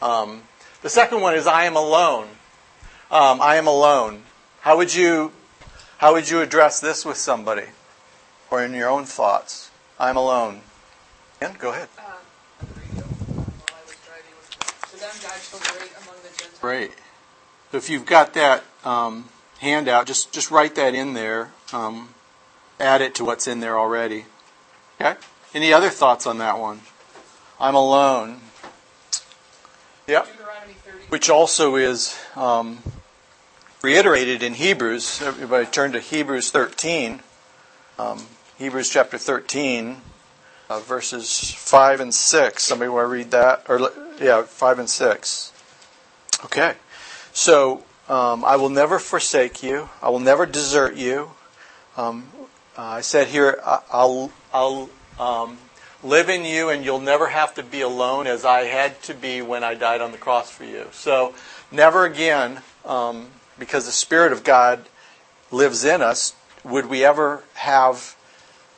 Um, 0.01 0.41
the 0.81 0.89
second 0.89 1.21
one 1.21 1.35
is 1.35 1.47
I 1.47 1.63
am 1.63 1.77
alone. 1.77 2.27
Um, 3.09 3.39
I 3.39 3.55
am 3.55 3.67
alone. 3.67 4.23
How 4.59 4.75
would 4.75 4.93
you 4.93 5.31
how 6.01 6.13
would 6.13 6.27
you 6.27 6.41
address 6.41 6.79
this 6.79 7.05
with 7.05 7.17
somebody, 7.17 7.67
or 8.51 8.63
in 8.63 8.73
your 8.73 8.89
own 8.89 9.05
thoughts? 9.05 9.71
I'm 9.97 10.17
alone. 10.17 10.61
And 11.39 11.57
go 11.57 11.69
ahead. 11.71 11.87
Great. 16.59 16.91
So 17.71 17.77
if 17.77 17.89
you've 17.89 18.05
got 18.05 18.33
that 18.33 18.63
um, 18.83 19.29
handout, 19.59 20.05
just 20.05 20.31
just 20.31 20.51
write 20.51 20.75
that 20.75 20.93
in 20.93 21.13
there. 21.13 21.51
Um, 21.73 22.09
add 22.79 23.01
it 23.01 23.15
to 23.15 23.25
what's 23.25 23.47
in 23.47 23.61
there 23.61 23.79
already. 23.79 24.25
Okay. 24.99 25.17
Any 25.55 25.73
other 25.73 25.89
thoughts 25.89 26.27
on 26.27 26.37
that 26.37 26.59
one? 26.59 26.81
I'm 27.59 27.75
alone. 27.75 28.41
Yep. 30.07 30.27
Which 31.09 31.29
also 31.29 31.75
is 31.75 32.17
um, 32.35 32.79
reiterated 33.81 34.43
in 34.43 34.53
Hebrews. 34.53 35.21
Everybody 35.21 35.65
turn 35.65 35.93
to 35.93 35.99
Hebrews 35.99 36.51
13. 36.51 37.21
Hebrews 38.61 38.91
chapter 38.91 39.17
13, 39.17 39.97
uh, 40.69 40.79
verses 40.81 41.51
5 41.51 41.99
and 41.99 42.13
6. 42.13 42.63
Somebody 42.63 42.89
want 42.89 43.05
to 43.05 43.07
read 43.07 43.31
that? 43.31 43.65
Or 43.67 43.91
Yeah, 44.21 44.43
5 44.43 44.77
and 44.77 44.87
6. 44.87 45.51
Okay. 46.45 46.75
So, 47.33 47.83
um, 48.07 48.45
I 48.45 48.57
will 48.57 48.69
never 48.69 48.99
forsake 48.99 49.63
you. 49.63 49.89
I 49.99 50.11
will 50.11 50.19
never 50.19 50.45
desert 50.45 50.95
you. 50.95 51.31
Um, 51.97 52.29
uh, 52.77 52.83
I 52.83 53.01
said 53.01 53.29
here, 53.29 53.59
I'll, 53.65 54.31
I'll 54.53 54.91
um, 55.19 55.57
live 56.03 56.29
in 56.29 56.45
you 56.45 56.69
and 56.69 56.85
you'll 56.85 56.99
never 56.99 57.29
have 57.29 57.55
to 57.55 57.63
be 57.63 57.81
alone 57.81 58.27
as 58.27 58.45
I 58.45 58.65
had 58.65 59.01
to 59.01 59.15
be 59.15 59.41
when 59.41 59.63
I 59.63 59.73
died 59.73 60.01
on 60.01 60.11
the 60.11 60.19
cross 60.19 60.51
for 60.51 60.65
you. 60.65 60.85
So, 60.91 61.33
never 61.71 62.05
again, 62.05 62.61
um, 62.85 63.29
because 63.57 63.87
the 63.87 63.91
Spirit 63.91 64.31
of 64.31 64.43
God 64.43 64.85
lives 65.49 65.83
in 65.83 66.03
us, 66.03 66.35
would 66.63 66.85
we 66.85 67.03
ever 67.03 67.41
have 67.55 68.15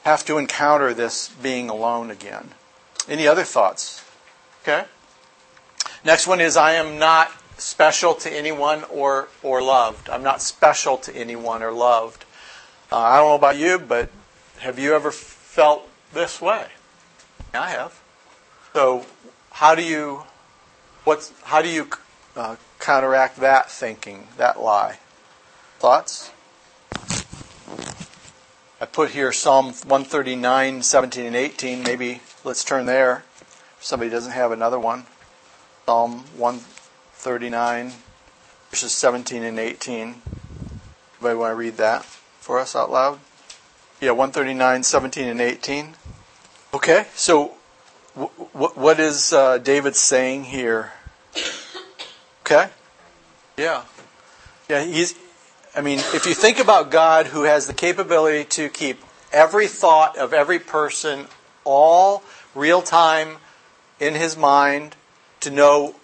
have 0.03 0.25
to 0.25 0.37
encounter 0.37 0.93
this 0.93 1.29
being 1.41 1.69
alone 1.69 2.11
again. 2.11 2.51
Any 3.07 3.27
other 3.27 3.43
thoughts? 3.43 4.03
Okay. 4.61 4.85
Next 6.05 6.27
one 6.27 6.39
is 6.39 6.55
I 6.55 6.73
am 6.73 6.99
not 6.99 7.31
special 7.57 8.13
to 8.15 8.29
anyone 8.31 8.83
or 8.85 9.29
or 9.41 9.61
loved. 9.61 10.09
I'm 10.09 10.23
not 10.23 10.41
special 10.41 10.97
to 10.97 11.15
anyone 11.15 11.63
or 11.63 11.71
loved. 11.71 12.25
Uh, 12.91 12.97
I 12.97 13.17
don't 13.17 13.29
know 13.29 13.35
about 13.35 13.57
you, 13.57 13.79
but 13.79 14.09
have 14.59 14.77
you 14.77 14.93
ever 14.93 15.11
felt 15.11 15.89
this 16.13 16.39
way? 16.39 16.67
I 17.53 17.69
have. 17.69 17.99
So, 18.73 19.05
how 19.51 19.75
do 19.75 19.83
you, 19.83 20.23
what's, 21.03 21.33
how 21.43 21.61
do 21.61 21.69
you 21.69 21.89
uh, 22.35 22.55
counteract 22.79 23.37
that 23.37 23.69
thinking, 23.69 24.27
that 24.37 24.59
lie? 24.59 24.99
Thoughts? 25.79 26.31
I 28.83 28.85
put 28.85 29.11
here 29.11 29.31
Psalm 29.31 29.67
139, 29.67 30.81
17, 30.81 31.25
and 31.25 31.37
18. 31.37 31.83
Maybe 31.83 32.19
let's 32.43 32.65
turn 32.65 32.85
there. 32.85 33.23
If 33.77 33.85
somebody 33.85 34.11
doesn't 34.11 34.33
have 34.33 34.51
another 34.51 34.77
one. 34.77 35.05
Psalm 35.85 36.25
139, 36.35 37.93
verses 38.69 38.91
17 38.91 39.41
and 39.41 39.57
18. 39.57 40.21
Anybody 41.21 41.37
want 41.37 41.51
to 41.51 41.55
read 41.55 41.77
that 41.77 42.03
for 42.03 42.59
us 42.59 42.75
out 42.75 42.91
loud? 42.91 43.19
Yeah, 44.01 44.11
139, 44.11 44.83
17, 44.83 45.29
and 45.29 45.39
18. 45.39 45.95
Okay, 46.73 47.05
so 47.15 47.53
w- 48.15 48.31
w- 48.51 48.73
what 48.75 48.99
is 48.99 49.31
uh, 49.31 49.59
David 49.59 49.95
saying 49.95 50.43
here? 50.43 50.91
Okay? 52.41 52.67
Yeah. 53.55 53.83
Yeah, 54.67 54.83
he's, 54.83 55.15
I 55.75 55.81
mean, 55.81 55.97
if 55.97 56.27
you 56.27 56.35
think 56.35 56.59
about 56.59 56.91
God 56.91 57.25
who 57.27 57.43
has 57.43 57.65
the 57.65 57.73
capability 57.73 58.45
to 58.45 58.69
keep 58.69 59.01
every 59.31 59.67
thought 59.67 60.15
of 60.17 60.31
every 60.31 60.59
person 60.59 61.25
all 61.63 62.21
real 62.53 62.83
time 62.83 63.37
in 63.99 64.13
his 64.13 64.37
mind, 64.37 64.95
to 65.39 65.49
know 65.49 65.95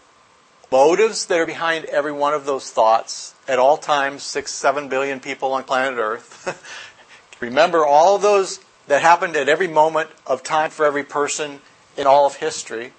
motives 0.71 1.27
that 1.27 1.39
are 1.39 1.45
behind 1.45 1.85
every 1.85 2.11
one 2.11 2.33
of 2.33 2.45
those 2.45 2.71
thoughts 2.71 3.35
at 3.47 3.59
all 3.59 3.77
times, 3.77 4.23
six, 4.23 4.51
seven 4.51 4.89
billion 4.89 5.19
people 5.19 5.53
on 5.53 5.63
planet 5.63 5.99
Earth. 5.99 6.97
Remember 7.39 7.85
all 7.85 8.15
of 8.15 8.23
those 8.23 8.59
that 8.87 9.03
happened 9.03 9.35
at 9.35 9.47
every 9.47 9.67
moment 9.67 10.09
of 10.25 10.41
time 10.41 10.71
for 10.71 10.83
every 10.83 11.03
person 11.03 11.61
in 11.95 12.07
all 12.07 12.25
of 12.25 12.37
history 12.37 12.93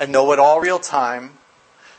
and 0.00 0.10
know 0.10 0.32
it 0.32 0.40
all 0.40 0.60
real 0.60 0.80
time. 0.80 1.34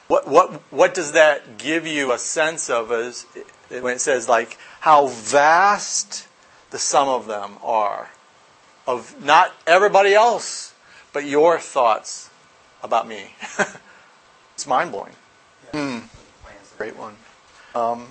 What, 0.07 0.27
what, 0.27 0.61
what 0.73 0.93
does 0.93 1.13
that 1.13 1.57
give 1.57 1.87
you 1.87 2.11
a 2.11 2.17
sense 2.17 2.69
of 2.69 2.91
as, 2.91 3.25
when 3.69 3.93
it 3.93 4.01
says 4.01 4.27
like 4.27 4.57
how 4.81 5.07
vast 5.07 6.27
the 6.71 6.79
sum 6.79 7.07
of 7.07 7.27
them 7.27 7.57
are 7.63 8.09
of 8.87 9.23
not 9.23 9.53
everybody 9.67 10.13
else, 10.13 10.73
but 11.13 11.23
your 11.23 11.59
thoughts 11.59 12.29
about 12.81 13.07
me. 13.07 13.35
it's 14.55 14.65
mind 14.65 14.91
blowing. 14.91 15.13
Hmm. 15.71 15.99
Great 16.77 16.95
one. 16.95 17.15
Um, 17.75 18.07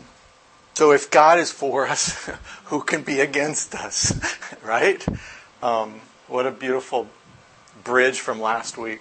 so 0.75 0.93
if 0.93 1.11
God 1.11 1.41
is 1.41 1.51
for 1.51 1.89
us, 1.89 2.31
who 2.67 2.83
can 2.83 3.03
be 3.03 3.19
against 3.21 3.75
us? 3.75 4.15
right? 4.63 5.05
Um, 5.63 6.01
what 6.29 6.47
a 6.47 6.53
beautiful 6.53 7.09
bridge 7.83 8.21
from 8.21 8.41
last 8.41 8.79
week, 8.79 9.01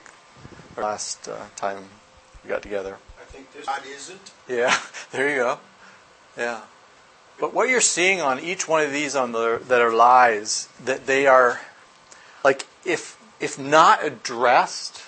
or 0.76 0.84
last 0.84 1.28
uh, 1.28 1.38
time 1.56 1.84
we 2.44 2.50
got 2.50 2.64
together. 2.64 2.98
I 3.22 3.26
think 3.26 3.52
this 3.54 3.66
God 3.68 3.82
isn't. 3.86 4.32
Yeah, 4.48 4.76
there 5.12 5.30
you 5.30 5.36
go. 5.36 5.60
Yeah. 6.38 6.62
But 7.40 7.54
what 7.54 7.70
you're 7.70 7.82
seeing 7.82 8.22
on 8.22 8.40
each 8.40 8.68
one 8.68 8.84
of 8.84 8.92
these 8.92 9.16
on 9.16 9.32
the 9.32 9.62
that 9.68 9.82
are 9.82 9.94
lies, 9.94 10.70
that 10.84 11.06
they 11.06 11.28
are 11.28 11.62
like 12.44 12.66
if 12.86 13.18
if 13.40 13.60
not 13.60 14.04
addressed, 14.04 15.04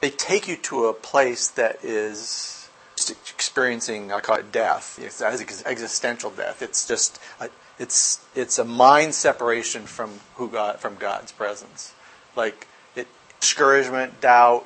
they 0.00 0.10
take 0.10 0.48
you 0.48 0.56
to 0.56 0.86
a 0.86 0.94
place 0.94 1.48
that 1.48 1.84
is 1.84 2.68
experiencing 3.08 4.12
I 4.12 4.20
call 4.20 4.36
it 4.36 4.52
death. 4.52 4.98
It's 5.00 5.20
existential 5.20 6.30
death. 6.30 6.62
It's 6.62 6.86
just 6.86 7.18
a, 7.40 7.50
it's 7.78 8.24
it's 8.34 8.58
a 8.58 8.64
mind 8.64 9.14
separation 9.14 9.82
from 9.82 10.20
who 10.36 10.48
God 10.48 10.80
from 10.80 10.96
God's 10.96 11.32
presence. 11.32 11.92
Like 12.34 12.66
it 12.96 13.08
discouragement, 13.40 14.20
doubt, 14.22 14.64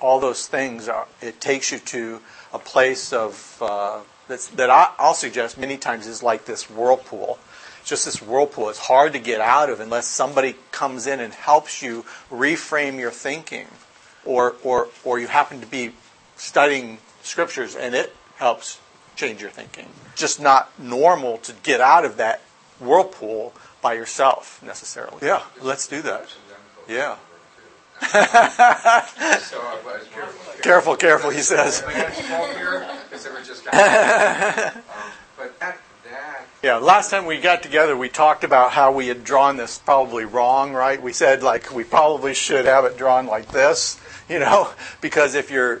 all 0.00 0.20
those 0.20 0.46
things 0.46 0.88
are. 0.88 1.08
It 1.20 1.40
takes 1.40 1.72
you 1.72 1.78
to 1.78 2.20
a 2.52 2.58
place 2.58 3.12
of 3.12 3.58
uh, 3.60 4.00
that's, 4.30 4.48
that 4.48 4.70
I, 4.70 4.92
I'll 4.98 5.14
suggest 5.14 5.58
many 5.58 5.76
times 5.76 6.06
is 6.06 6.22
like 6.22 6.44
this 6.44 6.70
whirlpool. 6.70 7.38
It's 7.80 7.88
just 7.88 8.04
this 8.04 8.22
whirlpool. 8.22 8.68
It's 8.68 8.78
hard 8.78 9.12
to 9.14 9.18
get 9.18 9.40
out 9.40 9.70
of 9.70 9.80
unless 9.80 10.06
somebody 10.06 10.56
comes 10.70 11.06
in 11.06 11.20
and 11.20 11.32
helps 11.32 11.82
you 11.82 12.04
reframe 12.30 12.98
your 12.98 13.10
thinking, 13.10 13.66
or 14.24 14.54
or 14.62 14.88
or 15.02 15.18
you 15.18 15.26
happen 15.28 15.60
to 15.60 15.66
be 15.66 15.92
studying 16.36 16.98
scriptures 17.22 17.74
and 17.74 17.94
it 17.94 18.14
helps 18.36 18.78
change 19.16 19.40
your 19.40 19.50
thinking. 19.50 19.86
Just 20.14 20.40
not 20.40 20.70
normal 20.78 21.38
to 21.38 21.54
get 21.62 21.80
out 21.80 22.04
of 22.04 22.18
that 22.18 22.42
whirlpool 22.78 23.54
by 23.80 23.94
yourself 23.94 24.62
necessarily. 24.62 25.18
Yeah, 25.22 25.42
let's 25.62 25.86
do 25.88 26.02
that. 26.02 26.28
Yeah. 26.86 27.16
careful, 30.62 30.96
careful, 30.96 31.30
he 31.30 31.40
says. 31.40 31.82
Yeah, 36.62 36.76
last 36.76 37.10
time 37.10 37.24
we 37.24 37.38
got 37.38 37.62
together, 37.62 37.96
we 37.96 38.10
talked 38.10 38.44
about 38.44 38.72
how 38.72 38.92
we 38.92 39.06
had 39.06 39.24
drawn 39.24 39.56
this 39.56 39.78
probably 39.78 40.26
wrong, 40.26 40.74
right? 40.74 41.00
We 41.00 41.14
said 41.14 41.42
like 41.42 41.72
we 41.72 41.84
probably 41.84 42.34
should 42.34 42.66
have 42.66 42.84
it 42.84 42.98
drawn 42.98 43.24
like 43.24 43.50
this, 43.50 43.98
you 44.28 44.38
know, 44.38 44.70
because 45.00 45.34
if 45.34 45.50
you're 45.50 45.80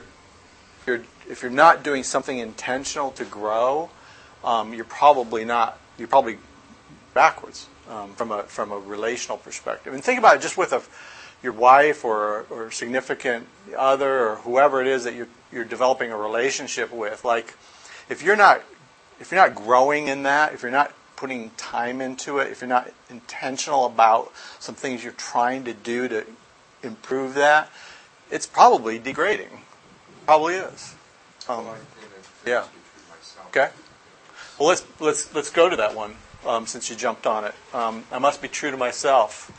you're 0.86 1.02
if 1.28 1.42
you're 1.42 1.50
not 1.50 1.82
doing 1.82 2.02
something 2.02 2.38
intentional 2.38 3.10
to 3.12 3.26
grow, 3.26 3.90
um, 4.42 4.72
you're 4.72 4.86
probably 4.86 5.44
not 5.44 5.78
you're 5.98 6.08
probably 6.08 6.38
backwards 7.12 7.66
um, 7.90 8.14
from 8.14 8.32
a 8.32 8.44
from 8.44 8.72
a 8.72 8.78
relational 8.78 9.36
perspective. 9.36 9.92
And 9.92 10.02
think 10.02 10.18
about 10.18 10.36
it 10.36 10.40
just 10.40 10.56
with 10.56 10.72
a 10.72 10.80
your 11.42 11.52
wife 11.52 12.04
or 12.04 12.46
or 12.50 12.70
significant 12.70 13.46
other 13.76 14.28
or 14.28 14.36
whoever 14.36 14.80
it 14.80 14.86
is 14.86 15.04
that 15.04 15.14
you're 15.14 15.28
you're 15.52 15.64
developing 15.64 16.10
a 16.12 16.16
relationship 16.16 16.92
with. 16.92 17.24
Like 17.24 17.54
if 18.08 18.22
you're 18.22 18.36
not 18.36 18.62
if 19.20 19.30
you're 19.30 19.40
not 19.40 19.54
growing 19.54 20.08
in 20.08 20.22
that, 20.24 20.54
if 20.54 20.62
you're 20.62 20.70
not 20.70 20.92
putting 21.16 21.50
time 21.50 22.00
into 22.00 22.38
it, 22.38 22.50
if 22.50 22.60
you're 22.60 22.68
not 22.68 22.90
intentional 23.10 23.84
about 23.84 24.32
some 24.58 24.74
things 24.74 25.04
you're 25.04 25.12
trying 25.12 25.64
to 25.64 25.74
do 25.74 26.08
to 26.08 26.26
improve 26.82 27.34
that, 27.34 27.70
it's 28.30 28.46
probably 28.46 28.98
degrading. 28.98 29.60
Probably 30.24 30.54
is. 30.54 30.94
Um, 31.48 31.66
yeah. 32.46 32.64
Okay. 33.48 33.68
Well, 34.58 34.68
let's 34.68 34.84
let's 35.00 35.34
let's 35.34 35.50
go 35.50 35.68
to 35.68 35.76
that 35.76 35.94
one 35.94 36.16
um, 36.46 36.66
since 36.66 36.88
you 36.88 36.96
jumped 36.96 37.26
on 37.26 37.44
it. 37.44 37.54
Um, 37.74 38.04
I 38.10 38.18
must 38.18 38.40
be 38.40 38.48
true 38.48 38.70
to 38.70 38.76
myself. 38.76 39.50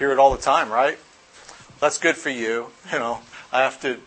Hear 0.00 0.12
it 0.12 0.18
all 0.18 0.34
the 0.34 0.40
time, 0.40 0.72
right? 0.72 0.98
That's 1.78 1.98
good 1.98 2.16
for 2.16 2.30
you. 2.30 2.68
You 2.90 2.98
know, 2.98 3.20
I 3.52 3.60
have 3.60 3.78
to 3.82 3.98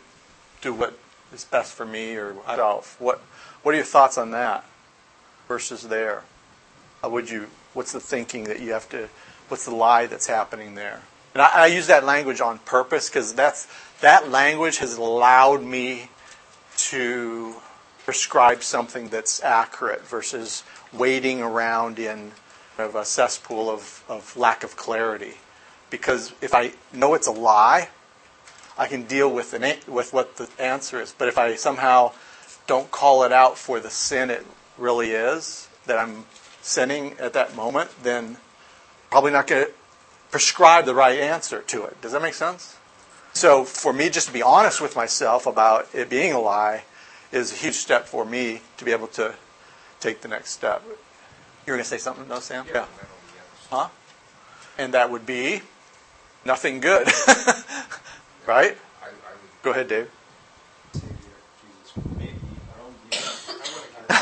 do 0.59 0.73
what 0.73 0.97
is 1.31 1.45
best 1.45 1.75
for 1.75 1.85
me 1.85 2.15
or 2.15 2.33
myself. 2.33 2.99
What 2.99 3.19
What 3.61 3.73
are 3.73 3.77
your 3.77 3.85
thoughts 3.85 4.17
on 4.17 4.31
that 4.31 4.65
versus 5.47 5.83
there? 5.83 6.23
How 7.03 7.09
would 7.09 7.29
you? 7.29 7.45
What's 7.75 7.91
the 7.91 7.99
thinking 7.99 8.45
that 8.45 8.59
you 8.59 8.73
have 8.73 8.89
to? 8.89 9.07
What's 9.49 9.65
the 9.65 9.75
lie 9.75 10.07
that's 10.07 10.25
happening 10.25 10.73
there? 10.73 11.03
And 11.35 11.43
I, 11.43 11.65
I 11.65 11.65
use 11.67 11.85
that 11.85 12.03
language 12.03 12.41
on 12.41 12.57
purpose 12.57 13.07
because 13.07 13.35
that's 13.35 13.67
that 14.01 14.31
language 14.31 14.79
has 14.79 14.97
allowed 14.97 15.61
me 15.61 16.09
to 16.89 17.53
prescribe 18.03 18.63
something 18.63 19.09
that's 19.09 19.43
accurate 19.43 20.07
versus 20.07 20.63
wading 20.91 21.43
around 21.43 21.99
in 21.99 22.31
of 22.79 22.95
a 22.95 23.05
cesspool 23.05 23.69
of, 23.69 24.03
of 24.09 24.35
lack 24.35 24.63
of 24.63 24.75
clarity. 24.75 25.35
Because 25.93 26.33
if 26.41 26.55
I 26.55 26.71
know 26.91 27.13
it's 27.13 27.27
a 27.27 27.31
lie, 27.31 27.89
I 28.79 28.87
can 28.87 29.03
deal 29.03 29.31
with 29.31 29.53
an, 29.53 29.77
with 29.87 30.11
what 30.11 30.37
the 30.37 30.49
answer 30.57 30.99
is. 30.99 31.13
But 31.15 31.27
if 31.27 31.37
I 31.37 31.53
somehow 31.53 32.13
don't 32.65 32.89
call 32.89 33.21
it 33.25 33.31
out 33.31 33.59
for 33.59 33.79
the 33.79 33.91
sin 33.91 34.31
it 34.31 34.43
really 34.75 35.11
is 35.11 35.69
that 35.85 35.99
I'm 35.99 36.25
sinning 36.63 37.13
at 37.19 37.33
that 37.33 37.55
moment, 37.55 37.91
then 38.01 38.37
probably 39.11 39.33
not 39.33 39.45
going 39.45 39.67
to 39.67 39.71
prescribe 40.31 40.85
the 40.85 40.95
right 40.95 41.19
answer 41.19 41.61
to 41.61 41.83
it. 41.83 42.01
Does 42.01 42.13
that 42.13 42.23
make 42.23 42.33
sense? 42.33 42.75
So 43.33 43.63
for 43.63 43.93
me 43.93 44.09
just 44.09 44.25
to 44.25 44.33
be 44.33 44.41
honest 44.41 44.81
with 44.81 44.95
myself 44.95 45.45
about 45.45 45.87
it 45.93 46.09
being 46.09 46.33
a 46.33 46.39
lie 46.39 46.85
is 47.31 47.51
a 47.51 47.55
huge 47.55 47.75
step 47.75 48.07
for 48.07 48.25
me 48.25 48.61
to 48.77 48.85
be 48.85 48.91
able 48.91 49.09
to 49.09 49.35
take 49.99 50.21
the 50.21 50.27
next 50.27 50.49
step. 50.49 50.81
You 50.87 50.93
were 51.67 51.77
going 51.77 51.81
to 51.81 51.85
say 51.85 51.99
something, 51.99 52.27
no, 52.27 52.39
Sam? 52.39 52.65
Yeah. 52.73 52.87
Huh? 53.69 53.89
And 54.75 54.95
that 54.95 55.11
would 55.11 55.27
be 55.27 55.61
nothing 56.45 56.79
good. 56.79 57.07
right? 58.47 58.77
Go 59.61 59.71
ahead, 59.71 59.87
Dave. 59.87 60.09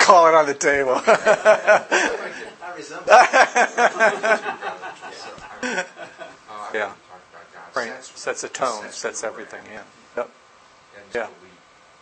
Call 0.00 0.26
it 0.26 0.34
on 0.34 0.46
the 0.46 0.54
table. 0.54 1.00
yeah. 6.74 6.92
Right. 7.74 8.02
Sets 8.02 8.44
a 8.44 8.48
tone, 8.48 8.90
sets 8.90 9.22
everything 9.22 9.60
in. 9.66 9.82
Yep. 10.16 10.30
Yeah. 11.14 11.28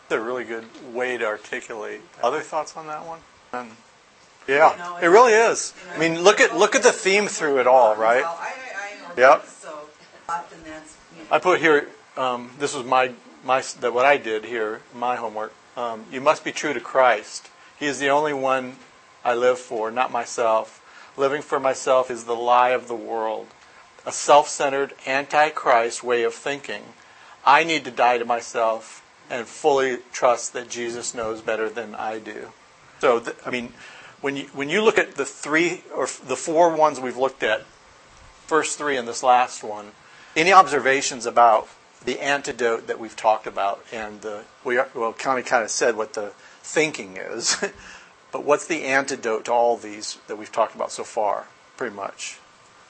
It's 0.05 0.13
a 0.13 0.21
really 0.21 0.45
good 0.45 0.65
way 0.95 1.19
to 1.19 1.27
articulate. 1.27 2.01
Other 2.23 2.41
thoughts 2.41 2.77
on 2.77 2.87
that 2.87 3.05
one? 3.05 3.19
And 3.53 3.73
yeah, 4.49 4.99
it 5.01 5.07
really 5.07 5.35
is. 5.35 5.75
I 5.95 5.99
mean, 5.99 6.23
look 6.23 6.41
at 6.41 6.57
look 6.57 6.75
at 6.75 6.83
the 6.83 6.93
theme 6.93 7.29
through 7.29 7.61
it 7.61 7.67
all, 7.67 7.95
right? 7.95 8.25
Yep. 9.17 9.47
I 11.31 11.39
put 11.39 11.61
here. 11.61 11.89
Um, 12.17 12.51
this 12.59 12.75
was 12.75 12.85
my 12.85 13.13
my 13.45 13.63
that 13.81 13.93
what 13.93 14.07
I 14.07 14.17
did 14.17 14.45
here. 14.45 14.81
My 14.95 15.17
homework. 15.17 15.53
Um, 15.77 16.07
you 16.11 16.21
must 16.21 16.45
be 16.45 16.51
true 16.51 16.73
to 16.73 16.81
Christ. 16.81 17.51
He 17.79 17.87
is 17.87 18.01
the 18.01 18.09
only 18.09 18.33
one 18.33 18.77
I 19.25 19.35
live 19.35 19.59
for, 19.59 19.91
not 19.91 20.11
myself. 20.11 20.83
Living 21.17 21.43
for 21.43 21.61
myself 21.61 22.11
is 22.11 22.25
the 22.25 22.35
lie 22.35 22.71
of 22.71 22.89
the 22.89 22.95
world, 22.95 23.49
a 24.07 24.13
self 24.13 24.49
centered, 24.49 24.95
anti 25.07 25.51
Christ 25.51 26.03
way 26.03 26.23
of 26.23 26.35
thinking. 26.35 26.83
I 27.45 27.65
need 27.65 27.85
to 27.85 27.91
die 27.91 28.19
to 28.19 28.25
myself 28.25 29.05
and 29.31 29.47
fully 29.47 29.99
trust 30.13 30.53
that 30.55 30.71
Jesus 30.71 31.15
knows 31.15 31.41
better 31.41 31.69
than 31.69 31.95
I 31.95 32.19
do. 32.19 32.53
So, 33.01 33.21
th- 33.21 33.37
I 33.45 33.51
mean, 33.51 33.73
when 34.21 34.37
you, 34.37 34.45
when 34.53 34.69
you 34.69 34.83
look 34.83 34.99
at 34.99 35.15
the 35.15 35.25
three 35.25 35.83
or 35.95 36.07
the 36.07 36.37
four 36.37 36.75
ones 36.75 37.01
we've 37.01 37.17
looked 37.17 37.43
at, 37.43 37.63
first 38.47 38.79
three 38.79 38.97
and 38.97 39.07
this 39.07 39.23
last 39.23 39.63
one, 39.63 39.93
any 40.35 40.53
observations 40.53 41.27
about 41.27 41.69
the 42.05 42.21
antidote 42.21 42.87
that 42.87 42.99
we've 42.99 43.17
talked 43.17 43.47
about 43.47 43.85
and 43.93 44.21
the, 44.23 44.45
we 44.65 44.79
are, 44.79 44.89
well, 44.95 45.13
Connie 45.13 45.43
kind 45.43 45.65
of 45.65 45.71
said 45.71 45.97
what 45.97 46.15
the 46.15 46.33
thinking 46.63 47.17
is, 47.17 47.57
but 48.33 48.45
what's 48.45 48.67
the 48.67 48.85
antidote 48.85 49.47
to 49.47 49.53
all 49.53 49.77
these 49.77 50.19
that 50.27 50.37
we've 50.37 50.53
talked 50.53 50.75
about 50.75 50.93
so 50.93 51.05
far, 51.05 51.47
pretty 51.77 51.95
much? 51.95 52.39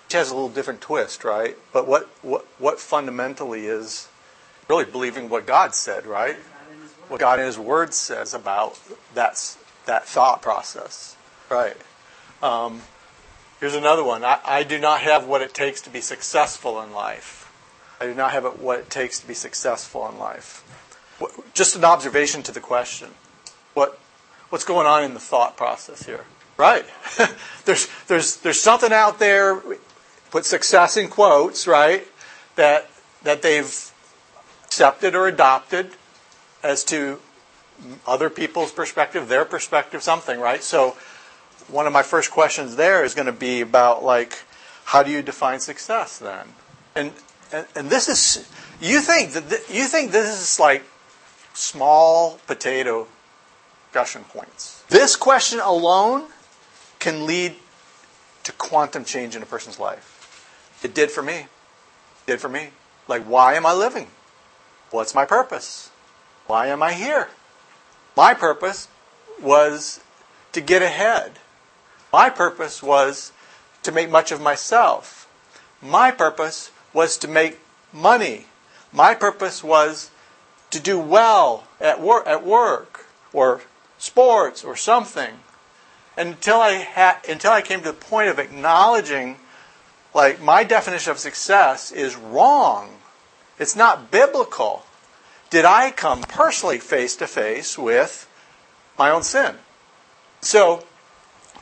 It 0.08 0.14
has 0.14 0.30
a 0.30 0.34
little 0.34 0.48
different 0.48 0.80
twist, 0.80 1.24
right? 1.24 1.56
But 1.72 1.86
what, 1.86 2.08
what, 2.22 2.46
what 2.58 2.80
fundamentally 2.80 3.66
is 3.66 4.08
really 4.68 4.86
believing 4.86 5.28
what 5.28 5.46
God 5.46 5.74
said, 5.74 6.06
right? 6.06 6.36
What 7.08 7.20
God 7.20 7.38
in 7.38 7.46
His 7.46 7.58
Word 7.58 7.92
says 7.94 8.34
about 8.34 8.78
that, 9.14 9.56
that 9.86 10.06
thought 10.06 10.42
process. 10.42 11.16
Right. 11.50 11.76
Um, 12.42 12.82
here's 13.60 13.74
another 13.74 14.04
one. 14.04 14.24
I, 14.24 14.38
I 14.44 14.62
do 14.62 14.78
not 14.78 15.00
have 15.00 15.26
what 15.26 15.42
it 15.42 15.54
takes 15.54 15.80
to 15.82 15.90
be 15.90 16.00
successful 16.00 16.80
in 16.82 16.92
life. 16.92 17.50
I 18.00 18.06
do 18.06 18.14
not 18.14 18.32
have 18.32 18.60
what 18.60 18.78
it 18.78 18.90
takes 18.90 19.18
to 19.20 19.26
be 19.26 19.34
successful 19.34 20.08
in 20.08 20.18
life. 20.18 20.64
Just 21.52 21.74
an 21.74 21.84
observation 21.84 22.42
to 22.44 22.52
the 22.52 22.60
question. 22.60 23.08
What, 23.74 23.98
what's 24.50 24.64
going 24.64 24.86
on 24.86 25.02
in 25.02 25.14
the 25.14 25.20
thought 25.20 25.56
process 25.56 26.04
here? 26.04 26.24
Right. 26.56 26.84
there's, 27.64 27.88
there's, 28.06 28.36
there's 28.36 28.60
something 28.60 28.92
out 28.92 29.18
there, 29.18 29.60
put 30.30 30.44
success 30.44 30.96
in 30.96 31.08
quotes, 31.08 31.66
right, 31.66 32.06
that, 32.56 32.88
that 33.22 33.42
they've 33.42 33.92
accepted 34.64 35.14
or 35.14 35.26
adopted 35.26 35.90
as 36.62 36.84
to 36.84 37.20
other 38.06 38.30
people's 38.30 38.72
perspective, 38.72 39.28
their 39.28 39.44
perspective, 39.44 40.02
something, 40.02 40.40
right? 40.40 40.62
So 40.62 40.96
one 41.68 41.86
of 41.86 41.92
my 41.92 42.02
first 42.02 42.30
questions 42.30 42.76
there 42.76 43.04
is 43.04 43.14
going 43.14 43.26
to 43.26 43.32
be 43.32 43.60
about 43.60 44.02
like, 44.02 44.42
how 44.84 45.02
do 45.02 45.10
you 45.10 45.22
define 45.22 45.60
success 45.60 46.18
then? 46.18 46.48
And 46.94 47.12
and, 47.52 47.66
and 47.74 47.90
this 47.90 48.08
is 48.08 48.48
you 48.80 49.00
think 49.00 49.32
that 49.32 49.48
th- 49.48 49.70
you 49.70 49.84
think 49.84 50.12
this 50.12 50.28
is 50.40 50.60
like 50.60 50.82
small 51.54 52.38
potato 52.46 53.06
discussion 53.98 54.24
points. 54.24 54.84
This 54.88 55.16
question 55.16 55.58
alone 55.60 56.26
can 56.98 57.26
lead 57.26 57.56
to 58.44 58.52
quantum 58.52 59.04
change 59.04 59.34
in 59.34 59.42
a 59.42 59.46
person's 59.46 59.78
life. 59.78 60.78
It 60.82 60.94
did 60.94 61.10
for 61.10 61.22
me. 61.22 61.34
It 61.34 62.26
did 62.26 62.40
for 62.40 62.48
me. 62.48 62.68
Like, 63.08 63.24
why 63.24 63.54
am 63.54 63.66
I 63.66 63.72
living? 63.72 64.08
What's 64.90 65.14
my 65.14 65.24
purpose? 65.24 65.90
Why 66.46 66.68
am 66.68 66.82
I 66.82 66.92
here? 66.92 67.28
My 68.16 68.34
purpose 68.34 68.88
was 69.40 70.00
to 70.52 70.60
get 70.60 70.82
ahead. 70.82 71.38
My 72.12 72.30
purpose 72.30 72.82
was 72.82 73.32
to 73.82 73.92
make 73.92 74.10
much 74.10 74.32
of 74.32 74.40
myself. 74.40 75.28
My 75.82 76.10
purpose 76.10 76.70
was 76.92 77.16
to 77.18 77.28
make 77.28 77.60
money. 77.92 78.46
My 78.92 79.14
purpose 79.14 79.62
was 79.62 80.10
to 80.70 80.80
do 80.80 80.98
well 80.98 81.66
at 81.80 82.00
work, 82.00 82.26
at 82.26 82.44
work 82.44 83.06
or 83.32 83.62
sports 83.98 84.64
or 84.64 84.76
something. 84.76 85.40
And 86.16 86.30
until 86.30 86.60
I 86.60 86.72
had, 86.72 87.18
until 87.28 87.52
I 87.52 87.62
came 87.62 87.80
to 87.80 87.86
the 87.86 87.92
point 87.92 88.28
of 88.28 88.38
acknowledging, 88.38 89.36
like 90.14 90.40
my 90.40 90.64
definition 90.64 91.12
of 91.12 91.18
success 91.18 91.92
is 91.92 92.16
wrong. 92.16 92.96
It's 93.58 93.76
not 93.76 94.10
biblical. 94.10 94.84
Did 95.50 95.64
I 95.64 95.90
come 95.90 96.22
personally 96.22 96.78
face 96.78 97.16
to 97.16 97.26
face 97.26 97.78
with 97.78 98.28
my 98.98 99.10
own 99.10 99.22
sin? 99.22 99.56
So, 100.40 100.84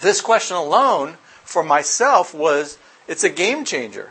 this 0.00 0.20
question 0.20 0.56
alone 0.56 1.16
for 1.44 1.62
myself 1.62 2.34
was 2.34 2.78
it's 3.08 3.24
a 3.24 3.30
game 3.30 3.64
changer. 3.64 4.10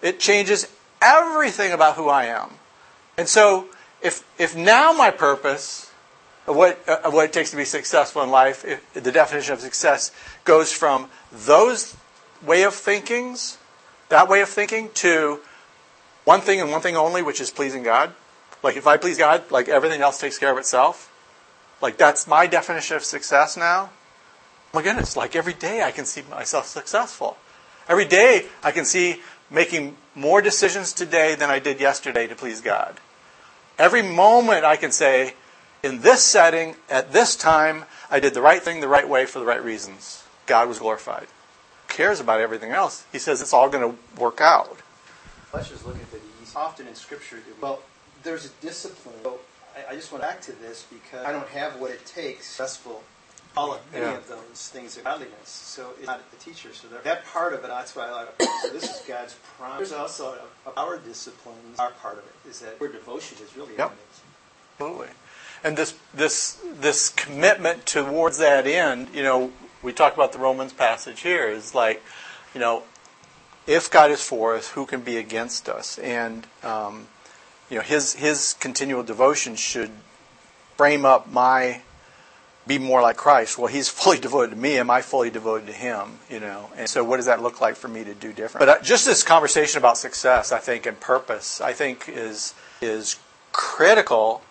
It 0.00 0.20
changes 0.20 0.68
everything 1.02 1.72
about 1.72 1.96
who 1.96 2.08
I 2.08 2.26
am. 2.26 2.50
And 3.16 3.28
so, 3.28 3.66
if, 4.00 4.24
if 4.38 4.56
now 4.56 4.92
my 4.92 5.10
purpose 5.10 5.92
of 6.46 6.56
what, 6.56 6.88
of 6.88 7.12
what 7.12 7.26
it 7.26 7.32
takes 7.32 7.50
to 7.50 7.56
be 7.56 7.64
successful 7.64 8.22
in 8.22 8.30
life, 8.30 8.64
if, 8.64 8.92
the 8.94 9.12
definition 9.12 9.52
of 9.54 9.60
success 9.60 10.12
goes 10.44 10.72
from 10.72 11.10
those 11.32 11.96
way 12.42 12.62
of 12.62 12.74
thinkings, 12.74 13.58
that 14.08 14.28
way 14.28 14.40
of 14.40 14.48
thinking, 14.48 14.90
to 14.94 15.40
one 16.24 16.40
thing 16.40 16.60
and 16.60 16.70
one 16.70 16.80
thing 16.80 16.96
only, 16.96 17.22
which 17.22 17.40
is 17.40 17.50
pleasing 17.50 17.82
God. 17.82 18.12
Like 18.62 18.76
if 18.76 18.86
I 18.86 18.96
please 18.96 19.18
God, 19.18 19.50
like 19.50 19.68
everything 19.68 20.00
else 20.00 20.20
takes 20.20 20.38
care 20.38 20.52
of 20.52 20.58
itself. 20.58 21.12
Like 21.82 21.96
that's 21.96 22.26
my 22.26 22.46
definition 22.46 22.96
of 22.96 23.04
success 23.04 23.56
now. 23.56 23.90
My 24.72 24.82
goodness, 24.82 25.16
like 25.16 25.34
every 25.34 25.54
day 25.54 25.82
I 25.82 25.90
can 25.90 26.04
see 26.04 26.22
myself 26.30 26.66
successful. 26.66 27.36
Every 27.88 28.04
day 28.04 28.46
I 28.62 28.70
can 28.70 28.84
see 28.84 29.20
making 29.50 29.96
more 30.14 30.42
decisions 30.42 30.92
today 30.92 31.34
than 31.34 31.50
I 31.50 31.58
did 31.58 31.80
yesterday 31.80 32.26
to 32.26 32.34
please 32.34 32.60
God. 32.60 33.00
Every 33.78 34.02
moment 34.02 34.64
I 34.64 34.76
can 34.76 34.90
say, 34.90 35.34
in 35.82 36.00
this 36.00 36.24
setting, 36.24 36.74
at 36.90 37.12
this 37.12 37.36
time, 37.36 37.84
I 38.10 38.20
did 38.20 38.34
the 38.34 38.42
right 38.42 38.60
thing 38.60 38.80
the 38.80 38.88
right 38.88 39.08
way 39.08 39.24
for 39.26 39.38
the 39.38 39.44
right 39.46 39.62
reasons. 39.62 40.24
God 40.46 40.68
was 40.68 40.80
glorified. 40.80 41.28
Who 41.86 41.94
cares 41.94 42.20
about 42.20 42.40
everything 42.40 42.72
else? 42.72 43.04
He 43.12 43.18
says 43.18 43.40
it's 43.40 43.52
all 43.52 43.68
going 43.68 43.92
to 43.92 44.20
work 44.20 44.40
out. 44.40 44.78
Let's 45.54 45.68
just 45.68 45.86
look 45.86 45.96
at 45.96 46.10
the 46.10 46.18
easy. 46.42 46.56
Often 46.56 46.88
in 46.88 46.94
Scripture, 46.94 47.38
well, 47.60 47.80
there's 48.22 48.46
a 48.46 48.48
discipline. 48.60 49.14
So 49.22 49.38
I, 49.76 49.92
I 49.92 49.94
just 49.94 50.10
went 50.10 50.22
back 50.22 50.40
to 50.42 50.52
this 50.52 50.84
because 50.90 51.24
I 51.24 51.32
don't 51.32 51.48
have 51.48 51.80
what 51.80 51.90
it 51.90 52.04
takes 52.04 52.46
successful 52.46 53.04
all 53.58 53.72
of 53.74 53.80
any 53.92 54.06
Yeah. 54.06 54.16
of 54.16 54.28
those 54.28 54.68
things 54.72 54.96
of 54.96 55.04
godliness. 55.04 55.48
So 55.48 55.90
it's 55.98 56.06
not 56.06 56.30
the 56.30 56.36
teacher. 56.36 56.72
So 56.72 56.86
that- 56.88 57.04
that 57.04 57.26
part 57.26 57.52
of 57.54 57.64
it, 57.64 57.68
that's 57.68 57.94
why 57.96 58.06
I 58.06 58.12
like. 58.12 58.42
So 58.62 58.68
this 58.70 58.84
is 58.84 59.00
God's 59.06 59.34
promise. 59.56 59.90
There's 59.90 60.00
also 60.00 60.38
a, 60.66 60.70
a 60.70 60.72
our 60.76 60.98
disciplines. 60.98 61.78
Our 61.78 61.90
part 61.90 62.18
of 62.18 62.24
it 62.24 62.50
is 62.50 62.60
that 62.60 62.80
word 62.80 62.92
devotion 62.92 63.38
is 63.44 63.56
really 63.56 63.74
Yep. 63.76 63.88
amazing. 63.88 64.28
Absolutely. 64.80 65.08
And 65.64 65.76
this 65.76 65.94
this 66.14 66.58
this 66.62 67.08
commitment 67.08 67.84
towards 67.86 68.38
that 68.38 68.66
end, 68.66 69.08
you 69.12 69.22
know, 69.24 69.50
we 69.82 69.92
talk 69.92 70.14
about 70.14 70.32
the 70.32 70.38
Romans 70.38 70.72
passage 70.72 71.20
here 71.20 71.48
is 71.48 71.74
like, 71.74 72.02
you 72.54 72.60
know, 72.60 72.84
if 73.66 73.90
God 73.90 74.10
is 74.10 74.22
for 74.22 74.54
us, 74.56 74.68
who 74.70 74.86
can 74.86 75.00
be 75.00 75.16
against 75.16 75.68
us? 75.68 75.98
And 75.98 76.46
um, 76.62 77.08
you 77.70 77.76
know, 77.76 77.82
his 77.82 78.14
his 78.14 78.54
continual 78.54 79.02
devotion 79.02 79.56
should 79.56 79.90
frame 80.76 81.04
up 81.04 81.30
my 81.30 81.82
be 82.68 82.78
more 82.78 83.02
like 83.02 83.16
Christ. 83.16 83.58
Well, 83.58 83.66
he's 83.66 83.88
fully 84.00 84.18
devoted 84.18 84.50
to 84.50 84.56
me. 84.56 84.78
Am 84.78 84.90
I 84.90 85.02
fully 85.02 85.30
devoted 85.30 85.66
to 85.66 85.72
him? 85.72 86.18
You 86.30 86.38
know, 86.40 86.70
and 86.76 86.88
so 86.88 87.02
what 87.02 87.16
does 87.16 87.26
that 87.26 87.42
look 87.42 87.60
like 87.60 87.74
for 87.74 87.88
me 87.88 88.04
to 88.04 88.14
do 88.14 88.32
different? 88.32 88.60
But 88.60 88.68
uh, 88.68 88.82
just 88.82 89.06
this 89.06 89.22
conversation 89.22 89.78
about 89.78 89.98
success, 89.98 90.52
I 90.52 90.58
think, 90.58 90.86
and 90.86 91.00
purpose, 91.00 91.60
I 91.60 91.72
think 91.72 92.08
is 92.08 92.54
is 92.80 93.16
critical 93.52 94.42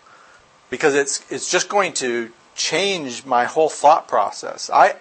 because 0.69 0.95
it's 0.95 1.23
it's 1.31 1.49
just 1.49 1.69
going 1.69 1.93
to 1.93 2.31
change 2.55 3.23
my 3.25 3.45
whole 3.45 3.69
thought 3.69 4.07
process. 4.07 4.69
I 4.69 4.95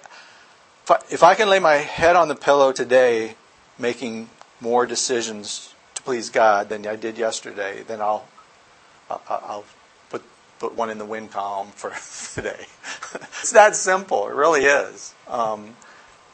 if 0.84 0.90
I, 0.90 0.98
if 1.10 1.22
I 1.22 1.34
can 1.34 1.48
lay 1.48 1.58
my 1.58 1.76
head 1.76 2.14
on 2.14 2.28
the 2.28 2.36
pillow 2.36 2.70
today, 2.70 3.34
making 3.78 4.28
more 4.60 4.86
decisions 4.86 5.74
to 5.94 6.02
please 6.02 6.30
God 6.30 6.68
than 6.68 6.86
I 6.86 6.96
did 6.96 7.18
yesterday, 7.18 7.82
then 7.86 8.00
I'll 8.00 8.28
I'll, 9.10 9.22
I'll 9.28 9.64
put 10.59 10.74
one 10.74 10.90
in 10.90 10.98
the 10.98 11.04
win 11.04 11.28
column 11.28 11.68
for 11.68 11.90
today. 12.34 12.66
it's 13.40 13.52
that 13.52 13.76
simple. 13.76 14.28
It 14.28 14.34
really 14.34 14.64
is. 14.64 15.14
Um, 15.28 15.76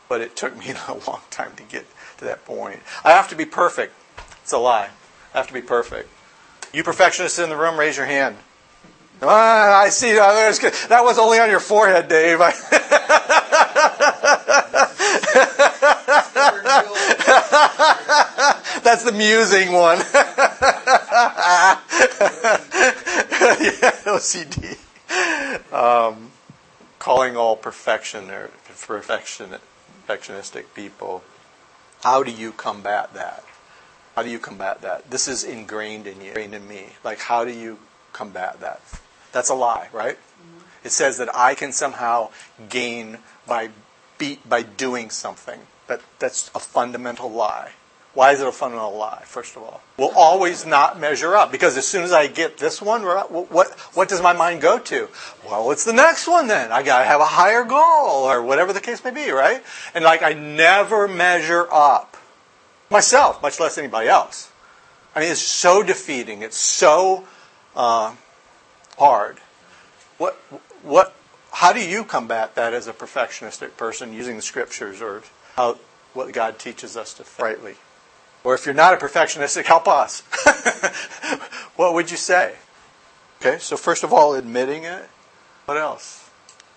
but 0.08 0.20
it 0.20 0.36
took 0.36 0.56
me 0.58 0.72
a 0.88 0.94
long 1.06 1.20
time 1.30 1.52
to 1.56 1.62
get 1.64 1.86
to 2.18 2.24
that 2.26 2.44
point. 2.44 2.80
I 3.04 3.12
have 3.12 3.28
to 3.30 3.36
be 3.36 3.44
perfect. 3.44 3.94
It's 4.42 4.52
a 4.52 4.58
lie. 4.58 4.90
I 5.34 5.38
have 5.38 5.46
to 5.48 5.54
be 5.54 5.62
perfect. 5.62 6.08
You 6.72 6.82
perfectionists 6.82 7.38
in 7.38 7.48
the 7.48 7.56
room, 7.56 7.78
raise 7.78 7.96
your 7.96 8.06
hand. 8.06 8.36
Ah, 9.22 9.80
I 9.80 9.88
see. 9.90 10.12
That 10.14 11.04
was 11.04 11.18
only 11.18 11.38
on 11.38 11.48
your 11.48 11.60
forehead, 11.60 12.08
Dave. 12.08 12.38
That's 18.82 19.04
the 19.04 19.12
musing 19.12 19.72
one. 19.72 19.98
Yeah, 21.12 21.80
OCD. 24.06 24.78
Um, 25.72 26.30
calling 26.98 27.36
all 27.36 27.56
perfection 27.56 28.30
or 28.30 28.50
perfection, 28.86 29.50
perfectionistic 30.08 30.64
people. 30.74 31.22
How 32.02 32.22
do 32.22 32.30
you 32.30 32.52
combat 32.52 33.12
that? 33.14 33.44
How 34.16 34.22
do 34.22 34.30
you 34.30 34.38
combat 34.38 34.80
that? 34.82 35.10
This 35.10 35.28
is 35.28 35.44
ingrained 35.44 36.06
in 36.06 36.20
you, 36.20 36.28
ingrained 36.28 36.54
in 36.54 36.66
me. 36.66 36.86
Like, 37.04 37.18
how 37.18 37.44
do 37.44 37.52
you 37.52 37.78
combat 38.12 38.60
that? 38.60 38.80
That's 39.32 39.50
a 39.50 39.54
lie, 39.54 39.88
right? 39.92 40.18
It 40.84 40.92
says 40.92 41.18
that 41.18 41.34
I 41.34 41.54
can 41.54 41.72
somehow 41.72 42.30
gain 42.68 43.18
by 43.46 43.70
be, 44.18 44.38
by 44.48 44.62
doing 44.62 45.10
something. 45.10 45.60
That 45.88 46.00
that's 46.18 46.50
a 46.54 46.58
fundamental 46.58 47.30
lie. 47.30 47.72
Why 48.14 48.32
is 48.32 48.42
it 48.42 48.46
a 48.46 48.52
fundamental 48.52 48.94
lie, 48.94 49.22
first 49.24 49.56
of 49.56 49.62
all? 49.62 49.80
We'll 49.96 50.10
always 50.10 50.66
not 50.66 51.00
measure 51.00 51.34
up 51.34 51.50
because 51.50 51.78
as 51.78 51.88
soon 51.88 52.02
as 52.02 52.12
I 52.12 52.26
get 52.26 52.58
this 52.58 52.82
one, 52.82 53.02
what, 53.04 53.70
what 53.94 54.08
does 54.08 54.20
my 54.20 54.34
mind 54.34 54.60
go 54.60 54.78
to? 54.78 55.08
Well, 55.46 55.70
it's 55.70 55.84
the 55.84 55.94
next 55.94 56.28
one 56.28 56.46
then. 56.46 56.72
I 56.72 56.82
got 56.82 56.98
to 56.98 57.04
have 57.06 57.22
a 57.22 57.26
higher 57.26 57.64
goal 57.64 58.24
or 58.28 58.42
whatever 58.42 58.74
the 58.74 58.80
case 58.80 59.02
may 59.02 59.12
be, 59.12 59.30
right? 59.30 59.62
And 59.94 60.04
like 60.04 60.22
I 60.22 60.34
never 60.34 61.08
measure 61.08 61.66
up 61.72 62.18
myself, 62.90 63.40
much 63.40 63.58
less 63.58 63.78
anybody 63.78 64.08
else. 64.08 64.50
I 65.16 65.20
mean, 65.20 65.30
it's 65.30 65.40
so 65.40 65.82
defeating. 65.82 66.42
It's 66.42 66.58
so 66.58 67.24
uh, 67.74 68.14
hard. 68.98 69.38
What, 70.18 70.34
what, 70.82 71.14
how 71.50 71.72
do 71.72 71.80
you 71.80 72.04
combat 72.04 72.56
that 72.56 72.74
as 72.74 72.86
a 72.86 72.92
perfectionistic 72.92 73.78
person 73.78 74.12
using 74.12 74.36
the 74.36 74.42
scriptures 74.42 75.00
or 75.00 75.22
how, 75.56 75.78
what 76.12 76.30
God 76.32 76.58
teaches 76.58 76.94
us 76.94 77.14
to 77.14 77.24
rightly? 77.42 77.76
Or 78.44 78.54
if 78.54 78.66
you're 78.66 78.74
not 78.74 78.94
a 78.94 78.96
perfectionistic, 78.96 79.64
help 79.64 79.86
us. 79.86 80.20
what 81.76 81.94
would 81.94 82.10
you 82.10 82.16
say? 82.16 82.54
Okay, 83.40 83.58
so 83.58 83.76
first 83.76 84.04
of 84.04 84.12
all, 84.12 84.34
admitting 84.34 84.84
it. 84.84 85.08
What 85.64 85.76
else? 85.76 86.28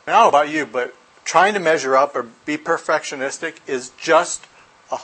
I 0.05 0.11
don't 0.11 0.21
know 0.23 0.29
about 0.29 0.49
you, 0.49 0.65
but 0.65 0.95
trying 1.23 1.55
to 1.55 1.59
measure 1.59 1.95
up 1.95 2.15
or 2.15 2.23
be 2.45 2.57
perfectionistic 2.57 3.57
is 3.67 3.91
just 3.97 4.45
a 4.91 4.99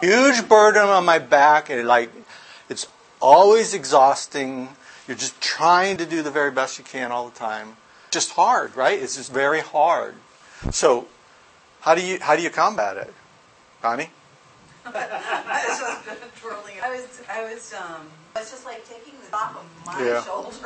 huge 0.00 0.48
burden 0.48 0.82
on 0.82 1.04
my 1.04 1.18
back, 1.18 1.70
and 1.70 1.86
like 1.86 2.10
it's 2.68 2.86
always 3.20 3.74
exhausting. 3.74 4.68
You're 5.08 5.16
just 5.16 5.40
trying 5.40 5.96
to 5.96 6.06
do 6.06 6.22
the 6.22 6.30
very 6.30 6.50
best 6.50 6.78
you 6.78 6.84
can 6.84 7.10
all 7.10 7.28
the 7.28 7.38
time. 7.38 7.76
Just 8.10 8.32
hard, 8.32 8.76
right? 8.76 9.00
It's 9.00 9.16
just 9.16 9.32
very 9.32 9.60
hard. 9.60 10.14
So, 10.70 11.08
how 11.80 11.94
do 11.94 12.04
you 12.04 12.18
how 12.20 12.36
do 12.36 12.42
you 12.42 12.50
combat 12.50 12.96
it, 12.98 13.12
Connie? 13.80 14.10
I 14.86 15.64
was 15.68 15.78
just 16.04 16.36
twirling. 16.40 16.74
I 16.82 16.90
was, 16.90 17.22
I 17.30 17.44
was, 17.52 17.74
um, 17.74 18.06
it's 18.36 18.50
just 18.50 18.64
like 18.64 18.86
taking 18.88 19.14
the 19.24 19.30
top 19.30 19.56
of 19.56 19.64
my 19.86 20.04
Yeah. 20.04 20.22
shoulders 20.24 20.58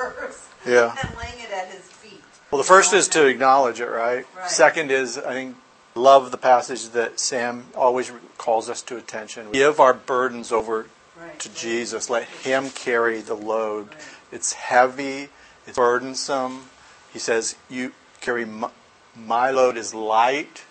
Yeah. 0.67 0.95
and 1.03 1.17
laying 1.17 1.41
it 1.41 1.51
at 1.51 1.69
his 1.69 1.83
feet. 1.83 2.23
Well, 2.51 2.61
the 2.63 2.67
first 2.69 2.93
is 2.93 3.09
to 3.09 3.27
acknowledge 3.27 3.81
it, 3.81 3.87
right? 3.89 4.27
Right. 4.37 4.51
Second 4.51 4.91
is, 4.91 5.19
I 5.19 5.33
think, 5.33 5.57
love 5.95 6.31
the 6.31 6.37
passage 6.39 6.91
that 6.91 7.19
Sam 7.19 7.67
always 7.75 8.13
calls 8.39 8.69
us 8.71 8.83
to 8.83 8.97
attention. 8.97 9.51
Give 9.53 9.81
our 9.81 9.93
burdens 9.95 10.53
over 10.53 10.87
Right. 11.21 11.39
to 11.41 11.49
Jesus. 11.49 12.11
Let 12.11 12.25
Him 12.25 12.71
carry 12.71 13.21
the 13.21 13.35
load. 13.35 13.95
It's 14.33 14.53
heavy. 14.55 15.31
It's 15.67 15.77
burdensome. 15.77 16.69
He 17.13 17.19
says, 17.19 17.55
"You 17.69 17.93
carry 18.21 18.45
my, 18.45 18.69
my 19.17 19.51
load 19.51 19.77
is 19.77 19.95
light. 19.95 20.63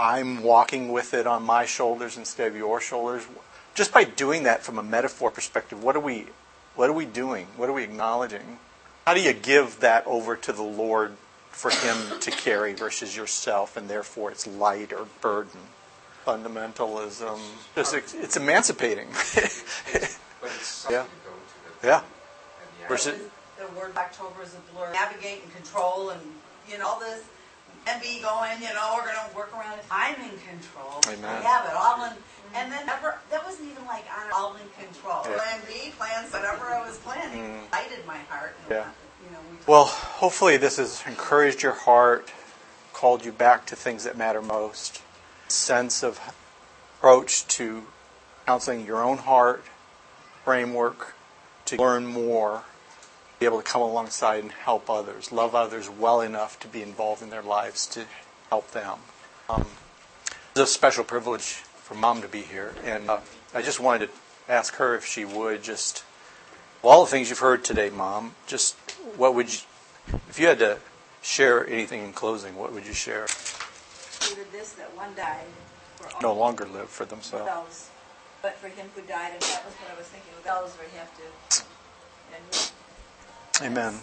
I'm 0.00 0.42
walking 0.42 0.92
with 0.92 1.14
it 1.14 1.26
on 1.26 1.42
my 1.44 1.64
shoulders 1.66 2.16
instead 2.16 2.48
of 2.48 2.56
your 2.56 2.80
shoulders." 2.80 3.26
Just 3.74 3.92
by 3.92 4.04
doing 4.04 4.42
that 4.42 4.62
from 4.64 4.78
a 4.78 4.82
metaphor 4.82 5.30
perspective, 5.30 5.82
what 5.82 5.94
are 5.94 6.00
we, 6.00 6.26
what 6.74 6.90
are 6.90 6.92
we 6.94 7.04
doing? 7.04 7.46
What 7.56 7.68
are 7.68 7.72
we 7.72 7.84
acknowledging? 7.84 8.58
How 9.06 9.14
do 9.14 9.20
you 9.20 9.32
give 9.32 9.80
that 9.80 10.06
over 10.06 10.36
to 10.36 10.52
the 10.52 10.62
Lord 10.62 11.16
for 11.50 11.70
Him 11.70 12.18
to 12.20 12.30
carry 12.30 12.72
versus 12.74 13.16
yourself, 13.16 13.76
and 13.76 13.88
therefore 13.88 14.30
it's 14.32 14.46
light 14.46 14.92
or 14.92 15.06
burden? 15.20 15.60
Fundamentalism. 16.26 17.38
Just, 17.74 17.94
it's 17.94 18.36
emancipating. 18.36 19.08
It's 20.44 20.86
Yeah. 20.88 21.02
to 21.02 21.08
go 21.24 21.30
to. 21.30 21.80
The, 21.82 21.86
yeah. 21.88 22.02
Versus- 22.86 23.18
The 23.58 23.66
word 23.78 23.96
October 23.96 24.42
is 24.42 24.54
a 24.54 24.72
blur. 24.72 24.92
Navigate 24.92 25.42
and 25.42 25.52
control 25.54 26.10
and, 26.10 26.20
you 26.70 26.78
know, 26.78 26.86
all 26.86 27.00
this. 27.00 27.24
And 27.88 28.02
be 28.02 28.20
going, 28.20 28.60
you 28.60 28.68
know, 28.74 28.94
we're 28.96 29.04
going 29.04 29.16
to 29.30 29.36
work 29.36 29.52
around 29.54 29.78
it. 29.78 29.84
I'm 29.90 30.14
in 30.16 30.36
control. 30.44 31.00
Amen. 31.06 31.40
We 31.40 31.44
have 31.46 31.64
it 31.64 31.72
all 31.74 32.04
in. 32.04 32.12
And 32.54 32.70
then 32.70 32.84
never, 32.86 33.18
that 33.30 33.44
wasn't 33.44 33.70
even 33.70 33.84
like 33.86 34.04
I'm 34.14 34.30
all 34.32 34.56
in 34.56 34.68
control. 34.84 35.22
Yeah. 35.24 35.38
Plan 35.38 35.60
B, 35.66 35.92
plans, 35.96 36.32
whatever 36.32 36.66
I 36.66 36.86
was 36.86 36.98
planning, 36.98 37.42
mm. 37.42 37.72
lighted 37.72 38.06
my 38.06 38.18
heart. 38.28 38.56
Yeah. 38.70 38.86
You 39.24 39.30
know, 39.32 39.38
we 39.50 39.56
Well, 39.66 39.84
hopefully 39.84 40.56
this 40.58 40.76
has 40.76 41.02
encouraged 41.06 41.62
your 41.62 41.72
heart, 41.72 42.30
called 42.92 43.24
you 43.24 43.32
back 43.32 43.66
to 43.66 43.76
things 43.76 44.04
that 44.04 44.16
matter 44.16 44.42
most. 44.42 45.02
Sense 45.48 46.02
of 46.02 46.20
approach 46.98 47.46
to 47.48 47.84
counseling 48.46 48.84
your 48.84 49.02
own 49.02 49.18
heart, 49.18 49.64
framework 50.44 51.14
to 51.66 51.76
learn 51.76 52.06
more, 52.06 52.64
be 53.38 53.46
able 53.46 53.58
to 53.58 53.64
come 53.64 53.82
alongside 53.82 54.42
and 54.42 54.52
help 54.52 54.90
others, 54.90 55.30
love 55.32 55.54
others 55.54 55.88
well 55.88 56.20
enough 56.20 56.58
to 56.60 56.68
be 56.68 56.82
involved 56.82 57.22
in 57.22 57.30
their 57.30 57.42
lives 57.42 57.86
to 57.86 58.04
help 58.50 58.70
them. 58.72 58.98
Um, 59.48 59.66
it's 60.50 60.60
a 60.60 60.66
special 60.66 61.04
privilege 61.04 61.44
for 61.44 61.94
mom 61.94 62.22
to 62.22 62.28
be 62.28 62.42
here, 62.42 62.74
and 62.84 63.08
uh, 63.08 63.20
I 63.54 63.62
just 63.62 63.80
wanted 63.80 64.06
to 64.08 64.52
ask 64.52 64.74
her 64.76 64.94
if 64.94 65.04
she 65.06 65.24
would 65.24 65.62
just 65.62 66.04
of 66.78 66.84
all 66.84 67.04
the 67.04 67.10
things 67.10 67.28
you've 67.28 67.40
heard 67.40 67.64
today, 67.64 67.90
Mom, 67.90 68.36
just 68.46 68.76
what 69.16 69.34
would 69.34 69.52
you, 69.52 69.60
if 70.28 70.38
you 70.38 70.46
had 70.46 70.60
to 70.60 70.78
share 71.22 71.66
anything 71.68 72.04
in 72.04 72.12
closing, 72.12 72.54
what 72.54 72.72
would 72.72 72.86
you 72.86 72.92
share? 72.92 73.26
included 74.20 74.52
this, 74.52 74.72
that 74.74 74.94
one 74.96 75.08
died 75.16 75.46
No 76.22 76.32
longer 76.34 76.66
live 76.66 76.88
for 76.88 77.04
themselves. 77.04 77.90
but 78.42 78.54
for 78.58 78.68
him 78.68 78.86
who 78.94 79.02
died, 79.02 79.32
and 79.32 79.42
that 79.42 79.64
was 79.64 79.74
what 79.74 79.90
I 79.92 79.98
was 79.98 80.06
thinking, 80.06 80.30
those 80.44 80.72
we 80.78 80.86
have 80.96 81.10
to, 81.16 81.64
and 82.36 82.70
Amen. 83.62 84.00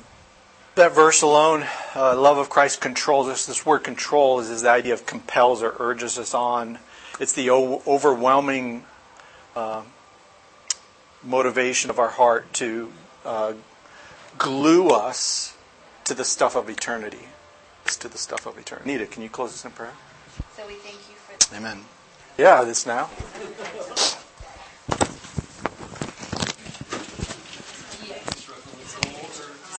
That 0.76 0.94
verse 0.94 1.22
alone, 1.22 1.66
uh, 1.96 2.20
love 2.20 2.38
of 2.38 2.50
Christ 2.50 2.82
controls 2.82 3.28
us. 3.28 3.46
This 3.46 3.66
word 3.66 3.80
control 3.80 4.40
is, 4.42 4.50
is 4.50 4.62
the 4.62 4.70
idea 4.70 4.94
of 4.94 5.06
compels 5.06 5.64
or 5.64 5.74
urges 5.80 6.20
us 6.20 6.34
on. 6.34 6.80
It's 7.20 7.32
the 7.32 7.50
o- 7.50 7.82
overwhelming 7.88 8.84
uh, 9.56 9.84
motivation 11.24 11.90
of 11.90 11.98
our 11.98 12.10
heart 12.10 12.52
to 12.56 12.92
uh, 13.24 13.54
glue 14.38 14.90
us 14.90 15.56
to 16.04 16.14
the 16.14 16.26
stuff 16.26 16.56
of 16.56 16.70
eternity. 16.70 17.30
To 17.86 18.10
the 18.10 18.18
stuff 18.18 18.46
of 18.46 18.58
eternity. 18.58 18.92
Nita, 18.92 19.06
can 19.06 19.24
you 19.24 19.30
close 19.30 19.54
us 19.54 19.64
in 19.64 19.72
prayer? 19.72 19.94
so 20.58 20.68
we 20.68 20.74
thank 20.74 20.98
you 21.10 21.16
for 21.16 21.56
Amen. 21.56 21.86
Yeah, 22.38 22.64
this 22.64 22.86
now. 22.86 23.10